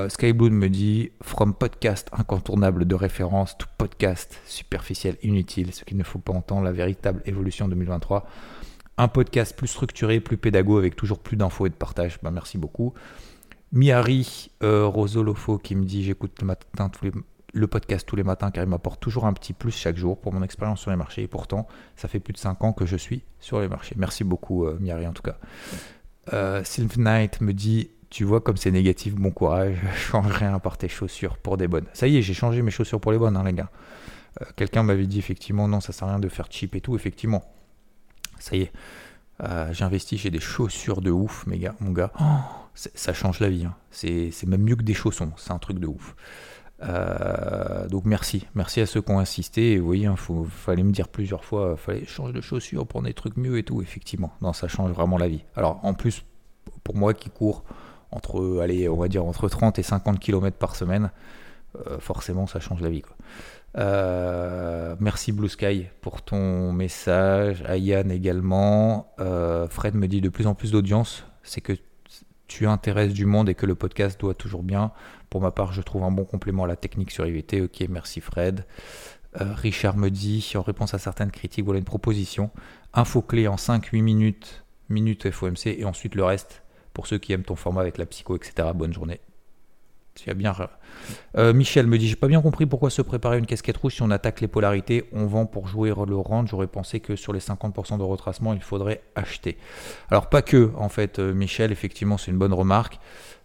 Skyblue 0.09 0.51
me 0.51 0.69
dit 0.69 1.12
From 1.21 1.53
podcast 1.53 2.09
incontournable 2.13 2.86
de 2.86 2.95
référence 2.95 3.57
to 3.57 3.65
podcast 3.77 4.39
superficiel 4.45 5.17
inutile, 5.23 5.73
ce 5.73 5.83
qu'il 5.83 5.97
ne 5.97 6.03
faut 6.03 6.19
pas 6.19 6.31
entendre, 6.31 6.63
la 6.63 6.71
véritable 6.71 7.21
évolution 7.25 7.67
2023 7.67 8.25
un 8.97 9.08
podcast 9.08 9.56
plus 9.56 9.67
structuré, 9.67 10.19
plus 10.19 10.38
pédago, 10.38 10.77
avec 10.77 10.95
toujours 10.95 11.19
plus 11.19 11.38
d'infos 11.38 11.65
et 11.65 11.69
de 11.69 11.75
partage. 11.75 12.19
Ben, 12.21 12.32
merci 12.32 12.58
beaucoup. 12.58 12.93
Miari 13.71 14.51
euh, 14.62 14.86
Rosolofo 14.86 15.58
qui 15.58 15.75
me 15.75 15.84
dit 15.84 16.03
j'écoute 16.03 16.39
le, 16.41 16.45
matin, 16.45 16.91
le 17.53 17.67
podcast 17.67 18.08
tous 18.08 18.15
les 18.15 18.23
matins 18.23 18.51
car 18.51 18.63
il 18.63 18.69
m'apporte 18.69 18.99
toujours 18.99 19.25
un 19.25 19.34
petit 19.34 19.53
plus 19.53 19.71
chaque 19.71 19.97
jour 19.97 20.21
pour 20.21 20.32
mon 20.32 20.43
expérience 20.43 20.79
sur 20.79 20.91
les 20.91 20.97
marchés. 20.97 21.23
Et 21.23 21.27
pourtant, 21.27 21.67
ça 21.95 22.08
fait 22.08 22.19
plus 22.19 22.34
de 22.34 22.38
5 22.38 22.63
ans 22.63 22.73
que 22.73 22.86
je 22.86 22.95
suis 22.95 23.23
sur 23.39 23.60
les 23.60 23.67
marchés. 23.67 23.95
Merci 23.97 24.23
beaucoup, 24.23 24.65
euh, 24.65 24.77
Miari, 24.79 25.08
en 25.08 25.13
tout 25.13 25.23
cas. 25.23 25.38
Euh, 26.32 26.63
Knight 26.97 27.41
me 27.41 27.53
dit 27.53 27.89
tu 28.13 28.25
vois 28.25 28.41
comme 28.41 28.58
c'est 28.58 28.69
négatif, 28.69 29.15
bon 29.15 29.32
courage, 29.32 29.75
change 29.95 30.32
rien 30.32 30.60
par 30.60 30.77
tes 30.77 30.88
chaussures 30.88 31.38
pour 31.38 31.58
des 31.58 31.67
bonnes. 31.67 31.88
Ça 31.93 32.08
y 32.08 32.17
est, 32.17 32.21
j'ai 32.21 32.36
changé 32.36 32.62
mes 32.62 32.69
chaussures 32.69 33.01
pour 33.01 33.12
les 33.12 33.17
bonnes, 33.17 33.36
hein, 33.36 33.43
les 33.43 33.53
gars. 33.53 33.71
Euh, 34.41 34.45
quelqu'un 34.56 34.84
m'avait 34.84 35.08
dit 35.08 35.17
effectivement 35.17 35.67
non, 35.67 35.79
ça 35.79 35.93
sert 35.93 36.08
à 36.08 36.12
rien 36.12 36.19
de 36.19 36.29
faire 36.29 36.47
cheap 36.49 36.75
et 36.75 36.82
tout. 36.82 36.95
Effectivement, 36.95 37.43
ça 38.43 38.58
y 38.58 38.63
est, 38.63 38.73
euh, 39.41 39.71
j'investis, 39.71 40.19
j'ai 40.19 40.29
des 40.29 40.41
chaussures 40.41 41.01
de 41.01 41.12
ouf, 41.12 41.47
mes 41.47 41.58
gars, 41.58 41.75
mon 41.79 41.91
gars. 41.91 42.12
Oh, 42.19 42.23
ça 42.73 43.13
change 43.13 43.39
la 43.39 43.49
vie. 43.49 43.65
Hein. 43.65 43.75
C'est 43.89 44.45
même 44.45 44.63
mieux 44.63 44.75
que 44.75 44.84
des 44.84 44.93
chaussons. 44.93 45.32
C'est 45.38 45.51
un 45.51 45.60
truc 45.60 45.79
de 45.79 45.88
ouf. 45.88 46.15
Euh, 46.82 47.88
donc 47.88 48.03
merci, 48.03 48.45
merci 48.56 48.82
à 48.82 48.86
ceux 48.86 49.01
qui 49.01 49.12
ont 49.12 49.19
insisté. 49.19 49.71
Et 49.73 49.79
vous 49.79 49.86
voyez, 49.86 50.03
il 50.03 50.08
hein, 50.08 50.45
fallait 50.49 50.84
me 50.84 50.91
dire 50.91 51.08
plusieurs 51.08 51.45
fois, 51.45 51.75
il 51.77 51.77
fallait 51.77 52.06
changer 52.06 52.34
de 52.34 52.41
chaussures 52.41 52.86
pour 52.86 53.01
des 53.01 53.13
trucs 53.13 53.38
mieux 53.38 53.58
et 53.58 53.63
tout. 53.63 53.82
Effectivement, 53.82 54.34
non, 54.41 54.51
ça 54.51 54.67
change 54.67 54.91
vraiment 54.91 55.17
la 55.17 55.29
vie. 55.29 55.45
Alors 55.56 55.79
en 55.84 55.93
plus, 55.93 56.25
pour 56.84 56.97
moi 56.97 57.13
qui 57.13 57.29
cours 57.29 57.63
entre, 58.12 58.60
allez, 58.62 58.89
on 58.89 58.97
va 58.97 59.08
dire 59.08 59.23
entre 59.23 59.47
30 59.47 59.79
et 59.79 59.84
50 59.84 60.19
km 60.19 60.58
par 60.58 60.75
semaine, 60.75 61.12
euh, 61.88 61.97
forcément, 61.99 62.45
ça 62.45 62.60
change 62.60 62.82
la 62.82 62.89
vie. 62.89 63.03
Quoi. 63.03 63.15
Euh, 63.77 64.95
merci 64.99 65.31
Blue 65.31 65.49
Sky 65.49 65.88
pour 66.01 66.21
ton 66.21 66.71
message. 66.71 67.63
Ayan 67.67 68.09
également. 68.09 69.13
Euh, 69.19 69.67
Fred 69.67 69.95
me 69.95 70.07
dit 70.07 70.21
de 70.21 70.29
plus 70.29 70.47
en 70.47 70.55
plus 70.55 70.71
d'audience. 70.71 71.25
C'est 71.43 71.62
que 71.62 71.73
tu 72.47 72.67
intéresses 72.67 73.13
du 73.13 73.25
monde 73.25 73.49
et 73.49 73.55
que 73.55 73.65
le 73.65 73.75
podcast 73.75 74.19
doit 74.19 74.36
toujours 74.36 74.63
bien. 74.63 74.91
Pour 75.29 75.41
ma 75.41 75.51
part, 75.51 75.73
je 75.73 75.81
trouve 75.81 76.03
un 76.03 76.12
bon 76.12 76.25
complément 76.25 76.65
à 76.65 76.67
la 76.67 76.75
technique 76.75 77.12
sur 77.12 77.25
IVT. 77.25 77.62
Ok, 77.62 77.83
merci 77.89 78.21
Fred. 78.21 78.65
Euh, 79.41 79.53
Richard 79.55 79.97
me 79.97 80.09
dit, 80.09 80.53
en 80.55 80.62
réponse 80.62 80.93
à 80.93 80.99
certaines 80.99 81.31
critiques, 81.31 81.65
voilà 81.65 81.79
une 81.79 81.86
proposition. 81.86 82.51
Info 82.93 83.21
clé 83.23 83.47
en 83.47 83.55
5-8 83.55 84.01
minutes, 84.03 84.63
minutes 84.89 85.31
FOMC 85.31 85.67
et 85.67 85.86
ensuite 85.86 86.13
le 86.13 86.23
reste 86.23 86.62
pour 86.93 87.07
ceux 87.07 87.17
qui 87.17 87.33
aiment 87.33 87.43
ton 87.43 87.55
format 87.55 87.81
avec 87.81 87.97
la 87.97 88.05
psycho, 88.05 88.36
etc. 88.36 88.69
Bonne 88.75 88.93
journée. 88.93 89.19
Euh, 91.38 91.54
Michel 91.54 91.88
me 91.88 91.97
dit 91.97 92.08
J'ai 92.08 92.15
pas 92.15 92.28
bien 92.28 92.41
compris 92.41 92.65
pourquoi 92.65 92.89
se 92.89 93.02
préparer 93.02 93.38
une 93.38 93.45
casquette 93.45 93.78
rouge 93.78 93.95
si 93.95 94.02
on 94.02 94.12
attaque 94.12 94.41
les 94.41 94.47
polarités, 94.47 95.06
on 95.12 95.26
vend 95.26 95.45
pour 95.45 95.67
jouer 95.67 95.89
le 95.89 96.15
range. 96.15 96.49
J'aurais 96.49 96.67
pensé 96.67 96.99
que 96.99 97.15
sur 97.15 97.34
les 97.34 97.39
50% 97.39 97.97
de 97.97 98.04
retracement, 98.04 98.54
il 98.54 98.62
faudrait 98.62 99.02
acheter. 99.15 99.58
Alors, 100.10 100.30
pas 100.30 100.41
que, 100.41 100.71
en 100.78 100.89
fait, 100.89 101.19
euh, 101.19 101.34
Michel, 101.34 101.71
effectivement, 101.71 102.17
c'est 102.17 102.32
une 102.32 102.38
bonne 102.38 102.54
remarque. 102.54 102.99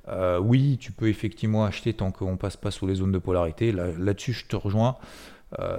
Euh, 0.09 0.39
oui, 0.39 0.79
tu 0.81 0.93
peux 0.93 1.09
effectivement 1.09 1.65
acheter 1.65 1.93
tant 1.93 2.11
qu'on 2.11 2.37
passe 2.37 2.57
pas 2.57 2.71
sous 2.71 2.87
les 2.87 2.97
zones 2.97 3.13
de 3.13 3.19
polarité. 3.19 3.73
Là-dessus, 3.73 4.33
je 4.33 4.47
te 4.47 4.57
rejoins. 4.57 4.97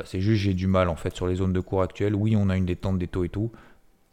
c'est 0.06 0.22
juste 0.22 0.44
j'ai 0.44 0.54
du 0.54 0.68
mal 0.68 0.90
en 0.90 0.96
fait 0.96 1.16
sur 1.16 1.28
les 1.28 1.36
zones 1.36 1.54
de 1.54 1.60
cours 1.60 1.82
actuelles. 1.82 2.16
Oui, 2.16 2.36
on 2.36 2.50
a 2.50 2.58
une 2.58 2.66
détente 2.66 3.00
des 3.00 3.08
taux 3.08 3.24
et 3.24 3.30
tout 3.30 3.52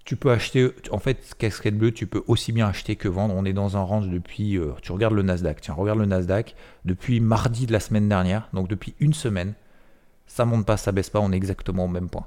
tu 0.07 0.15
peux 0.15 0.31
acheter, 0.31 0.71
en 0.93 0.99
fait, 0.99 1.35
casquette 1.37 1.77
bleue, 1.77 1.91
tu 1.91 2.07
peux 2.07 2.23
aussi 2.29 2.53
bien 2.53 2.69
acheter 2.69 2.95
que 2.95 3.09
vendre. 3.09 3.35
On 3.37 3.45
est 3.45 3.53
dans 3.53 3.77
un 3.77 3.83
range 3.83 4.09
depuis, 4.09 4.57
euh, 4.57 4.71
tu 4.81 4.93
regardes 4.93 5.15
le 5.15 5.23
Nasdaq, 5.23 5.61
tiens, 5.61 5.75
regarde 5.75 5.99
le 5.99 6.07
Nasdaq, 6.07 6.55
depuis 6.85 7.19
mardi 7.19 7.67
de 7.67 7.73
la 7.73 7.81
semaine 7.81 8.09
dernière, 8.09 8.49
donc 8.53 8.69
depuis 8.69 8.95
une 9.01 9.13
semaine, 9.13 9.55
ça 10.29 10.45
monte 10.45 10.65
pas, 10.65 10.77
ça 10.77 10.93
baisse 10.93 11.11
pas, 11.11 11.19
on 11.19 11.33
est 11.33 11.37
exactement 11.37 11.87
au 11.87 11.89
même 11.89 12.09
point. 12.09 12.25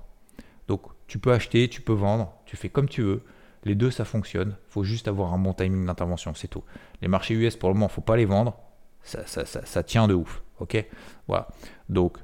Donc 0.67 0.81
tu 1.07 1.19
peux 1.19 1.31
acheter, 1.31 1.69
tu 1.69 1.81
peux 1.81 1.93
vendre, 1.93 2.33
tu 2.45 2.57
fais 2.57 2.67
comme 2.69 2.89
tu 2.89 3.01
veux. 3.01 3.23
Les 3.63 3.75
deux, 3.75 3.91
ça 3.91 4.05
fonctionne. 4.05 4.55
Faut 4.69 4.83
juste 4.83 5.07
avoir 5.07 5.33
un 5.33 5.39
bon 5.39 5.53
timing 5.53 5.85
d'intervention, 5.85 6.33
c'est 6.33 6.47
tout. 6.47 6.63
Les 7.01 7.07
marchés 7.07 7.33
US, 7.33 7.55
pour 7.55 7.69
le 7.69 7.75
moment, 7.75 7.87
faut 7.87 8.01
pas 8.01 8.17
les 8.17 8.25
vendre. 8.25 8.57
Ça, 9.03 9.25
ça, 9.25 9.45
ça, 9.45 9.65
ça 9.65 9.83
tient 9.83 10.07
de 10.07 10.13
ouf. 10.13 10.43
Ok? 10.59 10.85
Voilà. 11.27 11.47
Donc, 11.89 12.17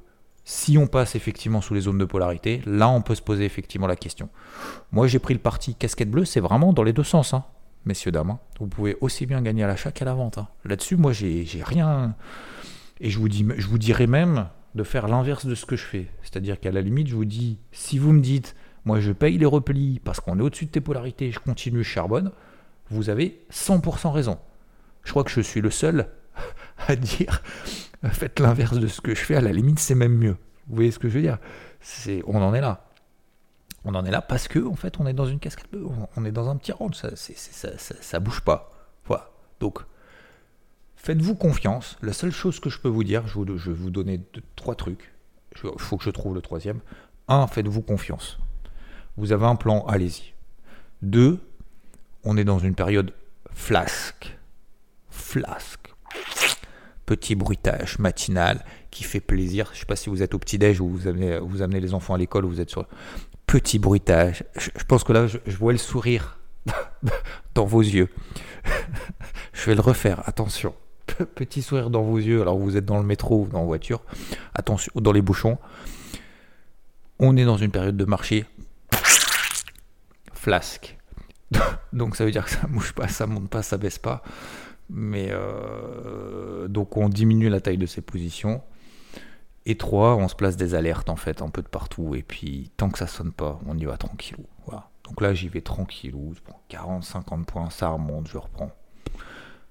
si 0.45 0.77
on 0.77 0.85
passe 0.85 1.15
effectivement 1.15 1.59
sous 1.59 1.73
les 1.73 1.81
zones 1.81 1.97
de 1.97 2.05
polarité, 2.05 2.61
là 2.65 2.87
on 2.87 3.01
peut 3.01 3.15
se 3.15 3.21
poser 3.21 3.45
effectivement 3.45 3.87
la 3.87 3.95
question. 3.95 4.29
Moi 4.91 5.07
j'ai 5.07 5.19
pris 5.19 5.33
le 5.33 5.39
parti 5.39 5.75
casquette 5.75 6.09
bleue, 6.09 6.23
c'est 6.23 6.39
vraiment 6.39 6.71
dans 6.71 6.83
les 6.83 6.93
deux 6.93 7.03
sens, 7.03 7.33
hein, 7.33 7.43
messieurs, 7.85 8.11
dames. 8.11 8.29
Hein. 8.29 8.39
Vous 8.59 8.67
pouvez 8.67 8.95
aussi 9.01 9.25
bien 9.25 9.41
gagner 9.41 9.63
à 9.63 9.67
l'achat 9.67 9.91
qu'à 9.91 10.05
la 10.05 10.13
vente. 10.13 10.37
Hein. 10.37 10.47
Là-dessus, 10.63 10.97
moi 10.97 11.13
j'ai 11.13 11.45
rien. 11.63 12.15
Et 13.01 13.09
je 13.09 13.19
vous, 13.19 13.27
dis, 13.27 13.45
je 13.57 13.67
vous 13.67 13.79
dirais 13.79 14.07
même 14.07 14.47
de 14.75 14.83
faire 14.83 15.07
l'inverse 15.07 15.45
de 15.45 15.55
ce 15.55 15.65
que 15.65 15.75
je 15.75 15.83
fais. 15.83 16.07
C'est-à-dire 16.21 16.59
qu'à 16.59 16.71
la 16.71 16.81
limite, 16.81 17.07
je 17.07 17.15
vous 17.15 17.25
dis, 17.25 17.59
si 17.71 17.97
vous 17.97 18.13
me 18.13 18.21
dites, 18.21 18.55
moi 18.85 18.99
je 18.99 19.11
paye 19.11 19.37
les 19.37 19.45
replis 19.45 19.99
parce 20.03 20.19
qu'on 20.19 20.37
est 20.39 20.41
au-dessus 20.43 20.65
de 20.65 20.71
tes 20.71 20.81
polarités, 20.81 21.31
je 21.31 21.39
continue, 21.39 21.83
je 21.83 21.89
charbonne, 21.89 22.31
vous 22.89 23.09
avez 23.09 23.41
100% 23.51 24.11
raison. 24.11 24.37
Je 25.03 25.11
crois 25.11 25.23
que 25.23 25.31
je 25.31 25.41
suis 25.41 25.61
le 25.61 25.71
seul 25.71 26.07
à 26.87 26.95
dire 26.95 27.41
faites 28.11 28.39
l'inverse 28.39 28.77
de 28.77 28.87
ce 28.87 29.01
que 29.01 29.15
je 29.15 29.21
fais, 29.21 29.35
à 29.35 29.41
la 29.41 29.51
limite 29.51 29.79
c'est 29.79 29.95
même 29.95 30.15
mieux. 30.15 30.37
Vous 30.67 30.75
voyez 30.75 30.91
ce 30.91 30.99
que 30.99 31.09
je 31.09 31.15
veux 31.15 31.21
dire? 31.21 31.37
C'est, 31.81 32.23
On 32.27 32.41
en 32.41 32.53
est 32.53 32.61
là. 32.61 32.85
On 33.83 33.93
en 33.93 34.03
est 34.03 34.11
là 34.11 34.21
parce 34.21 34.47
que 34.47 34.59
en 34.65 34.75
fait 34.75 34.99
on 34.99 35.05
est 35.05 35.13
dans 35.13 35.27
une 35.27 35.39
cascade 35.39 35.67
on 36.15 36.25
est 36.25 36.31
dans 36.31 36.49
un 36.49 36.55
petit 36.57 36.71
round, 36.71 36.95
ça, 36.95 37.09
ça, 37.15 38.19
bouge 38.19 38.41
pas. 38.41 38.71
Voilà. 39.05 39.29
Donc 39.59 39.79
faites-vous 40.95 41.35
confiance. 41.35 41.97
La 42.01 42.13
seule 42.13 42.31
chose 42.31 42.59
que 42.59 42.69
je 42.69 42.79
peux 42.79 42.89
vous 42.89 43.03
dire, 43.03 43.27
je, 43.27 43.39
vais 43.39 43.73
vous 43.73 43.91
donner 43.91 44.21
trois 44.55 44.75
trucs. 44.75 45.13
Il 45.51 45.71
faut 45.77 45.97
que 45.97 46.03
je 46.03 46.09
trouve 46.09 46.33
le 46.33 46.41
troisième. 46.41 46.79
Un, 47.27 47.45
faites-vous 47.47 47.81
confiance. 47.81 48.39
Vous 49.17 49.31
avez 49.31 49.45
un 49.45 49.55
plan, 49.55 49.85
allez-y. 49.85 50.33
Deux, 51.01 51.39
on 52.23 52.37
est 52.37 52.43
dans 52.43 52.59
une 52.59 52.75
période 52.75 53.13
flasque. 53.53 54.37
Flasque 55.09 55.84
petit 57.05 57.35
bruitage 57.35 57.99
matinal 57.99 58.63
qui 58.91 59.03
fait 59.03 59.19
plaisir. 59.19 59.67
Je 59.71 59.77
ne 59.77 59.79
sais 59.79 59.85
pas 59.85 59.95
si 59.95 60.09
vous 60.09 60.23
êtes 60.23 60.33
au 60.33 60.39
petit-déj 60.39 60.81
ou 60.81 60.87
vous 60.87 61.07
amenez, 61.07 61.79
les 61.79 61.93
enfants 61.93 62.13
à 62.13 62.17
l'école 62.17 62.45
ou 62.45 62.49
vous 62.49 62.61
êtes 62.61 62.69
sur 62.69 62.85
petit 63.47 63.79
bruitage. 63.79 64.43
Je, 64.57 64.83
pense 64.87 65.03
que 65.03 65.13
là, 65.13 65.27
je, 65.27 65.57
vois 65.57 65.71
le 65.71 65.77
sourire 65.77 66.39
dans 67.55 67.65
vos 67.65 67.81
yeux. 67.81 68.09
je 69.53 69.65
vais 69.65 69.75
le 69.75 69.81
refaire, 69.81 70.27
attention. 70.27 70.73
petit 71.35 71.61
sourire 71.61 71.89
dans 71.89 72.01
vos 72.01 72.17
yeux, 72.17 72.41
alors 72.41 72.57
vous 72.57 72.77
êtes 72.77 72.85
dans 72.85 72.97
le 72.97 73.05
métro 73.05 73.43
ou 73.43 73.47
dans 73.47 73.59
la 73.59 73.65
voiture, 73.65 74.01
attention, 74.53 74.91
dans 74.95 75.11
les 75.11 75.21
bouchons. 75.21 75.57
On 77.19 77.37
est 77.37 77.45
dans 77.45 77.57
une 77.57 77.71
période 77.71 77.95
de 77.95 78.05
marché 78.05 78.45
flasque. 80.33 80.97
Donc 81.93 82.15
ça 82.15 82.25
veut 82.25 82.31
dire 82.31 82.45
que 82.45 82.51
ça 82.51 82.67
bouge 82.67 82.93
pas, 82.93 83.07
ça 83.07 83.27
monte 83.27 83.49
pas, 83.49 83.63
ça 83.63 83.77
baisse 83.77 83.99
pas. 83.99 84.21
Mais 84.89 85.29
euh, 85.31 86.67
donc 86.67 86.97
on 86.97 87.09
diminue 87.09 87.49
la 87.49 87.59
taille 87.59 87.77
de 87.77 87.85
ses 87.85 88.01
positions. 88.01 88.61
Et 89.65 89.77
trois, 89.77 90.15
on 90.15 90.27
se 90.27 90.35
place 90.35 90.57
des 90.57 90.75
alertes 90.75 91.09
en 91.09 91.15
fait 91.15 91.41
un 91.41 91.49
peu 91.49 91.61
de 91.61 91.67
partout. 91.67 92.15
Et 92.15 92.21
puis 92.21 92.71
tant 92.77 92.89
que 92.89 92.99
ça 92.99 93.07
sonne 93.07 93.31
pas, 93.31 93.59
on 93.67 93.77
y 93.77 93.85
va 93.85 93.97
tranquillou. 93.97 94.45
Voilà. 94.65 94.89
Donc 95.07 95.21
là 95.21 95.33
j'y 95.33 95.47
vais 95.47 95.61
tranquillou, 95.61 96.33
je 96.35 96.41
prends 96.41 96.61
40, 96.69 97.03
50 97.03 97.45
points, 97.45 97.69
ça 97.69 97.89
remonte, 97.89 98.27
je 98.27 98.37
reprends. 98.37 98.71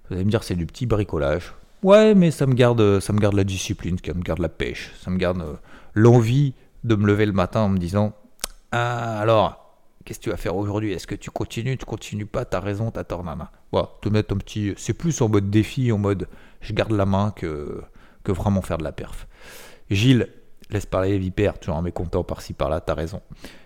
Vous 0.08 0.14
allez 0.14 0.24
me 0.24 0.30
dire 0.30 0.42
c'est 0.42 0.56
du 0.56 0.66
petit 0.66 0.86
bricolage. 0.86 1.54
Ouais, 1.82 2.14
mais 2.14 2.30
ça 2.30 2.46
me 2.46 2.54
garde, 2.54 3.00
ça 3.00 3.12
me 3.12 3.18
garde 3.18 3.34
la 3.34 3.44
discipline, 3.44 3.98
ça 4.04 4.14
me 4.14 4.22
garde 4.22 4.38
la 4.38 4.48
pêche, 4.48 4.92
ça 5.00 5.10
me 5.10 5.18
garde 5.18 5.40
euh, 5.42 5.54
l'envie 5.92 6.54
de 6.82 6.94
me 6.96 7.06
lever 7.06 7.26
le 7.26 7.32
matin 7.32 7.60
en 7.60 7.68
me 7.68 7.78
disant 7.78 8.14
Ah 8.72 9.20
alors, 9.20 9.64
Qu'est-ce 10.04 10.18
que 10.18 10.24
tu 10.24 10.30
vas 10.30 10.36
faire 10.36 10.54
aujourd'hui? 10.56 10.92
Est-ce 10.92 11.06
que 11.06 11.14
tu 11.14 11.30
continues? 11.30 11.78
Tu 11.78 11.86
continues 11.86 12.26
pas? 12.26 12.44
T'as 12.44 12.60
raison, 12.60 12.90
t'as 12.90 13.04
tort, 13.04 13.24
nana. 13.24 13.50
Voilà, 13.74 13.90
te 14.00 14.08
mettre 14.08 14.32
un 14.32 14.36
petit. 14.36 14.72
C'est 14.76 14.92
plus 14.92 15.20
en 15.20 15.28
mode 15.28 15.50
défi, 15.50 15.90
en 15.90 15.98
mode 15.98 16.28
je 16.60 16.72
garde 16.72 16.92
la 16.92 17.06
main 17.06 17.32
que, 17.34 17.82
que 18.22 18.30
vraiment 18.30 18.62
faire 18.62 18.78
de 18.78 18.84
la 18.84 18.92
perf. 18.92 19.26
Gilles, 19.90 20.28
laisse 20.70 20.86
parler 20.86 21.10
les 21.10 21.18
vipères, 21.18 21.58
toujours 21.58 21.76
un 21.76 21.82
mécontent 21.82 22.22
par-ci 22.22 22.52
par-là, 22.52 22.80
t'as 22.80 22.94
raison. 22.94 23.20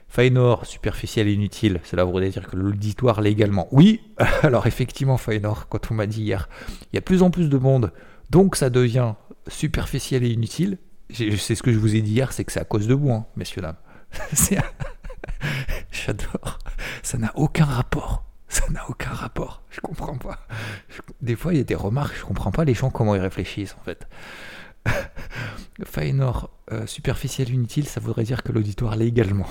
Fainor, 0.08 0.64
superficiel 0.64 1.28
et 1.28 1.34
inutile, 1.34 1.78
cela 1.84 2.04
voudrait 2.04 2.30
dire 2.30 2.48
que 2.48 2.56
l'auditoire 2.56 3.20
légalement. 3.20 3.68
Oui, 3.70 4.00
alors 4.42 4.66
effectivement, 4.66 5.18
Fainor, 5.18 5.68
quand 5.68 5.90
on 5.90 5.94
m'a 5.94 6.06
dit 6.06 6.22
hier, 6.22 6.48
il 6.90 6.96
y 6.96 6.98
a 6.98 7.02
plus 7.02 7.22
en 7.22 7.30
plus 7.30 7.50
de 7.50 7.58
monde, 7.58 7.92
donc 8.30 8.56
ça 8.56 8.70
devient 8.70 9.12
superficiel 9.46 10.24
et 10.24 10.30
inutile. 10.30 10.78
C'est 11.10 11.54
ce 11.54 11.62
que 11.62 11.70
je 11.70 11.78
vous 11.78 11.96
ai 11.96 12.00
dit 12.00 12.12
hier, 12.12 12.32
c'est 12.32 12.44
que 12.44 12.52
c'est 12.52 12.60
à 12.60 12.64
cause 12.64 12.86
de 12.86 12.94
vous, 12.94 13.10
hein, 13.10 13.26
messieurs, 13.36 13.60
dames. 13.60 13.76
J'adore. 15.92 16.58
Ça 17.02 17.18
n'a 17.18 17.32
aucun 17.34 17.66
rapport. 17.66 18.27
Ça 18.48 18.68
n'a 18.70 18.88
aucun 18.88 19.10
rapport. 19.10 19.62
Je 19.70 19.80
comprends 19.80 20.16
pas. 20.16 20.46
Des 21.20 21.36
fois, 21.36 21.52
il 21.52 21.58
y 21.58 21.60
a 21.60 21.64
des 21.64 21.74
remarques, 21.74 22.16
je 22.16 22.24
comprends 22.24 22.50
pas 22.50 22.64
les 22.64 22.74
gens 22.74 22.90
comment 22.90 23.14
ils 23.14 23.20
réfléchissent 23.20 23.76
en 23.78 23.84
fait. 23.84 24.08
Fainor 25.84 26.50
euh, 26.72 26.86
superficiel 26.86 27.50
inutile, 27.50 27.86
ça 27.86 28.00
voudrait 28.00 28.24
dire 28.24 28.42
que 28.42 28.52
l'auditoire 28.52 28.96
l'est 28.96 29.08
également. 29.08 29.46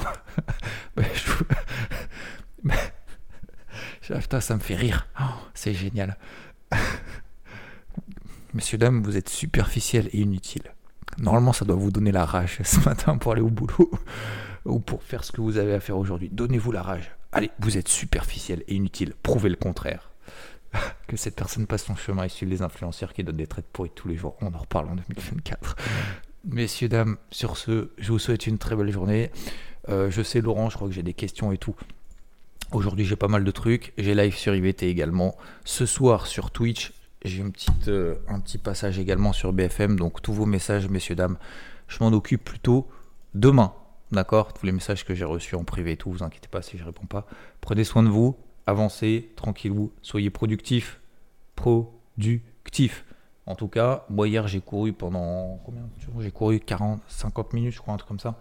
ben, 0.96 1.06
je... 1.14 2.72
ça 4.40 4.56
me 4.56 4.60
fait 4.60 4.76
rire. 4.76 5.08
Oh, 5.20 5.26
c'est 5.54 5.74
génial. 5.74 6.18
Messieurs, 8.54 8.78
dames, 8.78 9.04
vous 9.04 9.18
êtes 9.18 9.30
superficiel 9.30 10.10
et 10.14 10.22
inutile. 10.22 10.74
Normalement, 11.20 11.54
ça 11.54 11.66
doit 11.66 11.76
vous 11.76 11.92
donner 11.92 12.12
la 12.12 12.26
rage 12.26 12.60
ce 12.64 12.80
matin 12.82 13.18
pour 13.18 13.32
aller 13.32 13.42
au 13.42 13.50
boulot 13.50 13.92
ou 14.66 14.80
pour 14.80 15.04
faire 15.04 15.24
ce 15.24 15.32
que 15.32 15.42
vous 15.42 15.58
avez 15.58 15.74
à 15.74 15.80
faire 15.80 15.98
aujourd'hui. 15.98 16.30
Donnez-vous 16.32 16.72
la 16.72 16.82
rage. 16.82 17.17
Allez, 17.32 17.52
vous 17.60 17.78
êtes 17.78 17.88
superficiel 17.88 18.64
et 18.68 18.76
inutile. 18.76 19.14
Prouvez 19.22 19.50
le 19.50 19.56
contraire. 19.56 20.12
que 21.08 21.18
cette 21.18 21.36
personne 21.36 21.68
passe 21.68 21.86
son 21.86 21.96
chemin 21.96 22.24
et 22.24 22.30
suive 22.30 22.50
les 22.50 22.62
influenceurs 22.62 23.14
qui 23.14 23.24
donnent 23.24 23.38
des 23.38 23.48
traites 23.48 23.68
pourries 23.72 23.92
tous 23.94 24.08
les 24.08 24.16
jours. 24.16 24.36
On 24.42 24.54
en 24.54 24.58
reparle 24.58 24.90
en 24.90 24.96
2024. 24.96 25.76
Messieurs, 26.46 26.90
dames, 26.90 27.18
sur 27.32 27.58
ce, 27.58 27.90
je 27.98 28.12
vous 28.12 28.20
souhaite 28.20 28.48
une 28.48 28.58
très 28.58 28.76
belle 28.76 28.92
journée. 28.92 29.32
Euh, 29.90 30.10
je 30.10 30.22
sais, 30.22 30.42
Laurent, 30.42 30.70
je 30.70 30.76
crois 30.76 30.88
que 30.88 30.94
j'ai 30.94 31.04
des 31.04 31.14
questions 31.14 31.52
et 31.52 31.58
tout. 31.58 31.76
Aujourd'hui, 32.72 33.06
j'ai 33.06 33.16
pas 33.16 33.28
mal 33.28 33.44
de 33.44 33.52
trucs. 33.52 33.94
J'ai 33.98 34.14
live 34.14 34.36
sur 34.36 34.56
IVT 34.56 34.90
également. 34.90 35.36
Ce 35.66 35.86
soir, 35.86 36.28
sur 36.28 36.52
Twitch, 36.52 36.94
j'ai 37.24 37.44
euh, 37.88 38.16
un 38.28 38.40
petit 38.40 38.58
passage 38.58 39.00
également 39.00 39.34
sur 39.34 39.54
BFM. 39.54 39.98
Donc, 39.98 40.22
tous 40.22 40.34
vos 40.34 40.46
messages, 40.46 40.88
messieurs, 40.90 41.16
dames, 41.16 41.38
je 41.88 41.98
m'en 42.02 42.12
occupe 42.12 42.44
plutôt 42.44 42.88
demain. 43.34 43.74
D'accord 44.12 44.54
Tous 44.54 44.66
les 44.66 44.72
messages 44.72 45.04
que 45.04 45.14
j'ai 45.14 45.26
reçus 45.26 45.56
en 45.56 45.64
privé 45.64 45.94
et 45.94 45.98
tout, 45.98 46.12
vous 46.12 46.24
inquiétez 46.24 46.48
pas 46.48 46.62
si 46.62 46.78
je 46.78 46.84
réponds 46.84 47.08
pas. 47.08 47.26
Prenez 47.60 47.84
soin 47.84 48.04
de 48.04 48.08
vous, 48.08 48.38
avancez, 48.66 49.32
tranquillou, 49.36 49.92
soyez 50.02 50.30
productif. 50.30 51.02
Productif. 51.56 53.06
En 53.46 53.56
tout 53.56 53.68
cas, 53.68 54.06
moi 54.10 54.28
hier 54.28 54.48
j'ai 54.48 54.62
couru 54.62 54.94
pendant 54.94 55.60
combien 55.66 55.90
J'ai 56.20 56.32
couru 56.32 56.60
40, 56.60 57.02
50 57.08 57.54
minutes, 57.54 57.74
je 57.74 57.80
crois, 57.80 57.94
un 57.94 57.98
truc 57.98 58.10
comme 58.10 58.20
ça 58.20 58.36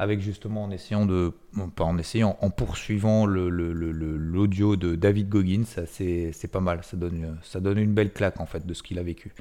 avec 0.00 0.20
justement 0.22 0.64
en 0.64 0.70
essayant 0.70 1.04
de, 1.04 1.34
pas 1.76 1.84
en 1.84 1.98
essayant, 1.98 2.38
en 2.40 2.48
poursuivant 2.48 3.26
l'audio 3.26 4.76
de 4.76 4.94
David 4.94 5.28
Goggins, 5.28 5.64
c'est 5.66 6.50
pas 6.50 6.60
mal, 6.60 6.80
ça 6.82 6.96
donne, 6.96 7.78
une 7.78 7.92
belle 7.92 8.10
claque 8.10 8.40
en 8.40 8.46
fait 8.46 8.64
de 8.64 8.72
ce 8.72 8.82
qu'il 8.82 8.98
a 8.98 9.02
vécu. 9.02 9.34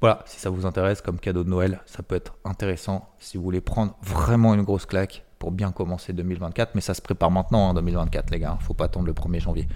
Voilà, 0.00 0.22
si 0.24 0.40
ça 0.40 0.48
vous 0.48 0.64
intéresse 0.64 1.02
comme 1.02 1.20
cadeau 1.20 1.44
de 1.44 1.50
Noël, 1.50 1.82
ça 1.84 2.02
peut 2.02 2.14
être 2.14 2.38
intéressant 2.46 3.06
si 3.18 3.36
vous 3.36 3.42
voulez 3.42 3.60
prendre 3.60 3.98
vraiment 4.00 4.54
une 4.54 4.62
grosse 4.62 4.86
claque 4.86 5.26
pour 5.38 5.52
bien 5.52 5.72
commencer 5.72 6.14
2024, 6.14 6.74
mais 6.74 6.80
ça 6.80 6.94
se 6.94 7.02
prépare 7.02 7.30
maintenant 7.30 7.66
en 7.66 7.70
hein, 7.72 7.74
2024 7.74 8.30
les 8.30 8.38
gars, 8.38 8.56
faut 8.62 8.72
pas 8.72 8.86
attendre 8.86 9.06
le 9.06 9.12
1er 9.12 9.40
janvier. 9.40 9.68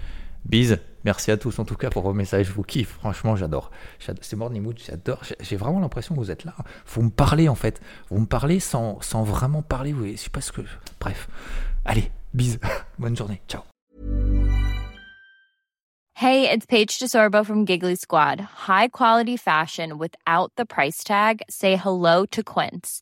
Bise, 0.45 0.79
merci 1.05 1.31
à 1.31 1.37
tous 1.37 1.57
en 1.59 1.65
tout 1.65 1.75
cas 1.75 1.89
pour 1.89 2.03
vos 2.03 2.13
messages, 2.13 2.47
je 2.47 2.51
vous 2.51 2.63
kiffe, 2.63 2.89
franchement 2.89 3.35
j'adore. 3.35 3.71
C'est 3.99 4.35
Morning 4.35 4.61
Mood, 4.61 4.77
j'adore, 4.85 5.21
j'ai 5.39 5.55
vraiment 5.55 5.79
l'impression 5.79 6.15
que 6.15 6.19
vous 6.19 6.31
êtes 6.31 6.43
là. 6.43 6.53
Vous 6.87 7.01
me 7.01 7.09
parlez 7.09 7.47
en 7.47 7.55
fait, 7.55 7.81
vous 8.09 8.19
me 8.19 8.25
parlez 8.25 8.59
sans, 8.59 9.01
sans 9.01 9.23
vraiment 9.23 9.61
parler, 9.61 9.93
vous, 9.93 10.05
je 10.05 10.15
sais 10.15 10.29
pas 10.29 10.41
ce 10.41 10.51
que... 10.51 10.61
Bref, 10.99 11.29
allez, 11.85 12.11
bise, 12.33 12.59
bonne 12.99 13.15
journée, 13.15 13.41
ciao. 13.47 13.61
Hey, 16.15 16.47
it's 16.49 16.65
Paige 16.65 16.99
DeSorbo 16.99 17.43
from 17.43 17.65
Giggly 17.65 17.95
Squad. 17.95 18.39
High 18.39 18.89
quality 18.89 19.35
fashion 19.35 19.97
without 19.97 20.51
the 20.57 20.65
price 20.65 21.03
tag, 21.03 21.41
say 21.49 21.75
hello 21.75 22.25
to 22.27 22.43
Quince. 22.43 23.01